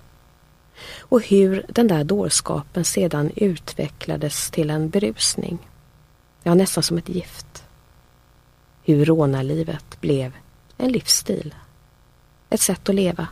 och 1.00 1.22
hur 1.22 1.65
den 1.70 1.88
där 1.88 2.04
dårskapen 2.04 2.86
sedan 2.86 3.32
utvecklades 3.36 4.52
till 4.52 4.70
en 4.70 4.89
berusning. 4.89 5.58
Ja, 6.44 6.54
nästan 6.54 6.84
som 6.84 6.98
ett 6.98 7.10
gift. 7.10 7.63
Hur 8.84 9.06
rånarlivet 9.06 10.02
blev 10.02 10.32
en 10.78 10.91
livsstil. 10.91 11.56
Ett 12.50 12.62
sätt 12.62 12.89
att 12.89 12.96
leva. 12.96 13.28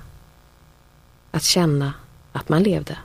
Att 1.32 1.44
känna 1.44 1.94
att 2.32 2.50
man 2.50 2.64
levde. 2.64 2.98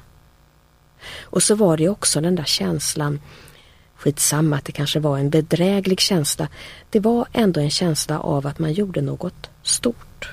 Och 1.23 1.43
så 1.43 1.55
var 1.55 1.77
det 1.77 1.89
också 1.89 2.21
den 2.21 2.35
där 2.35 2.45
känslan, 2.45 3.21
skitsamma 3.97 4.57
att 4.57 4.65
det 4.65 4.73
kanske 4.73 5.01
var 5.01 5.19
en 5.19 5.31
bedräglig 5.31 6.01
känsla, 6.01 6.49
det 6.91 7.01
var 7.01 7.27
ändå 7.33 7.61
en 7.61 7.71
känsla 7.71 8.21
av 8.21 8.47
att 8.47 8.59
man 8.59 8.73
gjorde 8.73 9.01
något 9.01 9.51
stort. 9.63 10.29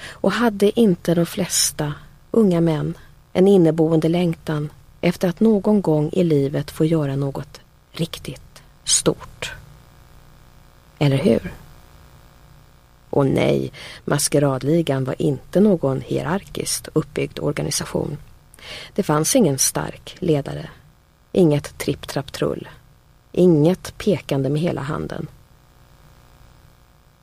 Och 0.00 0.32
hade 0.32 0.80
inte 0.80 1.14
de 1.14 1.26
flesta 1.26 1.94
unga 2.30 2.60
män 2.60 2.94
en 3.32 3.48
inneboende 3.48 4.08
längtan 4.08 4.70
efter 5.00 5.28
att 5.28 5.40
någon 5.40 5.82
gång 5.82 6.10
i 6.12 6.24
livet 6.24 6.70
få 6.70 6.84
göra 6.84 7.16
något 7.16 7.60
riktigt 7.92 8.62
stort. 8.84 9.52
Eller 10.98 11.16
hur? 11.16 11.52
Och 13.10 13.26
nej, 13.26 13.72
Maskeradligan 14.04 15.04
var 15.04 15.22
inte 15.22 15.60
någon 15.60 16.00
hierarkiskt 16.00 16.88
uppbyggd 16.92 17.38
organisation. 17.38 18.16
Det 18.94 19.02
fanns 19.02 19.36
ingen 19.36 19.58
stark 19.58 20.16
ledare, 20.18 20.68
inget 21.32 21.78
tripp-trapp-trull, 21.78 22.68
inget 23.32 23.98
pekande 23.98 24.48
med 24.48 24.60
hela 24.60 24.80
handen. 24.80 25.26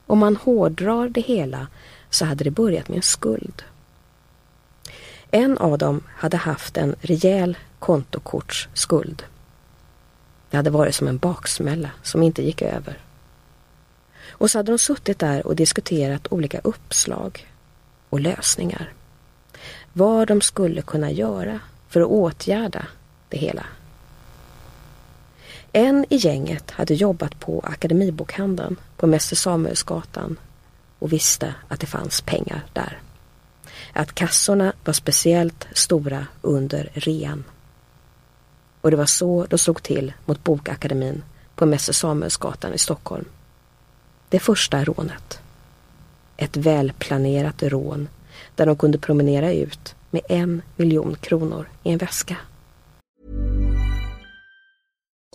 Om 0.07 0.19
man 0.19 0.35
hårdrar 0.35 1.09
det 1.09 1.21
hela 1.21 1.67
så 2.09 2.25
hade 2.25 2.43
det 2.43 2.51
börjat 2.51 2.89
med 2.89 2.95
en 2.95 3.01
skuld. 3.01 3.63
En 5.31 5.57
av 5.57 5.77
dem 5.77 6.03
hade 6.07 6.37
haft 6.37 6.77
en 6.77 6.95
rejäl 7.01 7.57
kontokortsskuld. 7.79 9.23
Det 10.49 10.57
hade 10.57 10.69
varit 10.69 10.95
som 10.95 11.07
en 11.07 11.17
baksmälla 11.17 11.89
som 12.03 12.23
inte 12.23 12.43
gick 12.43 12.61
över. 12.61 12.97
Och 14.37 14.51
så 14.51 14.59
hade 14.59 14.71
de 14.71 14.77
suttit 14.77 15.19
där 15.19 15.47
och 15.47 15.55
diskuterat 15.55 16.27
olika 16.31 16.59
uppslag 16.59 17.47
och 18.09 18.19
lösningar. 18.19 18.93
Vad 19.93 20.27
de 20.27 20.41
skulle 20.41 20.81
kunna 20.81 21.11
göra 21.11 21.59
för 21.89 22.01
att 22.01 22.07
åtgärda 22.07 22.87
det 23.29 23.37
hela. 23.37 23.65
En 25.71 26.05
i 26.09 26.15
gänget 26.15 26.71
hade 26.71 26.93
jobbat 26.93 27.39
på 27.39 27.59
Akademibokhandeln 27.59 28.75
på 28.97 29.07
Mäster 29.07 29.35
Samuelsgatan 29.35 30.39
och 30.99 31.13
visste 31.13 31.55
att 31.67 31.79
det 31.79 31.87
fanns 31.87 32.21
pengar 32.21 32.65
där. 32.73 32.99
Att 33.93 34.15
kassorna 34.15 34.73
var 34.85 34.93
speciellt 34.93 35.67
stora 35.73 36.27
under 36.41 36.89
rean. 36.93 37.43
Och 38.81 38.91
det 38.91 38.97
var 38.97 39.05
så 39.05 39.45
de 39.49 39.57
slog 39.57 39.83
till 39.83 40.13
mot 40.25 40.43
Bokakademin 40.43 41.23
på 41.55 41.65
Mäster 41.65 41.93
Samuelsgatan 41.93 42.73
i 42.73 42.77
Stockholm. 42.77 43.25
Det 44.35 44.39
första 44.39 44.83
rånet. 44.83 45.39
Ett 46.37 46.57
välplanerat 46.57 47.63
rån 47.63 48.09
där 48.55 48.65
de 48.65 48.75
kunde 48.75 48.97
promenera 48.97 49.53
ut 49.53 49.95
med 50.11 50.21
en 50.29 50.61
miljon 50.75 51.15
kronor 51.15 51.69
i 51.83 51.91
en 51.91 51.97
väska. 51.97 52.37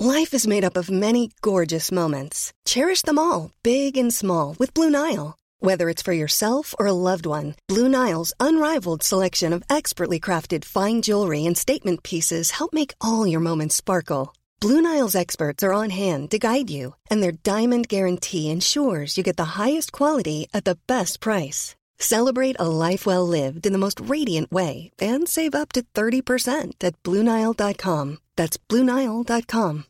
Life 0.00 0.36
is 0.36 0.46
made 0.46 0.66
up 0.66 0.76
of 0.76 0.90
many 0.90 1.30
gorgeous 1.40 1.92
moments. 1.92 2.52
Cherish 2.68 3.04
them 3.04 3.18
all, 3.18 3.50
big 3.62 3.98
and 3.98 4.14
small, 4.14 4.56
with 4.58 4.74
Blue 4.74 4.90
Nile. 4.90 5.34
Whether 5.62 5.88
it's 5.88 6.04
for 6.04 6.14
yourself 6.14 6.74
or 6.78 6.86
a 6.86 6.92
loved 7.10 7.26
one, 7.26 7.54
Blue 7.68 7.88
Nile's 7.88 8.32
unrivaled 8.40 9.02
selection 9.02 9.54
of 9.54 9.62
expertly 9.76 10.20
crafted 10.20 10.64
fine 10.64 11.00
jewelry 11.02 11.46
and 11.46 11.58
statement 11.58 12.02
pieces 12.02 12.50
help 12.50 12.72
make 12.72 12.94
all 13.00 13.26
your 13.30 13.40
moments 13.40 13.76
sparkle. 13.76 14.32
Blue 14.60 14.82
Nile's 14.82 15.14
experts 15.16 15.62
are 15.62 15.72
on 15.72 15.88
hand 15.88 16.30
to 16.30 16.38
guide 16.38 16.68
you, 16.68 16.94
and 17.10 17.22
their 17.22 17.32
diamond 17.32 17.88
guarantee 17.88 18.50
ensures 18.50 19.16
you 19.16 19.24
get 19.24 19.38
the 19.38 19.56
highest 19.56 19.90
quality 19.90 20.48
at 20.52 20.64
the 20.64 20.78
best 20.86 21.20
price. 21.20 21.74
Celebrate 21.98 22.56
a 22.58 22.68
life 22.68 23.06
well 23.06 23.26
lived 23.26 23.64
in 23.66 23.72
the 23.72 23.78
most 23.78 24.00
radiant 24.00 24.52
way 24.52 24.90
and 25.00 25.26
save 25.28 25.54
up 25.54 25.72
to 25.72 25.82
30% 25.94 26.84
at 26.84 27.02
BlueNile.com. 27.02 28.18
That's 28.36 28.58
BlueNile.com. 28.68 29.84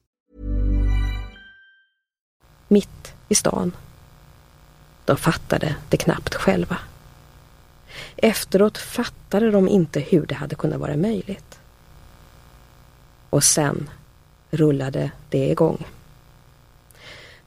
Mitt 2.69 3.13
i 3.29 3.35
stan. 3.35 3.73
De 5.05 5.17
fattade 5.17 5.75
det 5.89 5.97
knappt 5.97 6.35
själva. 6.35 6.79
Efteråt 8.17 8.79
fattade 8.79 9.51
de 9.51 9.69
inte 9.69 10.01
hur 10.01 10.27
det 10.27 10.35
hade 10.35 10.55
kunnat 10.55 10.81
vara 10.81 10.97
möjligt. 10.97 11.59
Och 13.31 13.45
sen 13.45 13.91
rullade 14.51 15.11
det 15.29 15.51
igång. 15.51 15.87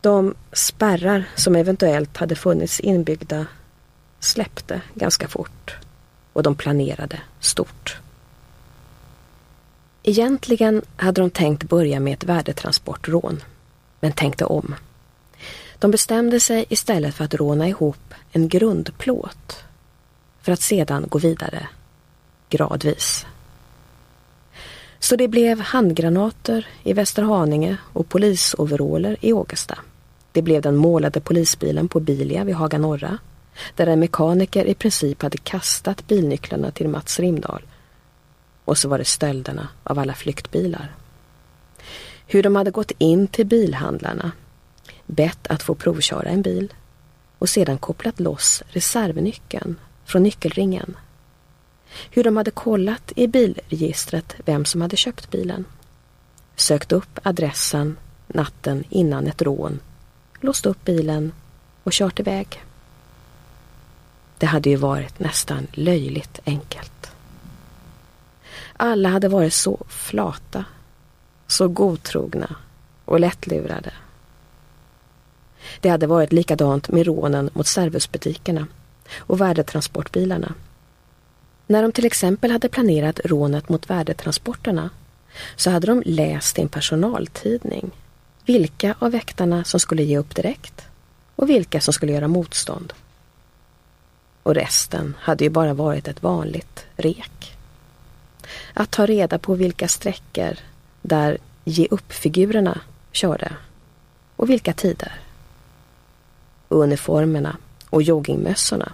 De 0.01 0.35
spärrar 0.51 1.29
som 1.35 1.55
eventuellt 1.55 2.17
hade 2.17 2.35
funnits 2.35 2.79
inbyggda 2.79 3.45
släppte 4.19 4.81
ganska 4.93 5.27
fort 5.27 5.75
och 6.33 6.43
de 6.43 6.55
planerade 6.55 7.21
stort. 7.39 7.97
Egentligen 10.03 10.81
hade 10.95 11.21
de 11.21 11.29
tänkt 11.29 11.63
börja 11.63 11.99
med 11.99 12.13
ett 12.13 12.23
värdetransportrån, 12.23 13.43
men 13.99 14.11
tänkte 14.11 14.45
om. 14.45 14.75
De 15.79 15.91
bestämde 15.91 16.39
sig 16.39 16.65
istället 16.69 17.15
för 17.15 17.25
att 17.25 17.33
råna 17.33 17.67
ihop 17.67 18.13
en 18.31 18.47
grundplåt 18.47 19.63
för 20.41 20.51
att 20.51 20.61
sedan 20.61 21.05
gå 21.09 21.19
vidare 21.19 21.67
gradvis. 22.49 23.25
Så 25.03 25.15
det 25.15 25.27
blev 25.27 25.59
handgranater 25.59 26.67
i 26.83 26.93
Västerhaninge 26.93 27.77
och 27.93 28.09
polisoveraller 28.09 29.17
i 29.21 29.33
Ågesta. 29.33 29.79
Det 30.31 30.41
blev 30.41 30.61
den 30.61 30.75
målade 30.75 31.19
polisbilen 31.19 31.87
på 31.87 31.99
Bilia 31.99 32.43
vid 32.43 32.55
Haga 32.55 32.77
Norra 32.77 33.17
där 33.75 33.87
en 33.87 33.99
mekaniker 33.99 34.65
i 34.65 34.73
princip 34.73 35.21
hade 35.21 35.37
kastat 35.37 36.07
bilnycklarna 36.07 36.71
till 36.71 36.87
Mats 36.87 37.19
Rimdal. 37.19 37.61
Och 38.65 38.77
så 38.77 38.89
var 38.89 38.97
det 38.97 39.05
stölderna 39.05 39.67
av 39.83 39.99
alla 39.99 40.13
flyktbilar. 40.13 40.95
Hur 42.27 42.43
de 42.43 42.55
hade 42.55 42.71
gått 42.71 42.91
in 42.97 43.27
till 43.27 43.45
bilhandlarna, 43.45 44.31
bett 45.05 45.47
att 45.47 45.63
få 45.63 45.75
provköra 45.75 46.29
en 46.29 46.41
bil 46.41 46.73
och 47.37 47.49
sedan 47.49 47.77
kopplat 47.77 48.19
loss 48.19 48.63
reservnyckeln 48.67 49.79
från 50.05 50.23
nyckelringen. 50.23 50.95
Hur 52.09 52.23
de 52.23 52.37
hade 52.37 52.51
kollat 52.51 53.11
i 53.15 53.27
bilregistret 53.27 54.35
vem 54.45 54.65
som 54.65 54.81
hade 54.81 54.97
köpt 54.97 55.31
bilen. 55.31 55.65
Sökt 56.55 56.91
upp 56.91 57.19
adressen 57.23 57.97
natten 58.27 58.83
innan 58.89 59.27
ett 59.27 59.41
rån, 59.41 59.79
låst 60.39 60.65
upp 60.65 60.85
bilen 60.85 61.31
och 61.83 61.91
kört 61.91 62.19
iväg. 62.19 62.63
Det 64.37 64.45
hade 64.45 64.69
ju 64.69 64.75
varit 64.75 65.19
nästan 65.19 65.67
löjligt 65.71 66.39
enkelt. 66.45 67.11
Alla 68.77 69.09
hade 69.09 69.27
varit 69.27 69.53
så 69.53 69.85
flata, 69.87 70.65
så 71.47 71.67
godtrogna 71.67 72.55
och 73.05 73.19
lättlurade. 73.19 73.93
Det 75.79 75.89
hade 75.89 76.07
varit 76.07 76.33
likadant 76.33 76.89
med 76.89 77.05
rånen 77.05 77.49
mot 77.53 77.67
servusbutikerna 77.67 78.67
och 79.17 79.41
värdetransportbilarna. 79.41 80.53
När 81.73 81.81
de 81.81 81.91
till 81.91 82.05
exempel 82.05 82.51
hade 82.51 82.69
planerat 82.69 83.19
rånet 83.25 83.69
mot 83.69 83.89
värdetransporterna 83.89 84.89
så 85.55 85.69
hade 85.69 85.87
de 85.87 86.03
läst 86.05 86.59
i 86.59 86.61
en 86.61 86.69
personaltidning 86.69 87.91
vilka 88.45 88.95
av 88.99 89.11
väktarna 89.11 89.63
som 89.63 89.79
skulle 89.79 90.03
ge 90.03 90.17
upp 90.17 90.35
direkt 90.35 90.81
och 91.35 91.49
vilka 91.49 91.81
som 91.81 91.93
skulle 91.93 92.11
göra 92.11 92.27
motstånd. 92.27 92.93
Och 94.43 94.55
resten 94.55 95.15
hade 95.19 95.43
ju 95.43 95.49
bara 95.49 95.73
varit 95.73 96.07
ett 96.07 96.23
vanligt 96.23 96.85
rek. 96.95 97.57
Att 98.73 98.91
ta 98.91 99.05
reda 99.05 99.39
på 99.39 99.55
vilka 99.55 99.87
sträckor 99.87 100.57
där 101.01 101.37
ge 101.63 101.87
upp-figurerna 101.91 102.81
körde 103.11 103.55
och 104.35 104.49
vilka 104.49 104.73
tider. 104.73 105.21
Uniformerna 106.69 107.57
och 107.89 108.01
joggingmössorna 108.01 108.91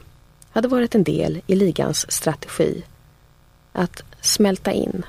hade 0.51 0.67
varit 0.67 0.95
en 0.95 1.03
del 1.03 1.41
i 1.47 1.55
ligans 1.55 2.11
strategi 2.11 2.83
att 3.71 4.03
smälta 4.21 4.71
in, 4.71 5.05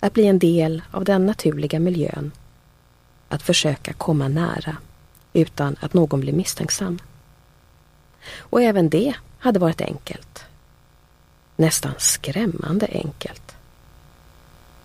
att 0.00 0.12
bli 0.12 0.26
en 0.26 0.38
del 0.38 0.82
av 0.90 1.04
den 1.04 1.26
naturliga 1.26 1.80
miljön, 1.80 2.32
att 3.28 3.42
försöka 3.42 3.92
komma 3.92 4.28
nära 4.28 4.76
utan 5.32 5.76
att 5.80 5.94
någon 5.94 6.20
blir 6.20 6.32
misstänksam. 6.32 6.98
Och 8.36 8.62
även 8.62 8.88
det 8.88 9.14
hade 9.38 9.58
varit 9.58 9.80
enkelt. 9.80 10.44
Nästan 11.56 11.92
skrämmande 11.98 12.86
enkelt. 12.92 13.56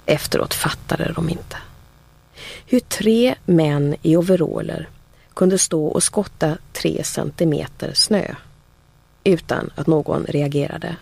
Efteråt 0.05 0.53
fattade 0.53 1.13
de 1.13 1.29
inte. 1.29 1.57
Hur 2.65 2.79
tre 2.79 3.35
män 3.45 3.95
i 4.01 4.17
overaller 4.17 4.89
kunde 5.33 5.57
stå 5.57 5.85
och 5.85 6.03
skotta 6.03 6.57
tre 6.73 7.03
centimeter 7.03 7.93
snö 7.93 8.35
utan 9.25 9.69
att 9.75 9.87
någon 9.87 10.25
reagerade. 10.25 10.97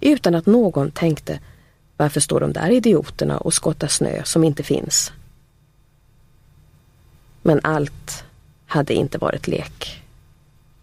Utan 0.00 0.34
att 0.34 0.46
någon 0.46 0.90
tänkte 0.90 1.40
varför 1.96 2.20
står 2.20 2.40
de 2.40 2.52
där 2.52 2.70
idioterna 2.70 3.38
och 3.38 3.54
skottar 3.54 3.88
snö 3.88 4.24
som 4.24 4.44
inte 4.44 4.62
finns? 4.62 5.12
Men 7.42 7.60
allt 7.62 8.24
hade 8.66 8.94
inte 8.94 9.18
varit 9.18 9.48
lek. 9.48 10.02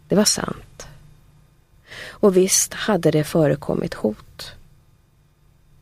Det 0.08 0.16
var 0.16 0.26
sant. 0.26 0.88
Och 2.08 2.38
visst 2.38 2.74
hade 2.74 3.12
det 3.12 3.24
förekommit 3.24 3.94
hot. 3.94 4.52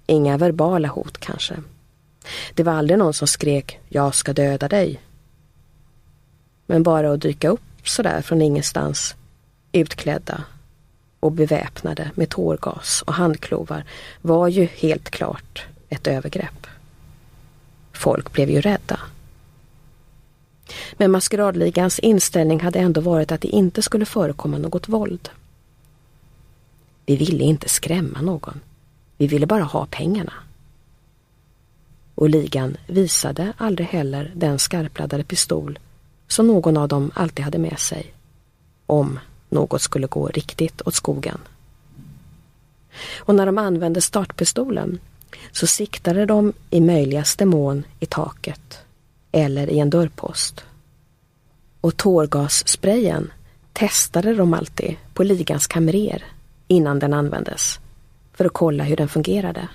Inga 0.06 0.38
verbala 0.38 0.88
hot 0.88 1.18
kanske. 1.18 1.56
Det 2.54 2.64
var 2.64 2.74
aldrig 2.74 3.00
någon 3.00 3.14
som 3.14 3.28
skrek 3.28 3.80
”jag 3.90 4.16
ska 4.16 4.34
döda 4.34 4.68
dig”. 4.68 5.00
Men 6.66 6.84
bara 6.84 7.12
att 7.12 7.22
dyka 7.22 7.50
upp 7.50 7.62
sådär 7.84 8.22
från 8.22 8.42
ingenstans, 8.42 9.16
utklädda 9.72 10.44
och 11.24 11.32
beväpnade 11.32 12.12
med 12.16 12.30
tårgas 12.30 13.04
och 13.08 13.14
handklovar 13.14 13.84
var 14.22 14.48
ju 14.48 14.66
helt 14.66 15.10
klart 15.10 15.66
ett 15.90 16.08
övergrepp. 16.08 16.68
Folk 17.92 18.34
blev 18.34 18.50
ju 18.50 18.62
rädda. 18.62 19.00
Men 20.94 21.12
maskeradligans 21.12 22.00
inställning 22.00 22.60
hade 22.60 22.80
ändå 22.80 23.02
varit 23.02 23.32
att 23.32 23.42
det 23.42 23.48
inte 23.48 23.82
skulle 23.82 24.06
förekomma 24.06 24.58
något 24.58 24.90
våld. 24.90 25.30
Vi 27.06 27.16
ville 27.16 27.44
inte 27.44 27.70
skrämma 27.70 28.22
någon. 28.22 28.60
Vi 29.18 29.28
ville 29.28 29.46
bara 29.46 29.64
ha 29.64 29.86
pengarna. 29.86 30.34
Och 32.16 32.30
ligan 32.30 32.78
visade 32.88 33.54
aldrig 33.58 33.88
heller 33.88 34.32
den 34.36 34.60
skarpladdade 34.60 35.24
pistol 35.24 35.80
som 36.28 36.48
någon 36.48 36.78
av 36.78 36.88
dem 36.88 37.12
alltid 37.16 37.46
hade 37.46 37.58
med 37.58 37.80
sig. 37.80 38.14
Om 38.86 39.20
något 39.54 39.82
skulle 39.82 40.08
gå 40.08 40.28
riktigt 40.28 40.82
åt 40.86 40.96
skogen. 40.96 41.38
Och 43.18 43.36
när 43.36 43.46
de 43.46 43.58
använde 43.58 44.02
startpistolen 44.02 45.00
så 45.52 45.68
siktade 45.68 46.26
de 46.26 46.54
i 46.70 46.82
möjligaste 46.82 47.46
mån 47.46 47.84
i 48.00 48.06
taket 48.06 48.80
eller 49.32 49.70
i 49.70 49.80
en 49.80 49.90
dörrpost. 49.90 50.66
Och 51.82 51.98
tårgassprayen 51.98 53.32
testade 53.74 54.34
de 54.34 54.54
alltid 54.54 54.96
på 55.14 55.24
ligans 55.24 55.68
kamrer 55.68 56.24
innan 56.68 57.00
den 57.00 57.14
användes 57.14 57.80
för 58.34 58.46
att 58.46 58.54
kolla 58.54 58.84
hur 58.84 58.96
den 58.96 59.08
fungerade. 59.08 59.68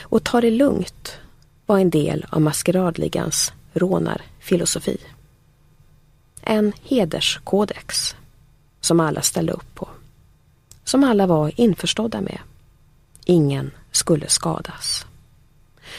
Och 0.00 0.24
ta 0.24 0.40
det 0.40 0.50
lugnt 0.50 1.18
var 1.66 1.78
en 1.78 1.90
del 1.90 2.26
av 2.30 2.40
maskeradligans 2.40 3.52
rånarfilosofi. 3.72 4.98
En 6.42 6.72
hederskodex 6.82 8.16
som 8.80 9.00
alla 9.00 9.22
ställde 9.22 9.52
upp 9.52 9.74
på. 9.74 9.88
Som 10.84 11.04
alla 11.04 11.26
var 11.26 11.60
införstådda 11.60 12.20
med. 12.20 12.38
Ingen 13.24 13.70
skulle 13.90 14.28
skadas. 14.28 15.06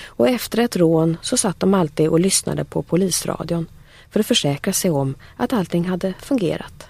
Och 0.04 0.30
efter 0.30 0.58
ett 0.58 0.76
rån 0.76 1.18
så 1.22 1.38
satt 1.38 1.60
de 1.60 1.74
alltid 1.74 2.08
och 2.08 2.20
lyssnade 2.20 2.64
på 2.64 2.82
polisradion 2.82 3.68
för 4.10 4.20
att 4.20 4.28
försäkra 4.28 4.74
sig 4.74 4.92
om 4.92 5.16
att 5.36 5.54
allting 5.54 5.86
hade 5.86 6.14
fungerat. 6.14 6.88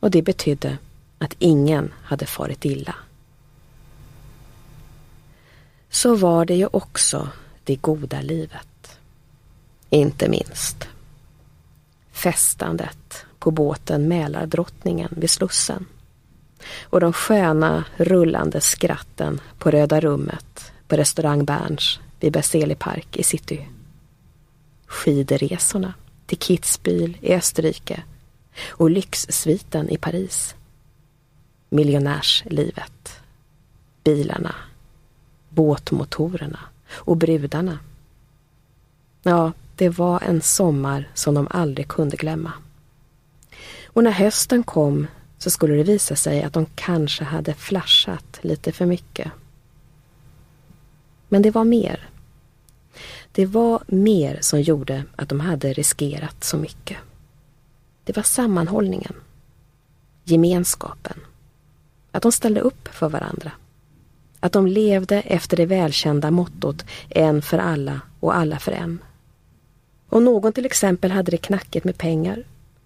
Och 0.00 0.10
det 0.10 0.22
betydde 0.22 0.78
att 1.18 1.34
ingen 1.38 1.92
hade 2.02 2.26
farit 2.26 2.64
illa. 2.64 2.94
Så 5.90 6.14
var 6.14 6.44
det 6.44 6.54
ju 6.54 6.68
också 6.72 7.28
det 7.64 7.76
goda 7.76 8.20
livet. 8.20 8.98
Inte 9.90 10.28
minst 10.28 10.88
festandet 12.14 13.26
på 13.38 13.50
båten 13.50 14.08
Mälardrottningen 14.08 15.08
vid 15.16 15.30
Slussen 15.30 15.86
och 16.82 17.00
de 17.00 17.12
sköna 17.12 17.84
rullande 17.96 18.60
skratten 18.60 19.40
på 19.58 19.70
Röda 19.70 20.00
rummet 20.00 20.72
på 20.88 20.96
restaurang 20.96 21.44
Berns 21.44 22.00
vid 22.20 22.32
Berzelii 22.32 22.76
park 22.76 23.16
i 23.16 23.22
city. 23.22 23.68
Skidresorna 24.86 25.94
till 26.26 26.38
Kitzbühel 26.38 27.16
i 27.20 27.34
Österrike 27.34 28.02
och 28.68 28.90
lyxsviten 28.90 29.88
i 29.88 29.96
Paris. 29.96 30.54
Miljonärslivet. 31.68 33.20
Bilarna. 34.04 34.54
Båtmotorerna 35.48 36.60
och 36.92 37.16
brudarna. 37.16 37.78
Ja, 39.22 39.52
det 39.76 39.88
var 39.88 40.22
en 40.22 40.40
sommar 40.40 41.08
som 41.14 41.34
de 41.34 41.48
aldrig 41.50 41.88
kunde 41.88 42.16
glömma. 42.16 42.52
Och 43.86 44.04
när 44.04 44.10
hösten 44.10 44.62
kom 44.62 45.06
så 45.38 45.50
skulle 45.50 45.74
det 45.74 45.82
visa 45.82 46.16
sig 46.16 46.42
att 46.42 46.52
de 46.52 46.66
kanske 46.74 47.24
hade 47.24 47.54
flashat 47.54 48.38
lite 48.42 48.72
för 48.72 48.86
mycket. 48.86 49.32
Men 51.28 51.42
det 51.42 51.50
var 51.50 51.64
mer. 51.64 52.08
Det 53.32 53.46
var 53.46 53.82
mer 53.86 54.38
som 54.40 54.60
gjorde 54.60 55.04
att 55.16 55.28
de 55.28 55.40
hade 55.40 55.72
riskerat 55.72 56.44
så 56.44 56.56
mycket. 56.56 56.98
Det 58.04 58.16
var 58.16 58.22
sammanhållningen. 58.22 59.14
Gemenskapen. 60.24 61.20
Att 62.12 62.22
de 62.22 62.32
ställde 62.32 62.60
upp 62.60 62.88
för 62.88 63.08
varandra. 63.08 63.52
Att 64.40 64.52
de 64.52 64.66
levde 64.66 65.20
efter 65.20 65.56
det 65.56 65.66
välkända 65.66 66.30
mottot 66.30 66.84
en 67.08 67.42
för 67.42 67.58
alla 67.58 68.00
och 68.20 68.36
alla 68.36 68.58
för 68.58 68.72
en. 68.72 68.98
Om 70.14 70.24
någon 70.24 70.52
till 70.52 70.66
exempel 70.66 71.10
hade 71.10 71.30
det 71.30 71.36
knackigt 71.36 71.84
med 71.84 71.98
pengar 71.98 72.44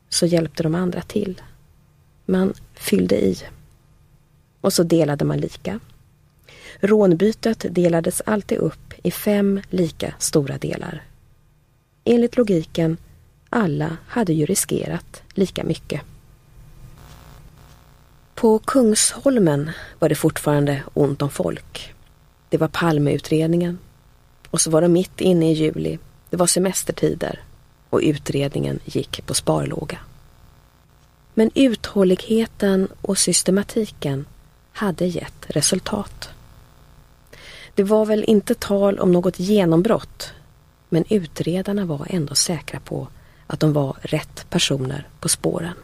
så 0.09 0.27
hjälpte 0.27 0.63
de 0.63 0.75
andra 0.75 1.03
till. 1.03 1.43
Man 2.25 2.55
fyllde 2.75 3.25
i. 3.25 3.39
Och 4.61 4.73
så 4.73 4.83
delade 4.83 5.25
man 5.25 5.39
lika. 5.39 5.81
Rånbytet 6.81 7.67
delades 7.71 8.23
alltid 8.27 8.59
upp 8.59 8.95
i 9.03 9.11
fem 9.11 9.61
lika 9.71 10.15
stora 10.19 10.59
delar. 10.59 11.03
Enligt 12.05 12.37
logiken, 12.37 12.97
alla 13.51 13.97
hade 14.07 14.33
ju 14.33 14.47
riskerat 14.47 15.23
lika 15.31 15.65
mycket. 15.65 16.01
På 18.35 18.59
Kungsholmen 18.59 19.71
var 19.99 20.09
det 20.09 20.15
fortfarande 20.15 20.83
ont 20.95 21.23
om 21.23 21.31
folk. 21.31 21.95
Det 22.49 22.59
var 22.59 22.69
Palmeutredningen. 22.69 23.79
Och 24.51 24.61
så 24.61 24.71
var 24.71 24.83
de 24.83 24.93
mitt 24.93 25.21
inne 25.21 25.51
i 25.51 25.55
juli. 25.55 25.99
Det 26.31 26.37
var 26.37 26.47
semestertider 26.47 27.43
och 27.91 28.01
utredningen 28.03 28.81
gick 28.85 29.27
på 29.27 29.35
sparlåga. 29.35 29.99
Men 31.35 31.51
uthålligheten 31.55 32.89
och 33.03 33.19
systematiken 33.19 34.27
hade 34.73 35.07
gett 35.07 35.47
resultat. 35.47 36.29
Det 37.75 37.85
var 37.85 38.07
väl 38.07 38.25
inte 38.25 38.55
tal 38.55 38.99
om 38.99 39.13
något 39.13 39.39
genombrott 39.39 40.33
men 40.89 41.05
utredarna 41.09 41.85
var 41.85 42.07
ändå 42.11 42.35
säkra 42.35 42.81
på 42.81 43.09
att 43.47 43.61
de 43.61 43.73
var 43.73 43.97
rätt 44.03 44.47
personer 44.51 45.09
på 45.21 45.29
spåren. 45.29 45.75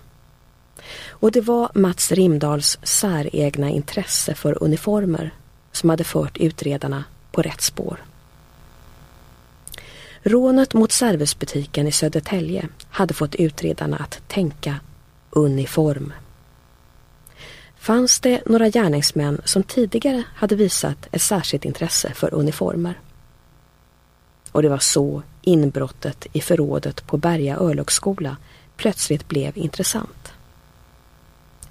Och 1.08 1.32
det 1.32 1.40
var 1.40 1.70
Mats 1.74 2.12
Rimdals 2.12 2.78
säregna 2.82 3.70
intresse 3.70 4.34
för 4.34 4.62
uniformer 4.62 5.30
som 5.72 5.90
hade 5.90 6.04
fört 6.04 6.36
utredarna 6.36 7.04
på 7.32 7.42
rätt 7.42 7.60
spår. 7.60 8.04
Rånet 10.26 10.74
mot 10.74 10.92
Servusbutiken 10.92 11.86
i 11.86 11.92
Södertälje 11.92 12.68
hade 12.90 13.14
fått 13.14 13.34
utredarna 13.34 13.96
att 13.96 14.28
tänka 14.28 14.80
uniform. 15.30 16.12
Fanns 17.76 18.20
det 18.20 18.42
några 18.46 18.68
gärningsmän 18.68 19.40
som 19.44 19.62
tidigare 19.62 20.22
hade 20.34 20.54
visat 20.54 21.08
ett 21.12 21.22
särskilt 21.22 21.64
intresse 21.64 22.12
för 22.14 22.34
uniformer? 22.34 23.00
Och 24.52 24.62
det 24.62 24.68
var 24.68 24.78
så 24.78 25.22
inbrottet 25.42 26.26
i 26.32 26.40
förrådet 26.40 27.06
på 27.06 27.16
Berga 27.16 27.56
örlogsskola 27.56 28.36
plötsligt 28.76 29.28
blev 29.28 29.58
intressant. 29.58 30.32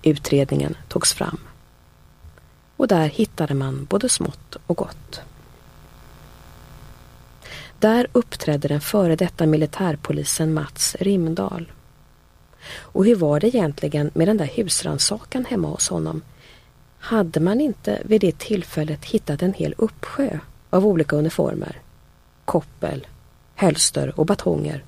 Utredningen 0.04 0.78
togs 0.88 1.14
fram. 1.14 1.39
Och 2.78 2.88
där 2.88 3.08
hittade 3.08 3.54
man 3.54 3.86
både 3.86 4.10
smått 4.10 4.58
och 4.68 4.78
gott. 4.78 5.22
Där 7.84 8.08
uppträdde 8.12 8.68
den 8.68 8.82
före 8.82 9.16
detta 9.16 9.46
militärpolisen 9.46 10.54
Mats 10.54 10.96
Rimdal. 11.00 11.72
Och 12.78 13.06
hur 13.06 13.16
var 13.16 13.40
det 13.40 13.48
egentligen 13.48 14.12
med 14.14 14.28
den 14.28 14.38
där 14.38 14.46
husransakan 14.46 15.46
hemma 15.46 15.68
hos 15.68 15.90
honom? 15.90 16.22
Hade 17.00 17.40
man 17.40 17.62
inte 17.62 18.02
vid 18.06 18.22
det 18.22 18.38
tillfället 18.38 19.06
hittat 19.06 19.42
en 19.42 19.54
hel 19.54 19.76
uppsjö 19.78 20.40
av 20.70 20.88
olika 20.88 21.16
uniformer? 21.16 21.82
Koppel, 22.46 23.08
hölster 23.56 24.20
och 24.20 24.26
batonger. 24.26 24.84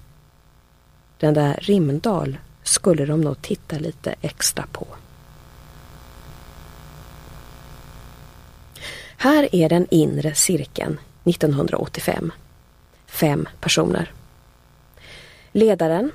Den 1.18 1.34
där 1.34 1.60
Rimdal 1.62 2.38
skulle 2.64 3.06
de 3.06 3.22
nog 3.22 3.42
titta 3.42 3.78
lite 3.78 4.16
extra 4.22 4.66
på. 4.72 4.88
Här 9.18 9.56
är 9.56 9.70
den 9.70 9.88
inre 9.92 10.36
cirkeln 10.36 11.00
1985 11.24 12.32
fem 13.16 13.50
personer. 13.60 14.12
Ledaren 15.52 16.12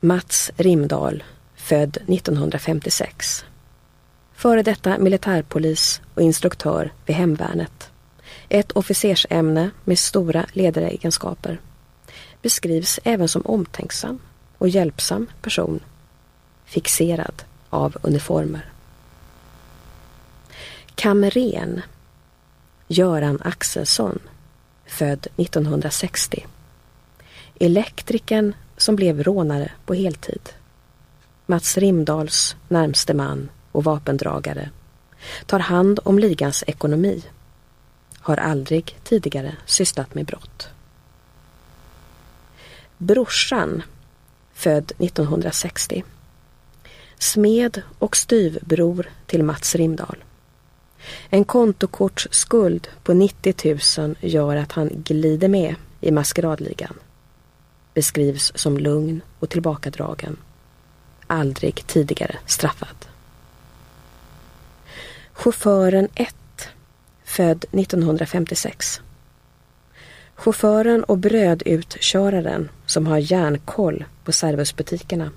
Mats 0.00 0.50
Rimdal, 0.56 1.24
född 1.54 1.96
1956. 1.96 3.44
Före 4.32 4.62
detta 4.62 4.98
militärpolis 4.98 6.00
och 6.14 6.22
instruktör 6.22 6.92
vid 7.06 7.16
hemvärnet. 7.16 7.90
Ett 8.48 8.72
officersämne 8.72 9.70
med 9.84 9.98
stora 9.98 10.46
ledaregenskaper. 10.52 11.60
Beskrivs 12.42 13.00
även 13.04 13.28
som 13.28 13.42
omtänksam 13.46 14.18
och 14.58 14.68
hjälpsam 14.68 15.26
person. 15.42 15.80
Fixerad 16.64 17.42
av 17.70 17.96
uniformer. 18.02 18.72
Kamren 20.94 21.82
Göran 22.88 23.38
Axelsson 23.44 24.18
född 24.90 25.26
1960. 25.36 26.46
Elektrikern 27.60 28.54
som 28.76 28.96
blev 28.96 29.22
rånare 29.22 29.72
på 29.86 29.94
heltid. 29.94 30.48
Mats 31.46 31.78
Rimdals 31.78 32.56
närmste 32.68 33.14
man 33.14 33.50
och 33.72 33.84
vapendragare. 33.84 34.70
Tar 35.46 35.58
hand 35.58 36.00
om 36.04 36.18
ligans 36.18 36.64
ekonomi. 36.66 37.22
Har 38.18 38.36
aldrig 38.36 38.98
tidigare 39.04 39.56
sysslat 39.66 40.14
med 40.14 40.26
brott. 40.26 40.68
Brorsan, 42.98 43.82
född 44.54 44.92
1960. 44.98 46.04
Smed 47.18 47.82
och 47.98 48.16
styvbror 48.16 49.10
till 49.26 49.44
Mats 49.44 49.74
Rimdal. 49.74 50.24
En 51.30 51.44
kontokortsskuld 51.44 52.88
på 53.02 53.14
90 53.14 53.78
000 53.98 54.16
gör 54.20 54.56
att 54.56 54.72
han 54.72 54.90
glider 54.92 55.48
med 55.48 55.74
i 56.00 56.10
maskeradligan. 56.10 56.94
Beskrivs 57.94 58.52
som 58.54 58.78
lugn 58.78 59.20
och 59.38 59.48
tillbakadragen. 59.48 60.36
Aldrig 61.26 61.86
tidigare 61.86 62.36
straffad. 62.46 63.06
Chauffören 65.32 66.08
1, 66.14 66.34
född 67.24 67.64
1956. 67.72 69.00
Chauffören 70.34 71.04
och 71.04 71.18
brödutköraren 71.18 72.68
som 72.86 73.06
har 73.06 73.18
järnkoll 73.18 74.04
på 74.24 74.32
servusbutikerna. 74.32 75.30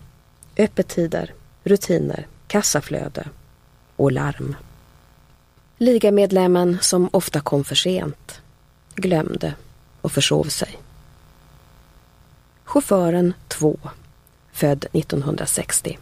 Öppettider, 0.57 1.33
rutiner, 1.63 2.27
kassaflöde 2.47 3.27
och 3.95 4.11
larm. 4.11 4.55
Ligamedlemmen 5.83 6.77
som 6.81 7.09
ofta 7.11 7.39
kom 7.39 7.63
för 7.63 7.75
sent, 7.75 8.41
glömde 8.95 9.53
och 10.01 10.11
försov 10.11 10.43
sig. 10.43 10.77
Chauffören 12.63 13.33
2, 13.47 13.79
född 14.51 14.85
1960. 14.91 15.97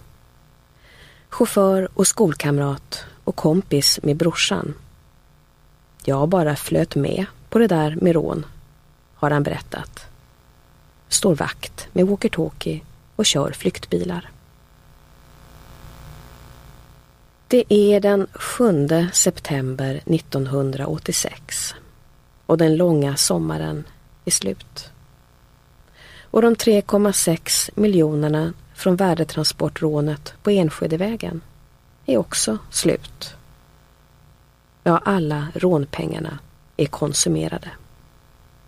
Chaufför 1.30 1.90
och 1.94 2.08
skolkamrat 2.08 3.06
och 3.24 3.36
kompis 3.36 4.00
med 4.04 4.18
brorsan. 4.18 4.74
Jag 6.04 6.30
bara 6.30 6.56
flöt 6.56 6.96
med 6.96 7.26
på 7.50 7.60
det 7.60 7.68
där 7.68 7.98
med 8.02 8.14
rån, 8.14 8.46
har 9.16 9.32
han 9.32 9.44
berättat. 9.44 10.06
Står 11.10 11.36
vakt 11.36 11.88
med 11.94 12.06
walkie-talkie 12.06 12.80
och 13.16 13.26
kör 13.26 13.52
flyktbilar. 13.52 14.30
Det 17.52 17.74
är 17.74 17.99
den 17.99 18.28
7 18.34 19.08
september 19.14 20.02
1986 20.06 21.76
och 22.45 22.58
den 22.58 22.78
långa 22.78 23.16
sommaren 23.16 23.84
är 24.26 24.32
slut. 24.32 24.91
Och 26.22 26.41
de 26.41 26.56
3,6 26.56 27.70
miljonerna 27.76 28.54
från 28.74 28.95
värdetransportrånet 28.95 30.34
på 30.43 30.52
Enskedevägen 30.52 31.41
är 32.06 32.18
också 32.18 32.58
slut. 32.70 33.36
Ja, 34.84 34.97
alla 34.97 35.47
rånpengarna 35.54 36.39
är 36.78 36.86
konsumerade. 36.86 37.70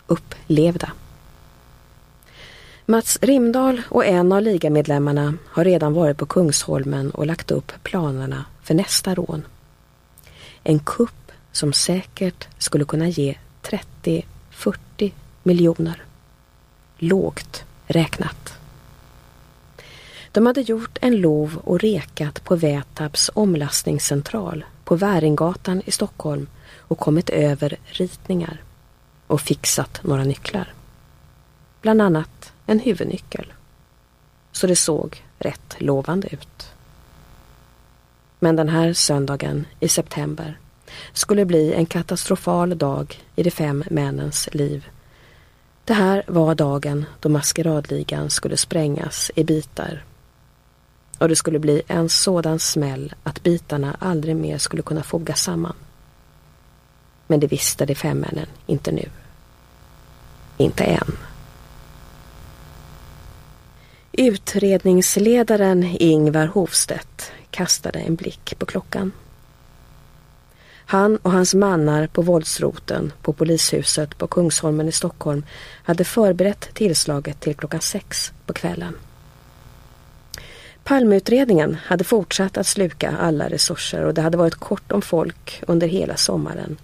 Upplevda. 0.07 0.91
Mats 2.85 3.17
Rimdal 3.21 3.81
och 3.89 4.05
en 4.05 4.31
av 4.31 4.41
ligamedlemmarna 4.41 5.33
har 5.47 5.65
redan 5.65 5.93
varit 5.93 6.17
på 6.17 6.25
Kungsholmen 6.25 7.11
och 7.11 7.25
lagt 7.25 7.51
upp 7.51 7.71
planerna 7.83 8.45
för 8.63 8.73
nästa 8.73 9.15
rån. 9.15 9.43
En 10.63 10.79
kupp 10.79 11.31
som 11.51 11.73
säkert 11.73 12.47
skulle 12.57 12.85
kunna 12.85 13.07
ge 13.07 13.37
30-40 13.61 15.11
miljoner. 15.43 16.03
Lågt 16.97 17.63
räknat. 17.87 18.53
De 20.31 20.45
hade 20.45 20.61
gjort 20.61 20.97
en 21.01 21.15
lov 21.15 21.61
och 21.63 21.79
rekat 21.79 22.43
på 22.43 22.55
Vätabs 22.55 23.29
omlastningscentral 23.33 24.65
på 24.83 24.95
Väringgatan 24.95 25.81
i 25.85 25.91
Stockholm 25.91 26.47
och 26.77 26.99
kommit 26.99 27.29
över 27.29 27.77
ritningar 27.85 28.63
och 29.27 29.41
fixat 29.41 29.99
några 30.03 30.23
nycklar. 30.23 30.73
Bland 31.81 32.01
annat 32.01 32.53
en 32.65 32.79
huvudnyckel. 32.79 33.53
Så 34.51 34.67
det 34.67 34.75
såg 34.75 35.23
rätt 35.37 35.75
lovande 35.77 36.27
ut. 36.31 36.72
Men 38.43 38.55
den 38.55 38.69
här 38.69 38.93
söndagen 38.93 39.65
i 39.79 39.87
september 39.87 40.57
skulle 41.13 41.45
bli 41.45 41.73
en 41.73 41.85
katastrofal 41.85 42.77
dag 42.77 43.23
i 43.35 43.43
de 43.43 43.51
fem 43.51 43.83
männens 43.91 44.49
liv. 44.51 44.87
Det 45.85 45.93
här 45.93 46.23
var 46.27 46.55
dagen 46.55 47.05
då 47.19 47.29
maskeradligan 47.29 48.29
skulle 48.29 48.57
sprängas 48.57 49.31
i 49.35 49.43
bitar. 49.43 50.03
Och 51.17 51.29
det 51.29 51.35
skulle 51.35 51.59
bli 51.59 51.81
en 51.87 52.09
sådan 52.09 52.59
smäll 52.59 53.13
att 53.23 53.43
bitarna 53.43 53.97
aldrig 53.99 54.35
mer 54.35 54.57
skulle 54.57 54.81
kunna 54.81 55.03
fogas 55.03 55.43
samman. 55.43 55.75
Men 57.27 57.39
det 57.39 57.47
visste 57.47 57.85
de 57.85 57.95
fem 57.95 58.17
männen 58.17 58.47
inte 58.65 58.91
nu. 58.91 59.09
Inte 60.57 60.83
än. 60.83 61.17
Utredningsledaren 64.11 65.83
Ingvar 65.83 66.45
Hofstedt 66.45 67.31
kastade 67.53 67.99
en 67.99 68.15
blick 68.15 68.53
på 68.59 68.65
klockan. 68.65 69.11
Han 70.85 71.17
och 71.17 71.31
hans 71.31 71.53
mannar 71.53 72.07
på 72.07 72.21
våldsroten 72.21 73.13
på 73.21 73.33
polishuset 73.33 74.17
på 74.17 74.27
Kungsholmen 74.27 74.87
i 74.87 74.91
Stockholm 74.91 75.45
hade 75.83 76.03
förberett 76.03 76.73
tillslaget 76.73 77.39
till 77.39 77.55
klockan 77.55 77.81
sex 77.81 78.33
på 78.45 78.53
kvällen. 78.53 78.95
Palmeutredningen 80.83 81.77
hade 81.85 82.03
fortsatt 82.03 82.57
att 82.57 82.67
sluka 82.67 83.17
alla 83.17 83.49
resurser 83.49 84.03
och 84.03 84.13
det 84.13 84.21
hade 84.21 84.37
varit 84.37 84.55
kort 84.55 84.91
om 84.91 85.01
folk 85.01 85.63
under 85.67 85.87
hela 85.87 86.17
sommaren. 86.17 86.77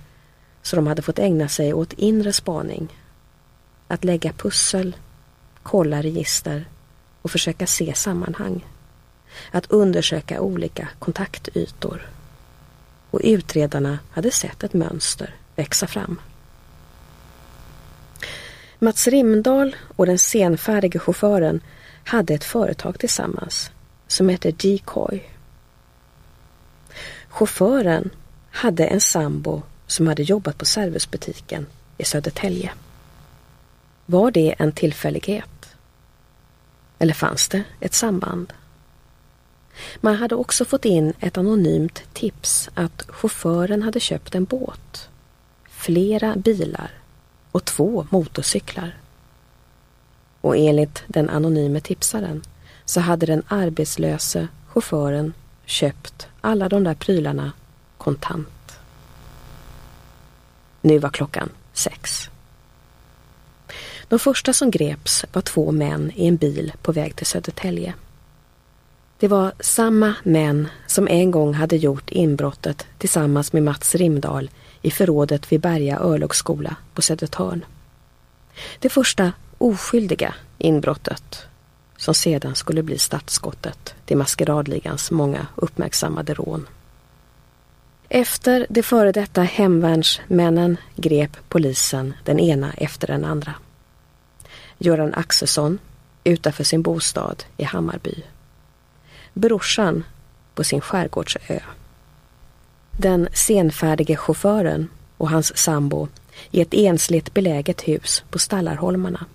Så 0.62 0.76
de 0.76 0.88
hade 0.88 1.02
fått 1.02 1.20
ägna 1.20 1.48
sig 1.48 1.74
åt 1.74 1.94
inre 1.94 2.34
spaning. 2.34 2.88
Att 3.88 4.04
lägga 4.04 4.34
pussel, 4.34 4.96
kolla 5.64 6.02
register 6.02 6.66
och 7.22 7.32
försöka 7.32 7.68
se 7.68 7.94
sammanhang. 7.94 8.66
Att 9.52 9.72
undersöka 9.72 10.42
olika 10.42 10.88
kontaktytor. 11.00 12.10
Och 13.12 13.22
utredarna 13.24 14.00
hade 14.12 14.32
sett 14.32 14.64
ett 14.64 14.74
mönster 14.74 15.36
växa 15.56 15.88
fram. 15.88 16.22
Mats 18.80 19.08
Rimdahl 19.08 19.76
och 19.96 20.06
den 20.06 20.20
senfärdige 20.20 21.00
chauffören 21.00 21.62
hade 22.04 22.34
ett 22.34 22.44
företag 22.44 23.00
tillsammans 23.00 23.72
som 24.08 24.30
hette 24.30 24.52
Decoy. 24.52 25.30
Chauffören 27.30 28.10
hade 28.52 28.86
en 28.86 29.02
sambo 29.02 29.62
som 29.88 30.08
hade 30.08 30.24
jobbat 30.24 30.58
på 30.58 30.66
servicebutiken 30.66 31.66
i 31.98 32.06
Södertälje. 32.06 32.72
Var 34.06 34.32
det 34.32 34.56
en 34.58 34.72
tillfällighet? 34.72 35.76
Eller 37.00 37.14
fanns 37.14 37.50
det 37.50 37.64
ett 37.80 37.94
samband? 37.94 38.54
Man 40.02 40.16
hade 40.16 40.36
också 40.36 40.66
fått 40.66 40.86
in 40.86 41.14
ett 41.20 41.38
anonymt 41.38 42.04
tips 42.14 42.70
att 42.74 43.06
chauffören 43.08 43.82
hade 43.82 44.00
köpt 44.00 44.36
en 44.36 44.46
båt, 44.46 45.10
flera 45.70 46.36
bilar 46.36 46.92
och 47.52 47.66
två 47.66 48.08
motorcyklar. 48.10 48.98
Och 50.42 50.58
enligt 50.58 51.04
den 51.08 51.30
anonyme 51.30 51.80
tipsaren 51.80 52.44
så 52.86 53.00
hade 53.00 53.26
den 53.26 53.44
arbetslöse 53.48 54.48
chauffören 54.68 55.34
köpt 55.66 56.28
alla 56.42 56.70
de 56.70 56.84
där 56.84 56.96
prylarna 56.96 57.52
kontant. 57.98 58.80
Nu 60.82 61.00
var 61.00 61.10
klockan 61.10 61.50
sex. 61.74 62.30
De 64.08 64.20
första 64.20 64.54
som 64.54 64.72
greps 64.72 65.26
var 65.34 65.42
två 65.42 65.72
män 65.72 66.12
i 66.16 66.28
en 66.28 66.38
bil 66.38 66.74
på 66.82 66.92
väg 66.92 67.16
till 67.16 67.26
Södertälje. 67.26 67.94
Det 69.20 69.28
var 69.28 69.52
samma 69.60 70.16
män 70.24 70.68
som 70.88 71.08
en 71.08 71.32
gång 71.32 71.54
hade 71.54 71.78
gjort 71.78 72.10
inbrottet 72.10 72.88
tillsammans 72.98 73.54
med 73.54 73.64
Mats 73.64 73.96
Rimdal 73.96 74.50
i 74.82 74.92
förrådet 74.92 75.52
vid 75.52 75.62
Berga 75.62 76.00
örlogsskola 76.00 76.76
på 76.94 77.02
Södertörn. 77.02 77.66
Det 78.80 78.90
första 78.90 79.32
oskyldiga 79.58 80.36
inbrottet 80.58 81.48
som 81.98 82.14
sedan 82.14 82.56
skulle 82.56 82.84
bli 82.84 82.98
startskottet 82.98 83.96
till 84.06 84.18
maskeradligans 84.18 85.12
många 85.12 85.48
uppmärksammade 85.56 86.34
rån. 86.34 86.68
Efter 88.10 88.68
de 88.70 88.84
före 88.84 89.12
detta 89.12 89.42
hemvärnsmännen 89.42 90.78
grep 90.96 91.38
polisen 91.50 92.14
den 92.26 92.40
ena 92.40 92.74
efter 92.74 93.08
den 93.08 93.26
andra. 93.26 93.54
Göran 94.78 95.14
Axelsson 95.14 95.80
utanför 96.24 96.64
sin 96.64 96.82
bostad 96.82 97.44
i 97.58 97.64
Hammarby. 97.64 98.24
Brorsan 99.40 100.04
på 100.56 100.64
sin 100.64 100.82
skärgårdsö. 100.82 101.60
Den 102.92 103.28
senfärdige 103.34 104.16
chauffören 104.16 104.88
och 105.18 105.30
hans 105.30 105.58
sambo 105.58 106.08
i 106.52 106.62
ett 106.62 106.74
ensligt 106.74 107.34
beläget 107.34 107.82
hus 107.82 108.24
på 108.30 108.40
Stallarholmarna. 108.40 109.26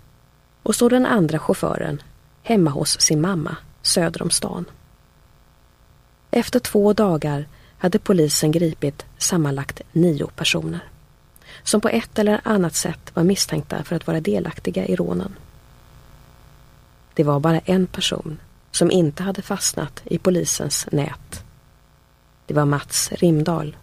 Och 0.63 0.75
så 0.75 0.89
den 0.89 1.07
andra 1.07 1.39
chauffören 1.39 2.03
hemma 2.43 2.71
hos 2.71 3.01
sin 3.01 3.21
mamma 3.21 3.57
söder 3.83 4.23
om 4.23 4.31
stan. 4.31 4.65
Efter 6.31 6.61
två 6.61 6.93
dagar 6.93 7.49
hade 7.79 7.99
polisen 7.99 8.53
gripit 8.53 9.05
sammanlagt 9.19 9.81
nio 9.93 10.27
personer 10.27 10.81
som 11.63 11.81
på 11.81 11.89
ett 11.89 12.19
eller 12.19 12.41
annat 12.45 12.75
sätt 12.75 13.11
var 13.15 13.25
misstänkta 13.25 13.85
för 13.85 13.97
att 13.97 14.07
vara 14.07 14.21
delaktiga 14.21 14.87
i 14.87 14.97
rånen. 14.97 15.35
Det 17.15 17.25
var 17.25 17.41
bara 17.41 17.59
en 17.59 17.87
person 17.87 18.39
som 18.75 18.91
inte 18.91 19.23
hade 19.23 19.43
fastnat 19.43 20.03
i 20.05 20.19
polisens 20.19 20.87
nät. 20.93 21.45
Det 22.47 22.55
var 22.55 22.65
Mats 22.65 23.13
Rimdal. 23.13 23.77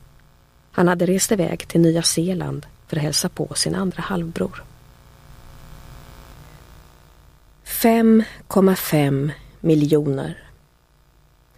Han 0.71 0.87
hade 0.87 1.05
rest 1.05 1.31
iväg 1.31 1.67
till 1.67 1.81
Nya 1.81 2.03
Zeeland 2.03 2.65
för 2.87 2.97
att 2.97 3.03
hälsa 3.03 3.29
på 3.29 3.53
sin 3.53 3.75
andra 3.75 4.01
halvbror. 4.01 4.63
5,5 7.65 9.31
miljoner. 9.59 10.43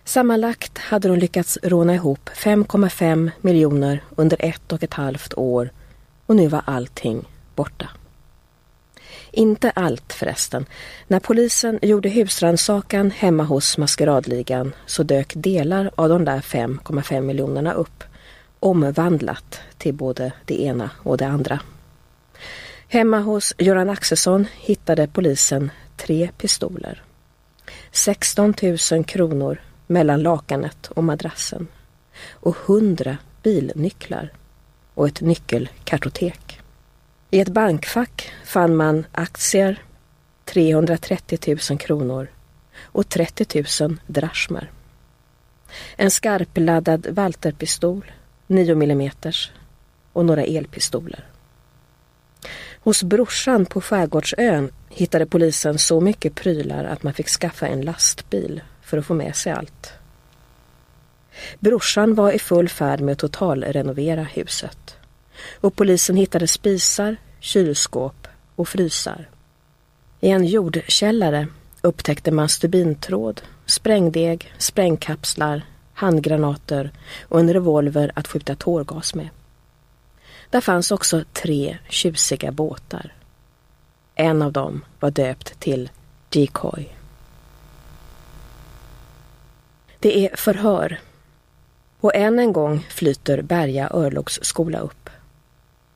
Sammanlagt 0.04 0.78
hade 0.78 1.08
de 1.08 1.18
lyckats 1.18 1.58
råna 1.64 1.96
ihop 1.96 2.30
5,5 2.36 3.32
miljoner 3.42 4.04
under 4.16 4.38
ett 4.40 4.72
och 4.72 4.84
ett 4.84 4.94
halvt 4.94 5.34
år 5.34 5.70
och 6.26 6.36
nu 6.36 6.48
var 6.48 6.62
allting 6.66 7.28
borta. 7.56 7.90
Inte 9.36 9.72
allt 9.72 10.14
förresten. 10.14 10.66
När 11.08 11.20
polisen 11.20 11.80
gjorde 11.82 12.10
husrannsakan 12.10 13.12
hemma 13.12 13.44
hos 13.44 13.78
maskeradligan 13.78 14.76
så 14.86 15.04
dök 15.04 15.34
delar 15.36 15.92
av 15.96 16.10
de 16.10 16.26
där 16.26 16.40
5,5 16.40 17.22
miljonerna 17.22 17.74
upp 17.74 18.04
omvandlat 18.60 19.60
till 19.78 19.94
både 19.94 20.32
det 20.46 20.62
ena 20.62 20.90
och 21.04 21.18
det 21.18 21.28
andra. 21.28 21.60
Hemma 22.88 23.20
hos 23.20 23.54
Göran 23.58 23.90
Axelsson 23.90 24.46
hittade 24.56 25.08
polisen 25.08 25.72
tre 25.98 26.30
pistoler. 26.38 27.04
16 27.92 28.54
000 28.92 29.04
kronor 29.04 29.62
mellan 29.88 30.24
lakanet 30.24 30.88
och 30.88 31.04
madrassen 31.04 31.68
och 32.32 32.58
100 32.66 33.18
bilnycklar 33.44 34.30
och 34.94 35.08
ett 35.08 35.22
nyckelkartotek. 35.22 36.43
I 37.34 37.40
ett 37.40 37.50
bankfack 37.50 38.32
fann 38.46 38.76
man 38.76 39.06
aktier, 39.12 39.84
330 40.46 41.58
000 41.70 41.80
kronor 41.80 42.28
och 42.82 43.10
30 43.10 43.64
000 43.82 43.98
drachmer. 44.08 44.72
En 45.96 46.12
skarpladdad 46.12 47.08
Walterpistol, 47.08 48.12
9 48.48 48.74
mm 48.74 49.12
och 50.14 50.26
några 50.26 50.44
elpistoler. 50.44 51.26
Hos 52.80 53.04
brorsan 53.04 53.66
på 53.66 53.82
Skärgårdsön 53.82 54.72
hittade 54.90 55.26
polisen 55.26 55.80
så 55.80 56.02
mycket 56.02 56.36
prylar 56.36 56.86
att 56.86 57.04
man 57.04 57.14
fick 57.14 57.28
skaffa 57.28 57.68
en 57.68 57.82
lastbil 57.82 58.62
för 58.82 58.98
att 58.98 59.06
få 59.06 59.14
med 59.14 59.36
sig 59.36 59.52
allt. 59.52 59.94
Brorsan 61.60 62.16
var 62.16 62.32
i 62.32 62.40
full 62.40 62.70
färd 62.70 63.02
med 63.02 63.12
att 63.12 63.20
totalrenovera 63.20 64.24
huset. 64.24 64.98
Och 65.62 65.76
polisen 65.76 66.16
hittade 66.16 66.48
spisar, 66.48 67.16
kylskåp 67.40 68.28
och 68.56 68.68
frysar. 68.68 69.30
I 70.20 70.30
en 70.30 70.46
jordkällare 70.46 71.48
upptäckte 71.82 72.32
man 72.32 72.50
stubintråd, 72.50 73.42
sprängdeg, 73.66 74.54
sprängkapslar, 74.58 75.62
handgranater 75.94 76.92
och 77.22 77.40
en 77.40 77.54
revolver 77.54 78.12
att 78.16 78.28
skjuta 78.28 78.56
tårgas 78.56 79.16
med. 79.16 79.30
Där 80.50 80.62
fanns 80.62 80.92
också 80.92 81.24
tre 81.34 81.78
tjusiga 81.90 82.52
båtar. 82.52 83.14
En 84.16 84.42
av 84.42 84.52
dem 84.52 84.86
var 85.00 85.12
döpt 85.12 85.60
till 85.60 85.90
Decoy. 86.30 86.90
Det 90.00 90.26
är 90.26 90.36
förhör. 90.36 91.00
Och 92.00 92.16
än 92.16 92.40
en 92.40 92.54
gång 92.54 92.88
flyter 92.90 93.42
Berga 93.42 93.90
örlogsskola 93.94 94.80
upp. 94.80 95.10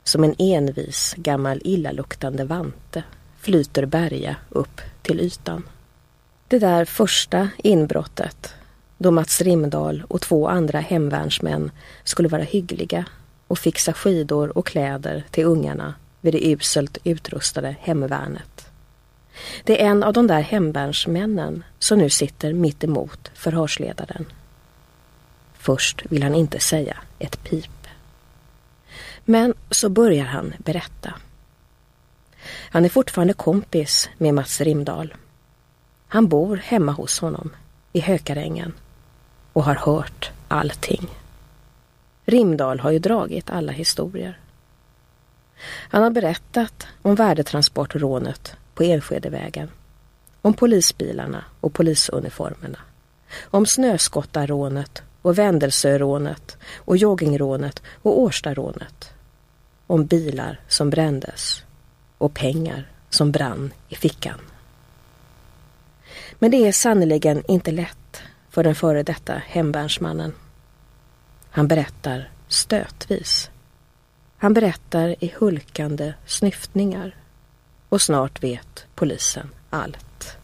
Som 0.08 0.24
en 0.24 0.36
envis 0.38 1.16
gammal 1.18 1.62
illaluktande 1.64 2.46
vante 2.46 3.04
flyter 3.40 3.86
Berga 3.86 4.36
upp 4.50 4.82
till 5.02 5.20
ytan. 5.20 5.64
Det 6.48 6.60
där 6.60 6.86
första 6.86 7.50
inbrottet 7.58 8.54
då 8.98 9.12
Mats 9.12 9.42
Rimdal 9.42 10.04
och 10.08 10.22
två 10.22 10.48
andra 10.48 10.80
hemvärnsmän 10.80 11.72
skulle 12.04 12.28
vara 12.28 12.44
hyggliga 12.44 13.06
och 13.48 13.60
fixa 13.60 13.94
skidor 13.94 14.58
och 14.58 14.66
kläder 14.68 15.24
till 15.32 15.46
ungarna 15.46 15.94
vid 16.22 16.34
det 16.34 16.48
uselt 16.48 16.98
utrustade 17.04 17.76
hemvärnet. 17.80 18.70
Det 19.64 19.84
är 19.84 19.88
en 19.88 20.04
av 20.04 20.14
de 20.14 20.28
där 20.28 20.42
hemvärnsmännen 20.42 21.64
som 21.80 22.00
nu 22.00 22.10
sitter 22.10 22.54
mitt 22.54 22.84
emot 22.84 23.32
förhörsledaren. 23.34 24.26
Först 25.58 26.06
vill 26.10 26.24
han 26.24 26.36
inte 26.36 26.60
säga 26.60 26.98
ett 27.20 27.44
pip. 27.44 27.77
Men 29.30 29.54
så 29.72 29.90
börjar 29.90 30.26
han 30.26 30.54
berätta. 30.58 31.14
Han 32.70 32.86
är 32.86 32.90
fortfarande 32.90 33.34
kompis 33.34 34.10
med 34.18 34.34
Mats 34.34 34.62
Rimdal. 34.62 35.14
Han 36.08 36.28
bor 36.28 36.58
hemma 36.58 36.92
hos 36.92 37.20
honom 37.20 37.56
i 37.94 38.00
Hökarängen 38.00 38.74
och 39.54 39.64
har 39.64 39.76
hört 39.76 40.32
allting. 40.48 41.08
Rimdal 42.26 42.80
har 42.80 42.92
ju 42.92 43.00
dragit 43.00 43.50
alla 43.50 43.72
historier. 43.72 44.40
Han 45.66 46.04
har 46.04 46.10
berättat 46.10 46.88
om 47.02 47.16
värdetransportrånet 47.16 48.56
på 48.74 48.84
Enskedevägen, 48.84 49.70
om 50.42 50.54
polisbilarna 50.54 51.44
och 51.60 51.74
polisuniformerna, 51.74 52.80
om 53.44 53.66
snöskottarrånet 53.66 55.02
och 55.22 55.38
Vändelsörånet 55.38 56.58
och 56.76 56.98
joggingrånet 56.98 57.82
och 58.02 58.20
Årstarånet, 58.20 59.14
om 59.88 60.06
bilar 60.06 60.60
som 60.68 60.90
brändes 60.90 61.64
och 62.18 62.34
pengar 62.34 62.92
som 63.10 63.32
brann 63.32 63.74
i 63.90 63.96
fickan. 63.96 64.40
Men 66.40 66.52
det 66.52 66.68
är 66.68 66.72
sannerligen 66.72 67.44
inte 67.48 67.72
lätt 67.72 68.22
för 68.50 68.64
den 68.64 68.76
före 68.76 69.04
detta 69.04 69.42
hemvärnsmannen. 69.48 70.34
Han 71.50 71.68
berättar 71.68 72.32
stötvis. 72.48 73.50
Han 74.38 74.54
berättar 74.54 75.24
i 75.24 75.34
hulkande 75.38 76.14
snyftningar. 76.26 77.16
Och 77.90 78.02
snart 78.02 78.44
vet 78.44 78.86
polisen 78.96 79.50
allt. 79.70 80.38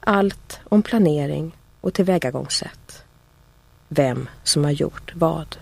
Allt 0.00 0.60
om 0.64 0.82
planering 0.82 1.56
och 1.80 1.94
tillvägagångssätt. 1.94 3.04
Vem 3.88 4.28
som 4.42 4.64
har 4.64 4.70
gjort 4.70 5.12
vad. 5.14 5.56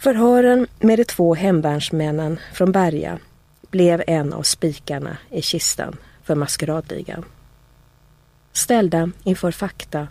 Förhören 0.00 0.66
med 0.78 0.98
de 0.98 1.04
två 1.04 1.34
hemvärnsmännen 1.34 2.40
från 2.52 2.72
Berga 2.72 3.18
blev 3.70 4.02
en 4.06 4.32
av 4.32 4.42
spikarna 4.42 5.18
i 5.30 5.42
kistan 5.42 5.96
för 6.22 6.34
maskeradligan. 6.34 7.24
Ställda 8.52 9.10
inför 9.24 9.50
fakta 9.50 10.08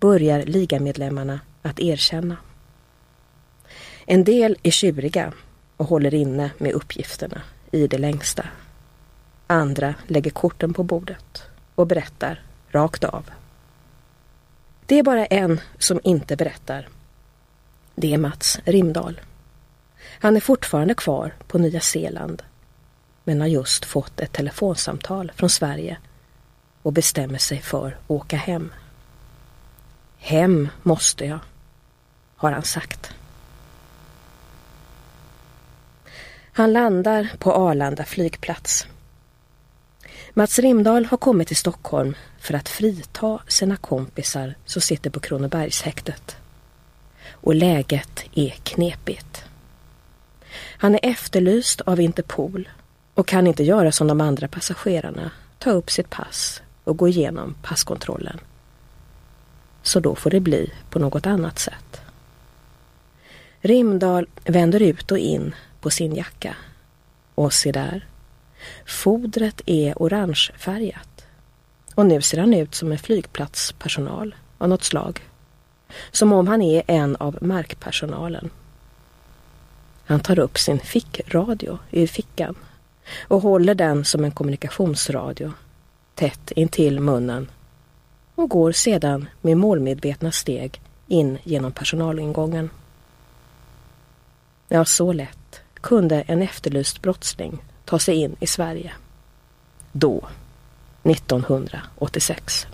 börjar 0.00 0.42
ligamedlemmarna 0.42 1.40
att 1.62 1.80
erkänna. 1.80 2.36
En 4.06 4.24
del 4.24 4.56
är 4.62 4.70
tjuriga 4.70 5.32
och 5.76 5.86
håller 5.86 6.14
inne 6.14 6.50
med 6.58 6.72
uppgifterna 6.72 7.42
i 7.70 7.86
det 7.86 7.98
längsta. 7.98 8.44
Andra 9.46 9.94
lägger 10.06 10.30
korten 10.30 10.74
på 10.74 10.82
bordet 10.82 11.42
och 11.74 11.86
berättar 11.86 12.42
rakt 12.70 13.04
av. 13.04 13.30
Det 14.86 14.98
är 14.98 15.02
bara 15.02 15.26
en 15.26 15.60
som 15.78 16.00
inte 16.04 16.36
berättar. 16.36 16.88
Det 17.98 18.14
är 18.14 18.18
Mats 18.18 18.58
Rimdal. 18.64 19.20
Han 20.20 20.36
är 20.36 20.40
fortfarande 20.40 20.94
kvar 20.94 21.34
på 21.46 21.58
Nya 21.58 21.80
Zeeland 21.80 22.42
men 23.24 23.40
har 23.40 23.48
just 23.48 23.84
fått 23.84 24.20
ett 24.20 24.32
telefonsamtal 24.32 25.32
från 25.34 25.50
Sverige 25.50 25.98
och 26.82 26.92
bestämmer 26.92 27.38
sig 27.38 27.60
för 27.60 27.88
att 27.88 28.10
åka 28.10 28.36
hem. 28.36 28.72
Hem 30.16 30.68
måste 30.82 31.24
jag, 31.24 31.38
har 32.36 32.52
han 32.52 32.62
sagt. 32.62 33.10
Han 36.52 36.72
landar 36.72 37.32
på 37.38 37.52
Arlanda 37.52 38.04
flygplats. 38.04 38.86
Mats 40.34 40.58
Rimdal 40.58 41.04
har 41.04 41.18
kommit 41.18 41.48
till 41.48 41.56
Stockholm 41.56 42.14
för 42.38 42.54
att 42.54 42.68
frita 42.68 43.42
sina 43.48 43.76
kompisar 43.76 44.54
som 44.64 44.82
sitter 44.82 45.10
på 45.10 45.20
Kronobergshäktet. 45.20 46.36
Och 47.46 47.54
läget 47.54 48.24
är 48.34 48.50
knepigt. 48.50 49.44
Han 50.56 50.94
är 50.94 51.00
efterlyst 51.02 51.80
av 51.80 52.00
Interpol 52.00 52.68
och 53.14 53.26
kan 53.26 53.46
inte 53.46 53.64
göra 53.64 53.92
som 53.92 54.06
de 54.06 54.20
andra 54.20 54.48
passagerarna, 54.48 55.30
ta 55.58 55.70
upp 55.70 55.90
sitt 55.90 56.10
pass 56.10 56.62
och 56.84 56.96
gå 56.96 57.08
igenom 57.08 57.54
passkontrollen. 57.62 58.40
Så 59.82 60.00
då 60.00 60.14
får 60.14 60.30
det 60.30 60.40
bli 60.40 60.72
på 60.90 60.98
något 60.98 61.26
annat 61.26 61.58
sätt. 61.58 62.00
Rimdal 63.60 64.28
vänder 64.44 64.82
ut 64.82 65.10
och 65.10 65.18
in 65.18 65.54
på 65.80 65.90
sin 65.90 66.14
jacka. 66.14 66.56
Och 67.34 67.52
se 67.52 67.72
där. 67.72 68.06
Fodret 68.86 69.60
är 69.66 70.02
orangefärgat. 70.02 71.26
Och 71.94 72.06
nu 72.06 72.22
ser 72.22 72.38
han 72.38 72.54
ut 72.54 72.74
som 72.74 72.92
en 72.92 72.98
flygplatspersonal 72.98 74.34
av 74.58 74.68
något 74.68 74.84
slag. 74.84 75.20
Som 76.10 76.32
om 76.32 76.46
han 76.46 76.62
är 76.62 76.82
en 76.86 77.16
av 77.16 77.38
markpersonalen. 77.40 78.50
Han 80.04 80.20
tar 80.20 80.38
upp 80.38 80.58
sin 80.58 80.78
fickradio 80.78 81.78
ur 81.90 82.06
fickan 82.06 82.54
och 83.28 83.42
håller 83.42 83.74
den 83.74 84.04
som 84.04 84.24
en 84.24 84.30
kommunikationsradio 84.30 85.52
tätt 86.14 86.50
intill 86.50 87.00
munnen 87.00 87.50
och 88.34 88.50
går 88.50 88.72
sedan 88.72 89.28
med 89.40 89.56
målmedvetna 89.56 90.32
steg 90.32 90.80
in 91.06 91.38
genom 91.44 91.72
personalingången. 91.72 92.70
Ja, 94.68 94.84
så 94.84 95.12
lätt 95.12 95.60
kunde 95.74 96.20
en 96.20 96.42
efterlyst 96.42 97.02
brottsling 97.02 97.62
ta 97.84 97.98
sig 97.98 98.14
in 98.14 98.36
i 98.40 98.46
Sverige. 98.46 98.92
Då, 99.92 100.28
1986. 101.02 102.66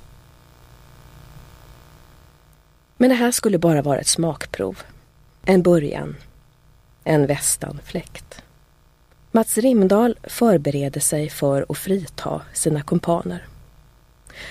Men 3.02 3.08
det 3.08 3.16
här 3.16 3.30
skulle 3.30 3.58
bara 3.58 3.82
vara 3.82 3.98
ett 3.98 4.06
smakprov. 4.06 4.82
En 5.44 5.62
början. 5.62 6.16
En 7.04 7.26
västanfläkt. 7.26 8.42
Mats 9.30 9.58
Rimdal 9.58 10.18
förbereder 10.22 11.00
sig 11.00 11.30
för 11.30 11.66
att 11.68 11.78
frita 11.78 12.42
sina 12.52 12.82
kumpaner. 12.82 13.46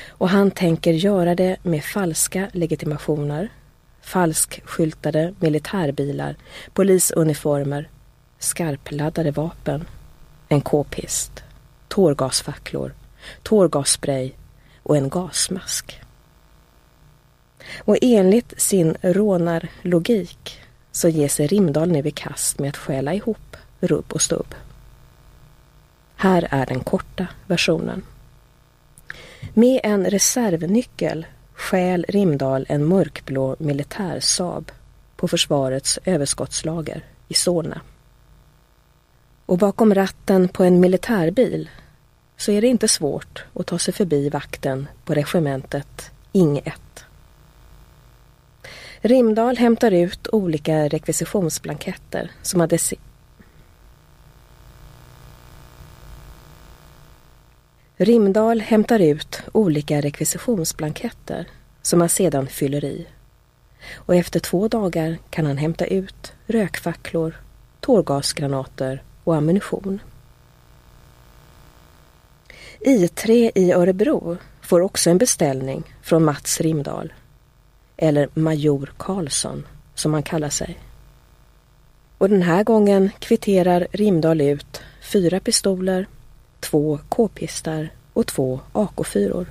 Och 0.08 0.30
han 0.30 0.52
tänker 0.52 0.94
göra 0.94 1.36
det 1.36 1.58
med 1.64 1.84
falska 1.84 2.50
legitimationer, 2.54 3.50
falskskyltade 4.02 5.34
militärbilar, 5.40 6.36
polisuniformer, 6.74 7.90
skarpladdade 8.40 9.32
vapen, 9.32 9.88
en 10.50 10.62
k-pist, 10.62 11.44
tårgasfacklor, 11.88 12.94
tårgasspray 13.44 14.32
och 14.84 14.98
en 14.98 15.10
gasmask. 15.10 16.01
Och 17.80 17.98
enligt 18.02 18.62
sin 18.62 18.96
rånarlogik 19.02 20.60
så 20.92 21.10
ger 21.10 21.28
sig 21.28 21.48
Rimdal 21.48 21.92
nu 21.92 22.00
i 22.00 22.12
kast 22.12 22.60
med 22.60 22.70
att 22.70 22.78
stjäla 22.78 23.14
ihop 23.14 23.58
rubb 23.80 24.14
och 24.14 24.22
stubb. 24.22 24.56
Här 26.16 26.48
är 26.52 26.66
den 26.66 26.80
korta 26.80 27.28
versionen. 27.48 28.04
Med 29.54 29.80
en 29.84 30.06
reservnyckel 30.06 31.26
stjäl 31.54 32.06
Rimdal 32.10 32.66
en 32.70 32.86
mörkblå 32.86 33.56
militärsab 33.60 34.72
på 35.16 35.28
försvarets 35.28 36.00
överskottslager 36.06 37.06
i 37.28 37.34
Solna. 37.34 37.82
Och 39.46 39.58
bakom 39.58 39.94
ratten 39.96 40.48
på 40.48 40.64
en 40.64 40.80
militärbil 40.80 41.70
så 42.38 42.52
är 42.52 42.62
det 42.62 42.68
inte 42.68 42.88
svårt 42.88 43.44
att 43.54 43.68
ta 43.68 43.80
sig 43.80 43.94
förbi 43.94 44.30
vakten 44.30 44.88
på 45.06 45.14
regementet 45.14 46.12
Ing 46.32 46.58
1. 46.58 46.82
Rimdal 49.04 49.58
hämtar 49.58 49.92
ut 49.92 50.28
olika 50.28 50.88
rekvisitionsblanketter 50.88 52.32
som 52.42 52.60
hade 52.60 52.78
si 52.78 52.98
Rimdal 57.98 58.62
hämtar 58.62 59.00
ut 59.00 59.42
olika 59.52 60.02
rekvisitionsblanketter 60.02 61.48
som 61.82 62.00
han 62.00 62.10
sedan 62.10 62.48
fyller 62.48 62.86
i. 62.86 63.08
Och 63.94 64.16
efter 64.16 64.40
två 64.40 64.68
dagar 64.68 65.18
kan 65.30 65.46
han 65.46 65.58
hämta 65.58 65.86
ut 65.86 66.34
rökfacklor, 66.46 67.36
tårgasgranater 67.80 69.04
och 69.24 69.36
ammunition. 69.36 70.00
I3 72.80 73.52
i 73.56 73.72
Örebro 73.72 74.38
får 74.62 74.82
också 74.82 75.10
en 75.10 75.18
beställning 75.18 75.84
från 76.02 76.24
Mats 76.24 76.62
Rimdal, 76.62 77.14
eller 78.02 78.30
Major 78.34 78.94
Karlsson 78.98 79.68
som 79.96 80.14
han 80.14 80.24
kallar 80.24 80.50
sig. 80.50 80.80
Och 82.18 82.30
den 82.30 82.42
här 82.42 82.64
gången 82.64 83.10
kvitterar 83.20 83.88
Rimdal 83.92 84.42
ut 84.42 84.82
fyra 85.02 85.40
pistoler, 85.40 86.08
två 86.60 87.00
k-pistar 87.10 87.90
och 88.14 88.28
två 88.28 88.60
AK4. 88.74 89.46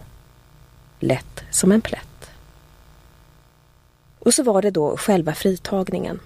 Lätt 1.01 1.44
som 1.51 1.72
en 1.72 1.80
plätt. 1.80 2.30
Och 4.18 4.34
så 4.34 4.42
var 4.42 4.62
det 4.62 4.70
då 4.70 4.96
själva 4.96 5.34
fritagningen. 5.34 6.20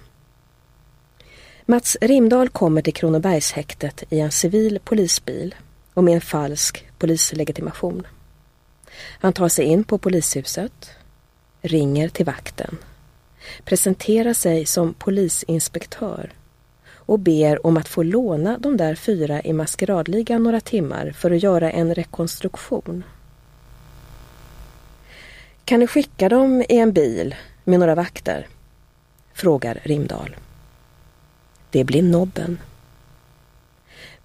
Mats 1.65 1.97
Rimdal 2.01 2.49
kommer 2.49 2.81
till 2.81 2.93
Kronobergshäktet 2.93 4.03
i 4.09 4.19
en 4.19 4.31
civil 4.31 4.79
polisbil 4.83 5.55
och 5.93 6.03
med 6.03 6.15
en 6.15 6.21
falsk 6.21 6.87
polislegitimation. 6.97 8.07
Han 9.19 9.33
tar 9.33 9.49
sig 9.49 9.65
in 9.65 9.83
på 9.83 9.97
polishuset, 9.97 10.89
ringer 11.67 12.09
till 12.09 12.25
vakten, 12.25 12.77
presenterar 13.63 14.33
sig 14.33 14.65
som 14.65 14.93
polisinspektör 14.93 16.31
och 16.87 17.19
ber 17.19 17.65
om 17.65 17.77
att 17.77 17.87
få 17.87 18.03
låna 18.03 18.57
de 18.57 18.77
där 18.77 18.95
fyra 18.95 19.41
i 19.41 19.53
maskeradligan 19.53 20.43
några 20.43 20.61
timmar 20.61 21.11
för 21.11 21.31
att 21.31 21.43
göra 21.43 21.71
en 21.71 21.95
rekonstruktion. 21.95 23.03
Kan 25.65 25.79
du 25.79 25.87
skicka 25.87 26.29
dem 26.29 26.61
i 26.61 26.77
en 26.77 26.93
bil 26.93 27.35
med 27.63 27.79
några 27.79 27.95
vakter? 27.95 28.47
frågar 29.33 29.79
Rimdal. 29.83 30.35
Det 31.69 31.83
blir 31.83 32.03
nobben. 32.03 32.59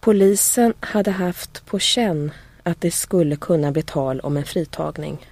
Polisen 0.00 0.74
hade 0.80 1.10
haft 1.10 1.66
på 1.66 1.78
känn 1.78 2.32
att 2.62 2.80
det 2.80 2.90
skulle 2.90 3.36
kunna 3.36 3.72
bli 3.72 3.82
tal 3.82 4.20
om 4.20 4.36
en 4.36 4.44
fritagning 4.44 5.26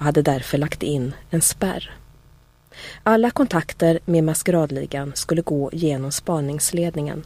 och 0.00 0.06
hade 0.06 0.22
därför 0.22 0.58
lagt 0.58 0.82
in 0.82 1.14
en 1.30 1.42
spärr. 1.42 1.96
Alla 3.02 3.30
kontakter 3.30 3.98
med 4.04 4.24
maskeradligan 4.24 5.12
skulle 5.14 5.42
gå 5.42 5.70
genom 5.72 6.12
spaningsledningen. 6.12 7.24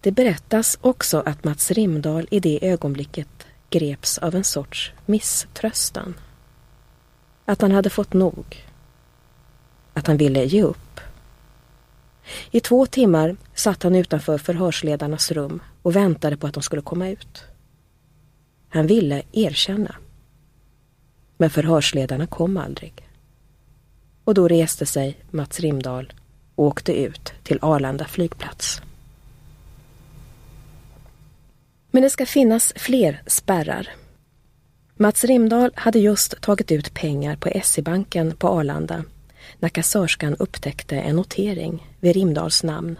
Det 0.00 0.12
berättas 0.12 0.78
också 0.80 1.22
att 1.26 1.44
Mats 1.44 1.70
Rimdal 1.70 2.28
i 2.30 2.40
det 2.40 2.68
ögonblicket 2.70 3.28
greps 3.70 4.18
av 4.18 4.34
en 4.34 4.44
sorts 4.44 4.92
misströstan. 5.06 6.14
Att 7.44 7.60
han 7.60 7.72
hade 7.72 7.90
fått 7.90 8.12
nog. 8.12 8.66
Att 9.92 10.06
han 10.06 10.16
ville 10.16 10.44
ge 10.44 10.62
upp. 10.62 11.00
I 12.50 12.60
två 12.60 12.86
timmar 12.86 13.36
satt 13.54 13.82
han 13.82 13.96
utanför 13.96 14.38
förhörsledarnas 14.38 15.32
rum 15.32 15.62
och 15.82 15.96
väntade 15.96 16.36
på 16.36 16.46
att 16.46 16.54
de 16.54 16.62
skulle 16.62 16.82
komma 16.82 17.08
ut. 17.08 17.44
Han 18.68 18.86
ville 18.86 19.22
erkänna. 19.32 19.96
Men 21.36 21.50
förhörsledarna 21.50 22.26
kom 22.26 22.56
aldrig. 22.56 23.08
Och 24.24 24.34
då 24.34 24.48
reste 24.48 24.86
sig 24.86 25.16
Mats 25.30 25.60
Rimdahl 25.60 26.12
och 26.54 26.64
åkte 26.64 27.00
ut 27.00 27.32
till 27.42 27.58
Arlanda 27.62 28.04
flygplats. 28.04 28.82
Men 31.90 32.02
det 32.02 32.10
ska 32.10 32.26
finnas 32.26 32.72
fler 32.76 33.22
spärrar. 33.26 33.90
Mats 34.96 35.24
Rimdahl 35.24 35.70
hade 35.74 35.98
just 35.98 36.40
tagit 36.40 36.72
ut 36.72 36.94
pengar 36.94 37.36
på 37.36 37.60
SE-banken 37.64 38.36
på 38.36 38.48
Arlanda 38.48 39.04
när 39.58 39.68
kassörskan 39.68 40.36
upptäckte 40.36 40.96
en 40.96 41.16
notering 41.16 41.96
vid 42.00 42.14
Rimdals 42.14 42.62
namn. 42.62 42.98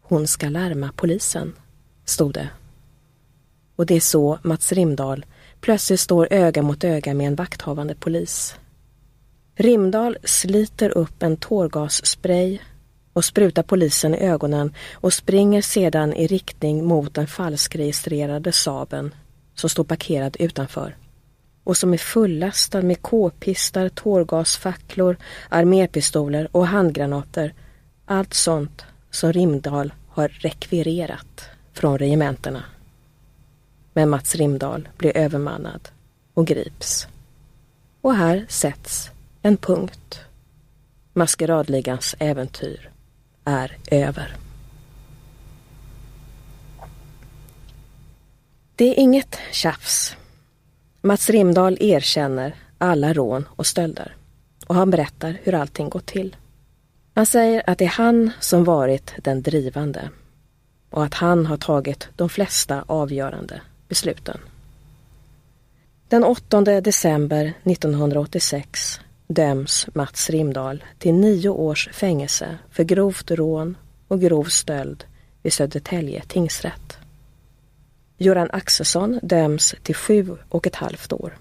Hon 0.00 0.26
ska 0.26 0.48
larma 0.48 0.92
polisen, 0.96 1.52
stod 2.04 2.34
det. 2.34 2.48
Och 3.76 3.86
det 3.86 3.94
är 3.94 4.00
så 4.00 4.38
Mats 4.42 4.72
Rimdahl 4.72 5.24
plötsligt 5.60 6.00
står 6.00 6.28
öga 6.30 6.62
mot 6.62 6.84
öga 6.84 7.14
med 7.14 7.26
en 7.26 7.34
vakthavande 7.34 7.94
polis. 7.94 8.54
Rimdal 9.54 10.18
sliter 10.24 10.98
upp 10.98 11.22
en 11.22 11.36
tårgasspray 11.36 12.58
och 13.12 13.24
sprutar 13.24 13.62
polisen 13.62 14.14
i 14.14 14.18
ögonen 14.18 14.74
och 14.92 15.12
springer 15.12 15.62
sedan 15.62 16.12
i 16.12 16.26
riktning 16.26 16.84
mot 16.84 17.14
den 17.14 17.26
falskregistrerade 17.26 18.52
Saben 18.52 19.14
som 19.54 19.70
står 19.70 19.84
parkerad 19.84 20.36
utanför 20.38 20.96
och 21.64 21.76
som 21.76 21.92
är 21.92 21.98
fullastad 21.98 22.82
med 22.82 23.02
k-pistar, 23.02 23.88
tårgasfacklor, 23.88 25.16
armépistoler 25.48 26.48
och 26.52 26.66
handgranater. 26.66 27.54
Allt 28.04 28.34
sånt 28.34 28.84
som 29.10 29.32
Rimdal 29.32 29.92
har 30.08 30.28
rekvirerat 30.28 31.44
från 31.72 31.98
regementena. 31.98 32.64
Men 33.92 34.08
Mats 34.08 34.34
Rimdal 34.34 34.88
blir 34.96 35.16
övermannad 35.16 35.88
och 36.34 36.46
grips. 36.46 37.08
Och 38.00 38.14
här 38.14 38.46
sätts 38.48 39.10
en 39.42 39.56
punkt. 39.56 40.20
Maskeradligans 41.12 42.16
äventyr 42.18 42.90
är 43.44 43.76
över. 43.90 44.36
Det 48.76 48.84
är 48.84 48.98
inget 48.98 49.38
tjafs. 49.52 50.16
Mats 51.02 51.30
Rimdal 51.30 51.76
erkänner 51.80 52.54
alla 52.78 53.12
rån 53.12 53.48
och 53.56 53.66
stölder 53.66 54.16
och 54.66 54.74
han 54.74 54.90
berättar 54.90 55.38
hur 55.42 55.54
allting 55.54 55.88
gått 55.88 56.06
till. 56.06 56.36
Han 57.14 57.26
säger 57.26 57.62
att 57.66 57.78
det 57.78 57.84
är 57.84 57.88
han 57.88 58.30
som 58.40 58.64
varit 58.64 59.14
den 59.22 59.42
drivande 59.42 60.10
och 60.90 61.04
att 61.04 61.14
han 61.14 61.46
har 61.46 61.56
tagit 61.56 62.08
de 62.16 62.28
flesta 62.28 62.84
avgörande 62.86 63.60
besluten. 63.90 64.40
Den 66.08 66.24
8 66.24 66.60
december 66.60 67.52
1986 67.64 69.00
döms 69.26 69.86
Mats 69.94 70.30
Rimdahl 70.30 70.84
till 70.98 71.14
nio 71.14 71.48
års 71.48 71.88
fängelse 71.92 72.58
för 72.70 72.84
grovt 72.84 73.30
rån 73.30 73.76
och 74.08 74.20
grov 74.20 74.44
stöld 74.44 75.04
vid 75.42 75.52
Södertälje 75.52 76.22
tingsrätt. 76.28 76.98
Göran 78.18 78.48
Axelsson 78.52 79.20
döms 79.22 79.74
till 79.82 79.94
sju 79.94 80.36
och 80.48 80.66
ett 80.66 80.76
halvt 80.76 81.12
år. 81.12 81.38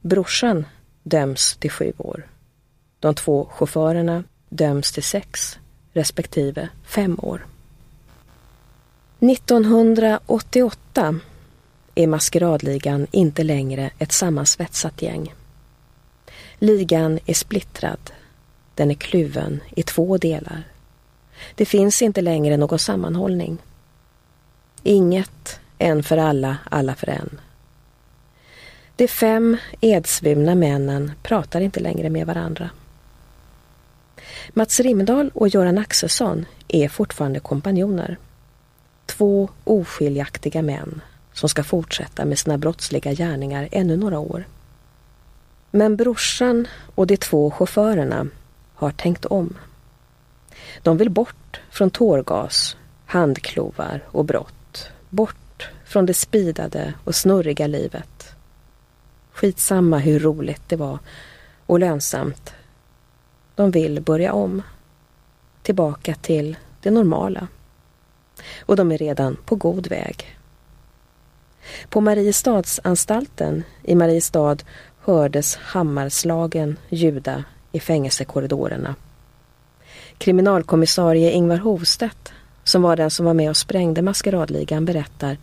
Brorsan 0.00 0.66
döms 1.02 1.56
till 1.56 1.70
sju 1.70 1.92
år. 1.98 2.26
De 3.00 3.14
två 3.14 3.48
chaufförerna 3.52 4.24
döms 4.48 4.92
till 4.92 5.02
sex 5.02 5.58
respektive 5.92 6.68
fem 6.84 7.18
år. 7.22 7.46
1988 9.20 11.20
är 11.94 12.06
maskeradligan 12.06 13.06
inte 13.10 13.42
längre 13.42 13.90
ett 13.98 14.12
sammansvetsat 14.12 15.02
gäng. 15.02 15.34
Ligan 16.58 17.18
är 17.26 17.34
splittrad. 17.34 18.10
Den 18.74 18.90
är 18.90 18.94
kluven 18.94 19.60
i 19.76 19.82
två 19.82 20.18
delar. 20.18 20.62
Det 21.54 21.64
finns 21.64 22.02
inte 22.02 22.20
längre 22.20 22.56
någon 22.56 22.78
sammanhållning. 22.78 23.58
Inget, 24.82 25.60
en 25.78 26.02
för 26.02 26.16
alla, 26.16 26.56
alla 26.70 26.94
för 26.94 27.08
en. 27.08 27.40
De 28.96 29.08
fem 29.08 29.56
edsvurna 29.80 30.54
männen 30.54 31.12
pratar 31.22 31.60
inte 31.60 31.80
längre 31.80 32.10
med 32.10 32.26
varandra. 32.26 32.70
Mats 34.48 34.80
Rimdahl 34.80 35.30
och 35.34 35.48
Göran 35.48 35.78
Axelsson 35.78 36.46
är 36.68 36.88
fortfarande 36.88 37.40
kompanjoner. 37.40 38.16
Två 39.06 39.48
oskiljaktiga 39.64 40.62
män 40.62 41.00
som 41.40 41.48
ska 41.48 41.64
fortsätta 41.64 42.24
med 42.24 42.38
sina 42.38 42.58
brottsliga 42.58 43.12
gärningar 43.12 43.68
ännu 43.72 43.96
några 43.96 44.18
år. 44.18 44.44
Men 45.70 45.96
brorsan 45.96 46.68
och 46.94 47.06
de 47.06 47.16
två 47.16 47.50
chaufförerna 47.50 48.26
har 48.74 48.90
tänkt 48.90 49.24
om. 49.24 49.56
De 50.82 50.96
vill 50.96 51.10
bort 51.10 51.60
från 51.70 51.90
tårgas, 51.90 52.76
handklovar 53.06 54.04
och 54.06 54.24
brott. 54.24 54.90
Bort 55.10 55.70
från 55.84 56.06
det 56.06 56.14
spidade 56.14 56.94
och 57.04 57.14
snurriga 57.14 57.66
livet. 57.66 58.32
Skitsamma 59.32 59.98
hur 59.98 60.20
roligt 60.20 60.62
det 60.68 60.76
var 60.76 60.98
och 61.66 61.78
lönsamt. 61.78 62.54
De 63.54 63.70
vill 63.70 64.00
börja 64.00 64.32
om. 64.32 64.62
Tillbaka 65.62 66.14
till 66.14 66.56
det 66.82 66.90
normala. 66.90 67.48
Och 68.60 68.76
de 68.76 68.92
är 68.92 68.98
redan 68.98 69.36
på 69.44 69.56
god 69.56 69.86
väg. 69.86 70.39
På 71.88 72.00
Mariestadsanstalten 72.00 73.64
i 73.82 73.94
Mariestad 73.94 74.56
hördes 75.00 75.56
hammarslagen 75.56 76.76
ljuda 76.88 77.44
i 77.72 77.80
fängelsekorridorerna. 77.80 78.94
Kriminalkommissarie 80.18 81.30
Ingvar 81.32 81.56
Hovstedt, 81.56 82.32
som 82.64 82.82
var 82.82 82.96
den 82.96 83.10
som 83.10 83.26
var 83.26 83.34
med 83.34 83.50
och 83.50 83.56
sprängde 83.56 84.02
maskeradligan, 84.02 84.84
berättar 84.84 85.36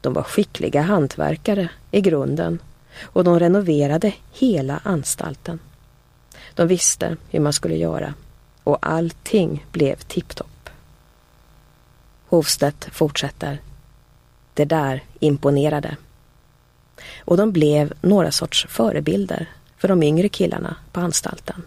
de 0.00 0.12
var 0.12 0.22
skickliga 0.22 0.82
hantverkare 0.82 1.68
i 1.90 2.00
grunden 2.00 2.58
och 3.02 3.24
de 3.24 3.40
renoverade 3.40 4.12
hela 4.32 4.80
anstalten. 4.84 5.58
De 6.54 6.68
visste 6.68 7.16
hur 7.30 7.40
man 7.40 7.52
skulle 7.52 7.76
göra 7.76 8.14
och 8.64 8.78
allting 8.80 9.66
blev 9.72 9.96
tipptopp. 9.96 10.70
Hovstedt 12.28 12.88
fortsätter. 12.92 13.60
Det 14.58 14.64
där 14.64 15.02
imponerade. 15.20 15.96
Och 17.24 17.36
de 17.36 17.52
blev 17.52 17.92
några 18.00 18.32
sorts 18.32 18.66
förebilder 18.68 19.46
för 19.76 19.88
de 19.88 20.02
yngre 20.02 20.28
killarna 20.28 20.76
på 20.92 21.00
anstalten. 21.00 21.62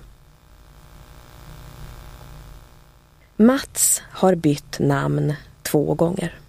Mats 3.35 4.01
har 4.11 4.35
bytt 4.35 4.79
namn 4.79 5.33
två 5.61 5.93
gånger. 5.93 6.39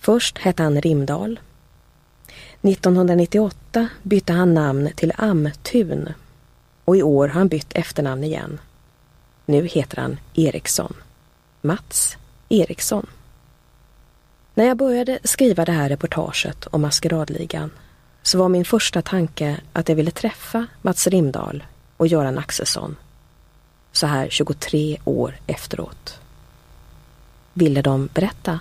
Först 0.00 0.38
hette 0.38 0.62
han 0.62 0.80
Rimdal. 0.80 1.40
1998 2.62 3.88
bytte 4.02 4.32
han 4.32 4.54
namn 4.54 4.90
till 4.96 5.12
Amtun 5.16 6.12
och 6.84 6.96
i 6.96 7.02
år 7.02 7.28
har 7.28 7.34
han 7.34 7.48
bytt 7.48 7.72
efternamn 7.74 8.24
igen. 8.24 8.60
Nu 9.46 9.66
heter 9.66 9.96
han 9.96 10.20
Eriksson. 10.34 10.94
Mats 11.60 12.16
Eriksson. 12.48 13.06
När 14.58 14.64
jag 14.64 14.76
började 14.76 15.18
skriva 15.24 15.64
det 15.64 15.72
här 15.72 15.88
reportaget 15.88 16.66
om 16.66 16.82
Maskeradligan 16.82 17.70
så 18.22 18.38
var 18.38 18.48
min 18.48 18.64
första 18.64 19.02
tanke 19.02 19.60
att 19.72 19.88
jag 19.88 19.96
ville 19.96 20.10
träffa 20.10 20.66
Mats 20.82 21.06
Rimdahl 21.06 21.64
och 21.96 22.06
Göran 22.06 22.38
Axelsson 22.38 22.96
så 23.92 24.06
här 24.06 24.28
23 24.30 24.98
år 25.04 25.34
efteråt. 25.46 26.20
Ville 27.52 27.82
de 27.82 28.08
berätta? 28.14 28.60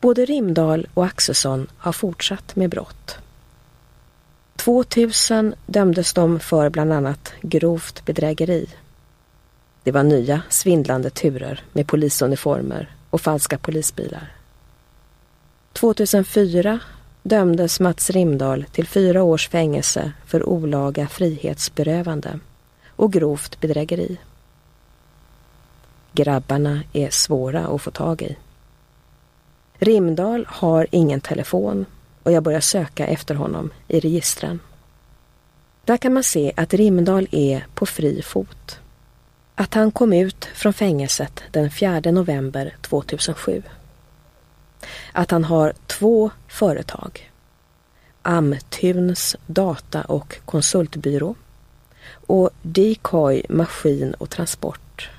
Både 0.00 0.24
Rimdahl 0.24 0.86
och 0.94 1.04
Axelsson 1.06 1.66
har 1.76 1.92
fortsatt 1.92 2.56
med 2.56 2.70
brott. 2.70 3.18
2000 4.56 5.54
dömdes 5.66 6.12
de 6.12 6.40
för 6.40 6.70
bland 6.70 6.92
annat 6.92 7.32
grovt 7.42 8.04
bedrägeri. 8.04 8.68
Det 9.82 9.92
var 9.92 10.02
nya 10.02 10.42
svindlande 10.48 11.10
turer 11.10 11.64
med 11.72 11.86
polisuniformer 11.86 12.94
och 13.14 13.20
falska 13.20 13.58
polisbilar. 13.58 14.32
2004 15.72 16.80
dömdes 17.22 17.80
Mats 17.80 18.10
Rimdahl 18.10 18.64
till 18.72 18.86
fyra 18.86 19.22
års 19.22 19.48
fängelse 19.48 20.12
för 20.26 20.48
olaga 20.48 21.08
frihetsberövande 21.08 22.38
och 22.88 23.12
grovt 23.12 23.60
bedrägeri. 23.60 24.16
Grabbarna 26.12 26.82
är 26.92 27.10
svåra 27.10 27.66
att 27.66 27.82
få 27.82 27.90
tag 27.90 28.22
i. 28.22 28.36
Rimdahl 29.78 30.46
har 30.48 30.86
ingen 30.90 31.20
telefon 31.20 31.86
och 32.22 32.32
jag 32.32 32.42
börjar 32.42 32.60
söka 32.60 33.06
efter 33.06 33.34
honom 33.34 33.70
i 33.88 34.00
registren. 34.00 34.60
Där 35.84 35.96
kan 35.96 36.14
man 36.14 36.24
se 36.24 36.52
att 36.56 36.74
Rimdahl 36.74 37.28
är 37.30 37.66
på 37.74 37.86
fri 37.86 38.22
fot. 38.22 38.80
Att 39.54 39.74
han 39.74 39.90
kom 39.90 40.12
ut 40.12 40.44
från 40.44 40.72
fängelset 40.72 41.42
den 41.50 41.70
4 41.70 42.00
november 42.00 42.76
2007. 42.80 43.62
Att 45.12 45.30
han 45.30 45.44
har 45.44 45.72
två 45.86 46.30
företag. 46.48 47.30
Amtuns 48.22 49.36
data 49.46 50.02
och 50.02 50.38
konsultbyrå 50.44 51.34
och 52.26 52.50
Decoy 52.62 53.42
Maskin 53.48 54.14
och 54.14 54.30
Transport. 54.30 55.10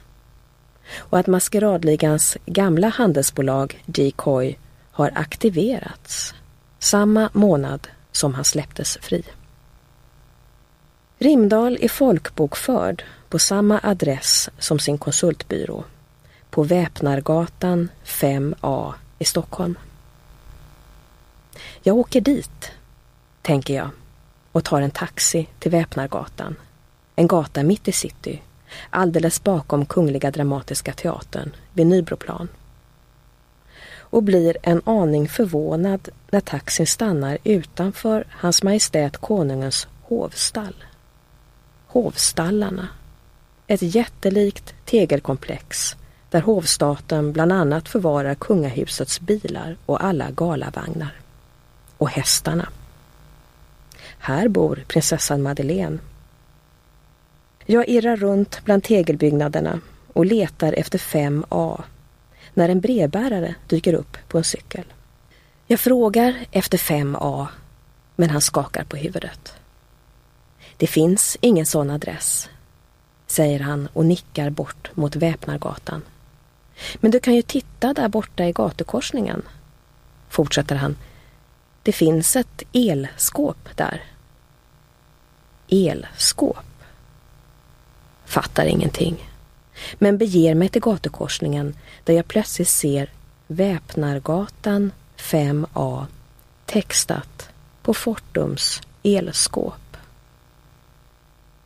Och 0.98 1.20
att 1.20 1.28
Maskeradligans 1.28 2.38
gamla 2.46 2.88
handelsbolag 2.88 3.84
Decoy 3.86 4.58
har 4.92 5.12
aktiverats 5.16 6.34
samma 6.80 7.30
månad 7.34 7.88
som 8.12 8.34
han 8.34 8.46
släpptes 8.46 8.98
fri. 9.02 9.24
Rimdal 11.18 11.78
är 11.82 11.90
folkbokförd 11.90 13.04
på 13.36 13.40
samma 13.40 13.80
adress 13.84 14.50
som 14.60 14.80
sin 14.80 14.98
konsultbyrå 14.98 15.84
på 16.50 16.64
Väpnargatan 16.64 17.90
5A 18.06 18.94
i 19.20 19.26
Stockholm. 19.26 19.78
Jag 21.84 21.98
åker 21.98 22.22
dit, 22.22 22.72
tänker 23.42 23.76
jag 23.76 23.90
och 24.52 24.64
tar 24.64 24.82
en 24.82 24.92
taxi 24.92 25.48
till 25.60 25.72
Väpnargatan 25.72 26.56
en 27.16 27.28
gata 27.28 27.64
mitt 27.64 27.88
i 27.88 27.92
city, 27.92 28.42
alldeles 28.90 29.44
bakom 29.44 29.86
Kungliga 29.86 30.32
Dramatiska 30.32 30.94
Teatern 30.94 31.56
vid 31.74 31.88
Nybroplan. 31.88 32.48
Och 33.98 34.24
blir 34.24 34.58
en 34.64 34.82
aning 34.86 35.30
förvånad 35.30 36.10
när 36.32 36.42
taxin 36.42 36.88
stannar 36.88 37.38
utanför 37.44 38.28
Hans 38.30 38.64
Majestät 38.64 39.18
Konungens 39.18 39.88
hovstall. 40.02 40.84
Hovstallarna. 41.88 42.88
Ett 43.68 43.82
jättelikt 43.82 44.76
tegelkomplex 44.86 45.96
där 46.30 46.42
hovstaten 46.42 47.34
bland 47.34 47.52
annat 47.52 47.90
förvarar 47.90 48.36
kungahusets 48.36 49.20
bilar 49.20 49.78
och 49.86 50.04
alla 50.04 50.32
galavagnar. 50.32 51.20
Och 51.98 52.10
hästarna. 52.10 52.70
Här 54.18 54.48
bor 54.48 54.84
prinsessan 54.88 55.42
Madeleine 55.42 56.00
jag 57.66 57.90
irrar 57.90 58.16
runt 58.16 58.62
bland 58.66 58.84
tegelbyggnaderna 58.84 59.80
och 60.14 60.26
letar 60.26 60.74
efter 60.74 60.98
5A 60.98 61.84
när 62.54 62.70
en 62.70 62.80
brevbärare 62.80 63.56
dyker 63.68 63.94
upp 63.94 64.18
på 64.28 64.38
en 64.38 64.44
cykel. 64.44 64.84
Jag 65.68 65.80
frågar 65.80 66.46
efter 66.52 66.78
5A 66.78 67.48
men 68.16 68.30
han 68.30 68.42
skakar 68.42 68.84
på 68.84 68.98
huvudet. 68.98 69.54
Det 70.78 70.88
finns 70.88 71.38
ingen 71.42 71.66
sån 71.66 71.90
adress, 71.90 72.50
säger 73.36 73.60
han 73.60 73.88
och 73.94 74.06
nickar 74.06 74.50
bort 74.50 74.92
mot 74.94 75.16
Väpnargatan. 75.16 76.02
Men 76.96 77.12
du 77.12 77.20
kan 77.20 77.36
ju 77.36 77.42
titta 77.42 77.94
där 77.94 78.08
borta 78.08 78.46
i 78.46 78.52
gatukorsningen, 78.52 79.42
fortsätter 80.30 80.76
han. 80.76 80.98
Det 81.84 81.92
finns 81.92 82.36
ett 82.36 82.64
elskåp 82.74 83.70
där. 83.76 84.04
Elskåp? 85.70 86.66
fattar 88.26 88.66
ingenting. 88.66 89.32
Men 89.94 90.18
beger 90.18 90.56
mig 90.56 90.70
till 90.70 90.82
gatukorsningen 90.82 91.76
där 92.04 92.14
jag 92.14 92.28
plötsligt 92.28 92.68
ser 92.68 93.12
Väpnargatan 93.48 94.92
5A 95.18 96.06
textat 96.66 97.50
på 97.82 97.94
Fortums 97.94 98.82
elskåp. 99.04 99.85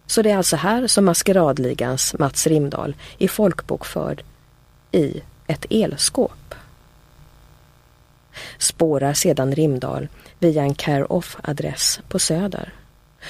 Så 0.09 0.21
det 0.21 0.31
är 0.31 0.37
alltså 0.37 0.55
här 0.55 0.87
som 0.87 1.05
Maskeradligans 1.05 2.15
Mats 2.19 2.47
Rimdal 2.47 2.95
är 3.19 3.27
folkbokförd 3.27 4.23
i 4.91 5.21
ett 5.47 5.65
elskåp. 5.69 6.55
Spårar 8.57 9.13
sedan 9.13 9.55
Rimdal 9.55 10.07
via 10.39 10.61
en 10.61 10.75
care-off-adress 10.75 11.99
på 12.07 12.19
Söder 12.19 12.73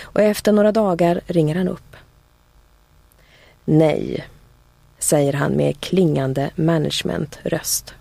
och 0.02 0.22
efter 0.22 0.52
några 0.52 0.72
dagar 0.72 1.22
ringer 1.26 1.56
han 1.56 1.68
upp. 1.68 1.96
Nej, 3.66 4.28
säger 5.00 5.34
han 5.34 5.52
med 5.52 5.80
klingande 5.80 6.50
managementröst. 6.56 7.94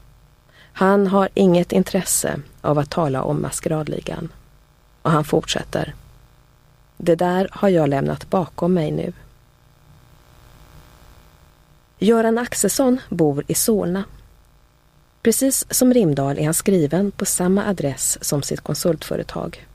Han 0.73 1.07
har 1.07 1.29
inget 1.35 1.73
intresse 1.73 2.41
av 2.61 2.79
att 2.79 2.91
tala 2.91 3.23
om 3.23 3.43
maskeradligan. 3.43 4.33
Och 5.03 5.11
han 5.11 5.25
fortsätter. 5.25 5.95
Det 6.99 7.15
där 7.15 7.49
har 7.53 7.69
jag 7.69 7.89
lämnat 7.89 8.31
bakom 8.31 8.75
mig 8.75 8.91
nu. 8.91 9.13
Göran 11.99 12.39
Axelsson 12.39 13.01
bor 13.09 13.45
i 13.47 13.55
Solna. 13.55 14.05
Precis 15.23 15.67
som 15.71 15.95
Rimdal 15.95 16.39
är 16.39 16.45
han 16.45 16.55
skriven 16.55 17.11
på 17.11 17.25
samma 17.25 17.67
adress 17.67 18.19
som 18.21 18.43
sitt 18.43 18.61
konsultföretag. 18.61 19.67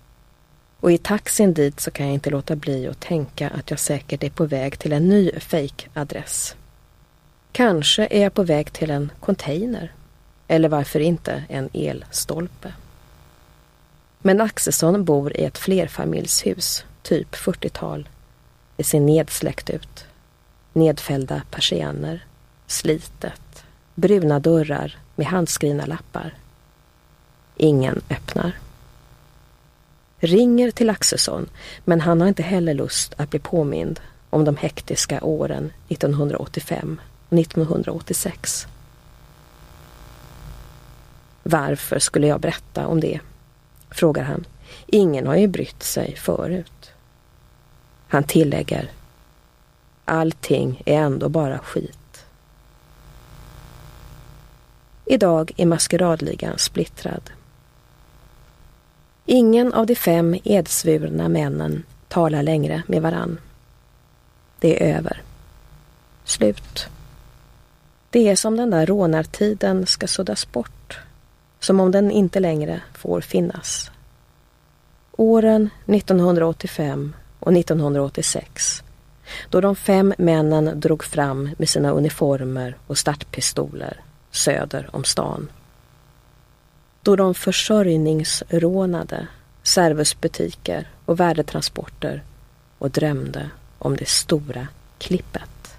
Och 0.79 0.91
i 0.91 0.97
taxin 0.97 1.53
dit 1.53 1.79
så 1.79 1.91
kan 1.91 2.05
jag 2.05 2.13
inte 2.13 2.29
låta 2.29 2.55
bli 2.55 2.87
att 2.87 2.99
tänka 2.99 3.49
att 3.49 3.69
jag 3.69 3.79
säkert 3.79 4.23
är 4.23 4.29
på 4.29 4.45
väg 4.45 4.79
till 4.79 4.93
en 4.93 5.09
ny 5.09 5.31
fejkadress. 5.39 6.55
Kanske 7.51 8.07
är 8.11 8.21
jag 8.21 8.33
på 8.33 8.43
väg 8.43 8.73
till 8.73 8.91
en 8.91 9.11
container. 9.19 9.91
Eller 10.47 10.69
varför 10.69 10.99
inte 10.99 11.43
en 11.49 11.69
elstolpe. 11.73 12.73
Men 14.19 14.41
Axelsson 14.41 15.05
bor 15.05 15.37
i 15.37 15.43
ett 15.43 15.57
flerfamiljshus, 15.57 16.85
typ 17.03 17.35
40-tal. 17.35 18.09
Det 18.75 18.83
ser 18.83 18.99
nedsläckt 18.99 19.69
ut. 19.69 20.05
Nedfällda 20.73 21.41
persienner, 21.51 22.25
slitet, 22.67 23.65
bruna 23.95 24.39
dörrar 24.39 24.97
med 25.15 25.27
handskrivna 25.27 25.85
lappar. 25.85 26.33
Ingen 27.57 28.01
öppnar. 28.09 28.51
Ringer 30.19 30.71
till 30.71 30.89
Axelsson, 30.89 31.49
men 31.85 32.01
han 32.01 32.21
har 32.21 32.27
inte 32.27 32.43
heller 32.43 32.73
lust 32.73 33.13
att 33.17 33.29
bli 33.29 33.39
påmind 33.39 33.99
om 34.29 34.45
de 34.45 34.57
hektiska 34.57 35.23
åren 35.23 35.73
1985 35.89 37.01
och 37.29 37.39
1986. 37.39 38.67
Varför 41.43 41.99
skulle 41.99 42.27
jag 42.27 42.39
berätta 42.39 42.87
om 42.87 42.99
det? 42.99 43.19
frågar 43.89 44.23
han. 44.23 44.45
Ingen 44.87 45.27
har 45.27 45.35
ju 45.35 45.47
brytt 45.47 45.83
sig 45.83 46.15
förut. 46.15 46.72
Han 48.13 48.23
tillägger. 48.23 48.91
Allting 50.05 50.81
är 50.85 50.97
ändå 50.97 51.29
bara 51.29 51.59
skit. 51.59 52.25
Idag 55.05 55.51
är 55.57 55.65
maskeradligan 55.65 56.57
splittrad. 56.57 57.31
Ingen 59.25 59.73
av 59.73 59.85
de 59.85 59.95
fem 59.95 60.35
edsvurna 60.43 61.29
männen 61.29 61.83
talar 62.07 62.43
längre 62.43 62.83
med 62.87 63.01
varann. 63.01 63.37
Det 64.59 64.83
är 64.83 64.97
över. 64.97 65.21
Slut. 66.23 66.87
Det 68.09 68.29
är 68.29 68.35
som 68.35 68.57
den 68.57 68.69
där 68.69 68.85
rånartiden 68.85 69.85
ska 69.85 70.07
suddas 70.07 70.51
bort. 70.51 70.99
Som 71.59 71.79
om 71.79 71.91
den 71.91 72.11
inte 72.11 72.39
längre 72.39 72.81
får 72.93 73.21
finnas. 73.21 73.91
Åren 75.11 75.69
1985 75.85 77.13
och 77.43 77.53
1986 77.53 78.83
då 79.49 79.61
de 79.61 79.75
fem 79.75 80.13
männen 80.17 80.79
drog 80.79 81.03
fram 81.03 81.49
med 81.57 81.69
sina 81.69 81.91
uniformer 81.91 82.77
och 82.87 82.97
startpistoler 82.97 84.01
söder 84.31 84.89
om 84.91 85.03
stan. 85.03 85.49
Då 87.01 87.15
de 87.15 87.35
försörjningsrånade 87.35 89.27
servusbutiker 89.63 90.89
och 91.05 91.19
värdetransporter 91.19 92.23
och 92.77 92.91
drömde 92.91 93.49
om 93.79 93.97
det 93.97 94.07
stora 94.07 94.67
klippet. 94.97 95.77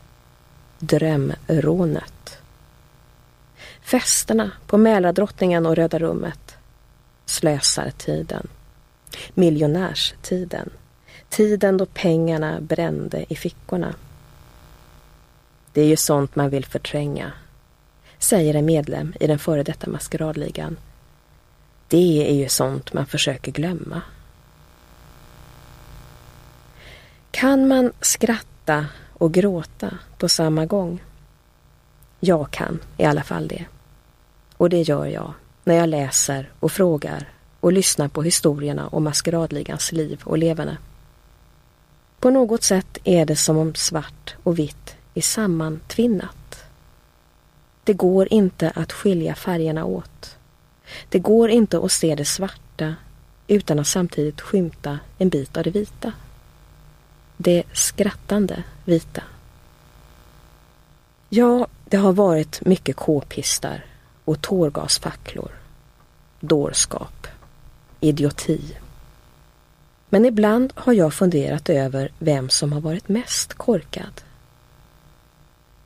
Drömrånet. 0.78 2.38
Festerna 3.82 4.50
på 4.66 4.78
Mälardrottningen 4.78 5.66
och 5.66 5.76
Röda 5.76 5.98
rummet. 5.98 6.56
Slösartiden. 7.26 8.48
Miljonärstiden. 9.34 10.70
Tiden 11.35 11.76
då 11.76 11.87
pengarna 11.87 12.61
brände 12.61 13.24
i 13.28 13.37
fickorna. 13.37 13.95
Det 15.72 15.80
är 15.80 15.87
ju 15.87 15.97
sånt 15.97 16.37
man 16.37 16.51
vill 16.51 16.64
förtränga, 16.64 17.32
säger 18.18 18.55
en 18.55 18.64
medlem 18.64 19.14
i 19.20 19.26
den 19.26 19.39
före 19.39 19.62
detta 19.62 19.91
maskeradligan. 19.91 20.76
Det 21.89 22.30
är 22.30 22.35
ju 22.35 22.49
sånt 22.49 22.93
man 22.93 23.07
försöker 23.07 23.53
glömma. 23.53 24.03
Kan 27.30 27.68
man 27.68 27.93
skratta 28.01 28.87
och 29.12 29.35
gråta 29.35 29.99
på 30.18 30.28
samma 30.28 30.66
gång? 30.66 31.03
Jag 32.20 32.51
kan 32.51 32.78
i 32.97 33.05
alla 33.05 33.22
fall 33.22 33.49
det. 33.49 33.64
Och 34.57 34.70
det 34.70 34.82
gör 34.82 35.07
jag 35.07 35.32
när 35.64 35.74
jag 35.74 35.89
läser 35.89 36.51
och 36.61 36.72
frågar 36.72 37.28
och 37.61 37.72
lyssnar 37.72 38.09
på 38.09 38.22
historierna 38.22 38.89
om 38.89 39.05
maskeradligans 39.05 39.93
liv 39.93 40.20
och 40.24 40.39
leverne. 40.39 40.78
På 42.24 42.30
något 42.30 42.62
sätt 42.62 42.98
är 43.04 43.26
det 43.26 43.36
som 43.36 43.56
om 43.56 43.74
svart 43.74 44.34
och 44.42 44.58
vitt 44.58 44.96
är 45.14 45.20
sammantvinnat. 45.20 46.64
Det 47.84 47.92
går 47.92 48.32
inte 48.32 48.70
att 48.70 48.92
skilja 48.92 49.34
färgerna 49.34 49.84
åt. 49.84 50.36
Det 51.08 51.18
går 51.18 51.50
inte 51.50 51.78
att 51.78 51.92
se 51.92 52.14
det 52.14 52.24
svarta 52.24 52.94
utan 53.46 53.78
att 53.78 53.86
samtidigt 53.86 54.40
skymta 54.40 54.98
en 55.18 55.28
bit 55.28 55.56
av 55.56 55.64
det 55.64 55.70
vita. 55.70 56.12
Det 57.36 57.62
skrattande 57.72 58.62
vita. 58.84 59.22
Ja, 61.28 61.66
det 61.84 61.96
har 61.96 62.12
varit 62.12 62.64
mycket 62.64 62.96
k-pistar 62.96 63.84
och 64.24 64.40
tårgasfacklor. 64.40 65.50
Dårskap. 66.40 67.26
Idioti. 68.00 68.84
Men 70.14 70.24
ibland 70.24 70.72
har 70.76 70.92
jag 70.92 71.14
funderat 71.14 71.68
över 71.68 72.12
vem 72.18 72.48
som 72.48 72.72
har 72.72 72.80
varit 72.80 73.08
mest 73.08 73.54
korkad. 73.54 74.22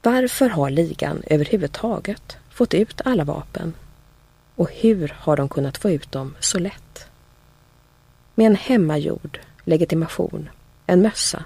Varför 0.02 0.48
har 0.48 0.70
ligan 0.70 1.22
överhuvudtaget 1.26 2.36
fått 2.50 2.74
ut 2.74 3.00
alla 3.04 3.24
vapen? 3.24 3.74
Och 4.54 4.70
hur 4.72 5.14
har 5.18 5.36
de 5.36 5.48
kunnat 5.48 5.78
få 5.78 5.90
ut 5.90 6.12
dem 6.12 6.34
så 6.40 6.58
lätt? 6.58 7.06
Med 8.34 8.46
en 8.46 8.56
hemmagjord 8.56 9.40
legitimation, 9.64 10.50
en 10.86 11.02
mössa, 11.02 11.44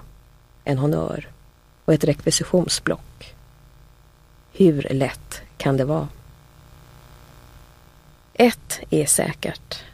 en 0.65 0.79
honör 0.79 1.29
och 1.85 1.95
ett 1.95 2.05
rekvisitionsblock. 2.05 3.35
Hur 4.53 4.87
lätt 4.91 5.43
kan 5.57 5.77
det 5.77 5.85
vara? 5.85 6.09
Ett 8.35 8.81
är 8.91 9.07
säkert. 9.07 9.85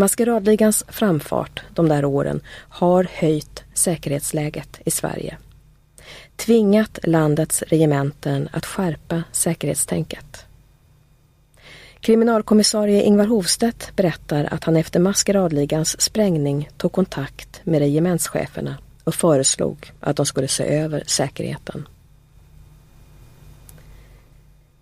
Maskeradligans 0.00 0.84
framfart 0.88 1.62
de 1.74 1.88
där 1.88 2.04
åren 2.04 2.40
har 2.68 3.04
höjt 3.12 3.64
säkerhetsläget 3.74 4.80
i 4.84 4.90
Sverige. 4.90 5.36
Tvingat 6.36 6.98
landets 7.02 7.62
regementen 7.62 8.48
att 8.52 8.66
skärpa 8.66 9.22
säkerhetstänket. 9.32 10.46
Kriminalkommissarie 12.00 13.02
Ingvar 13.02 13.26
Hovstedt 13.26 13.96
berättar 13.96 14.48
att 14.50 14.64
han 14.64 14.76
efter 14.76 15.00
maskeradligans 15.00 16.00
sprängning 16.00 16.68
tog 16.76 16.92
kontakt 16.92 17.60
med 17.64 17.78
regementscheferna 17.78 18.78
och 19.04 19.14
föreslog 19.14 19.92
att 20.00 20.16
de 20.16 20.26
skulle 20.26 20.48
se 20.48 20.64
över 20.64 21.02
säkerheten. 21.06 21.88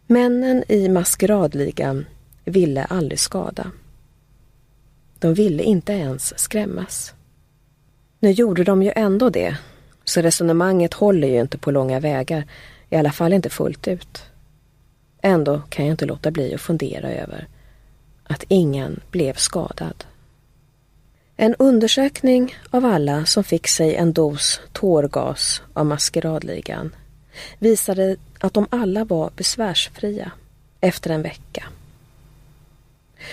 Männen 0.06 0.64
i 0.68 0.88
maskeradligan 0.88 2.06
ville 2.44 2.84
aldrig 2.84 3.20
skada. 3.20 3.70
De 5.26 5.34
ville 5.34 5.62
inte 5.62 5.92
ens 5.92 6.38
skrämmas. 6.38 7.14
Nu 8.20 8.30
gjorde 8.30 8.64
de 8.64 8.82
ju 8.82 8.92
ändå 8.96 9.30
det, 9.30 9.56
så 10.04 10.20
resonemanget 10.20 10.94
håller 10.94 11.28
ju 11.28 11.40
inte 11.40 11.58
på 11.58 11.70
långa 11.70 12.00
vägar, 12.00 12.44
i 12.90 12.96
alla 12.96 13.12
fall 13.12 13.32
inte 13.32 13.50
fullt 13.50 13.88
ut. 13.88 14.22
Ändå 15.22 15.62
kan 15.68 15.86
jag 15.86 15.92
inte 15.92 16.06
låta 16.06 16.30
bli 16.30 16.54
att 16.54 16.60
fundera 16.60 17.12
över 17.12 17.46
att 18.24 18.44
ingen 18.48 19.00
blev 19.10 19.34
skadad. 19.34 20.04
En 21.36 21.54
undersökning 21.54 22.54
av 22.70 22.84
alla 22.84 23.24
som 23.24 23.44
fick 23.44 23.68
sig 23.68 23.94
en 23.94 24.12
dos 24.12 24.60
tårgas 24.72 25.62
av 25.72 25.86
maskeradligan 25.86 26.94
visade 27.58 28.16
att 28.40 28.54
de 28.54 28.66
alla 28.70 29.04
var 29.04 29.30
besvärsfria 29.36 30.32
efter 30.80 31.10
en 31.10 31.22
vecka. 31.22 31.64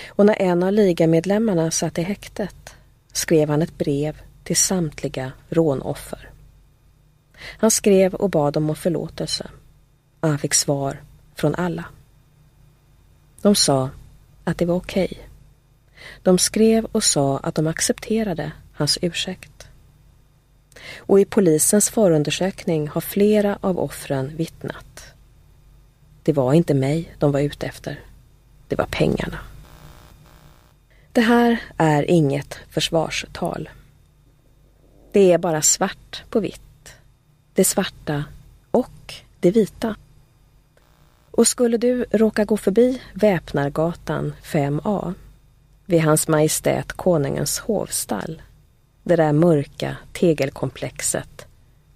Och 0.07 0.25
när 0.25 0.41
en 0.41 0.63
av 0.63 0.73
ligamedlemmarna 0.73 1.71
satt 1.71 1.97
i 1.97 2.01
häktet 2.01 2.75
skrev 3.13 3.49
han 3.49 3.61
ett 3.61 3.77
brev 3.77 4.21
till 4.43 4.57
samtliga 4.57 5.31
rånoffer. 5.49 6.29
Han 7.57 7.71
skrev 7.71 8.13
och 8.13 8.29
bad 8.29 8.57
om 8.57 8.75
förlåtelse 8.75 9.49
han 10.29 10.39
fick 10.39 10.53
svar 10.53 11.01
från 11.35 11.55
alla. 11.55 11.85
De 13.41 13.55
sa 13.55 13.89
att 14.43 14.57
det 14.57 14.65
var 14.65 14.75
okej. 14.75 15.09
Okay. 15.11 15.23
De 16.23 16.37
skrev 16.37 16.85
och 16.91 17.03
sa 17.03 17.37
att 17.37 17.55
de 17.55 17.67
accepterade 17.67 18.51
hans 18.73 18.97
ursäkt. 19.01 19.67
Och 20.97 21.19
i 21.19 21.25
polisens 21.25 21.89
förundersökning 21.89 22.87
har 22.87 23.01
flera 23.01 23.57
av 23.61 23.79
offren 23.79 24.35
vittnat. 24.35 25.13
Det 26.23 26.33
var 26.33 26.53
inte 26.53 26.73
mig 26.73 27.15
de 27.19 27.31
var 27.31 27.39
ute 27.39 27.65
efter. 27.65 27.99
Det 28.67 28.75
var 28.75 28.85
pengarna. 28.85 29.39
Det 31.13 31.21
här 31.21 31.59
är 31.77 32.11
inget 32.11 32.59
försvarstal. 32.69 33.69
Det 35.11 35.31
är 35.31 35.37
bara 35.37 35.61
svart 35.61 36.23
på 36.29 36.39
vitt. 36.39 36.95
Det 37.53 37.63
svarta 37.63 38.23
och 38.71 39.13
det 39.39 39.51
vita. 39.51 39.95
Och 41.31 41.47
skulle 41.47 41.77
du 41.77 42.05
råka 42.11 42.45
gå 42.45 42.57
förbi 42.57 43.01
Väpnargatan 43.13 44.33
5A 44.43 45.13
vid 45.85 46.01
Hans 46.01 46.27
Majestät 46.27 46.93
Konungens 46.93 47.59
hovstall, 47.59 48.41
det 49.03 49.15
där 49.15 49.33
mörka 49.33 49.97
tegelkomplexet 50.13 51.45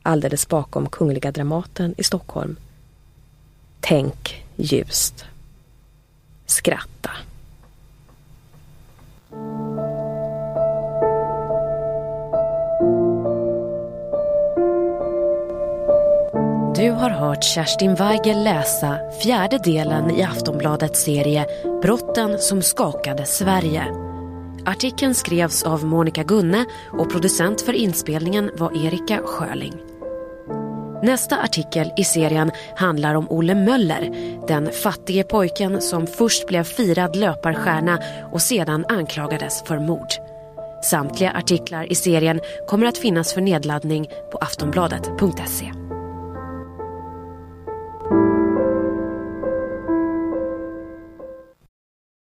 alldeles 0.02 0.48
bakom 0.48 0.90
Kungliga 0.90 1.32
Dramaten 1.32 1.96
i 1.98 2.04
Stockholm. 2.04 2.56
Tänk 3.80 4.46
ljust. 4.56 5.26
Skratta. 6.46 7.12
Du 16.78 16.92
har 16.92 17.10
hört 17.10 17.44
Kerstin 17.44 17.96
Weigel 17.96 18.44
läsa 18.44 19.00
fjärde 19.24 19.58
delen 19.58 20.12
i 20.12 20.24
Aftonbladets 20.24 21.04
serie 21.04 21.46
Brotten 21.82 22.40
som 22.40 22.62
skakade 22.62 23.26
Sverige. 23.26 23.86
Artikeln 24.66 25.16
skrevs 25.16 25.64
av 25.64 25.86
Monica 25.86 26.24
Gunne 26.24 26.66
och 26.92 27.12
producent 27.12 27.62
för 27.62 27.74
inspelningen 27.74 28.52
var 28.54 28.86
Erika 28.86 29.20
Sjöling. 29.26 29.74
Nästa 31.04 31.38
artikel 31.38 31.94
i 31.98 32.04
serien 32.04 32.52
handlar 32.76 33.16
om 33.16 33.32
Olle 33.32 33.56
Möller, 33.56 34.12
den 34.48 34.72
fattige 34.72 35.24
pojken 35.24 35.82
som 35.82 36.08
först 36.08 36.48
blev 36.48 36.64
firad 36.64 37.16
löparstjärna 37.16 38.00
och 38.32 38.42
sedan 38.42 38.86
anklagades 38.90 39.64
för 39.64 39.80
mord. 39.80 40.08
Samtliga 40.84 41.32
artiklar 41.32 41.92
i 41.92 41.96
serien 41.96 42.42
kommer 42.68 42.86
att 42.86 42.98
finnas 42.98 43.34
för 43.34 43.42
nedladdning 43.42 44.10
på 44.32 44.38
aftonbladet.se. 44.38 45.87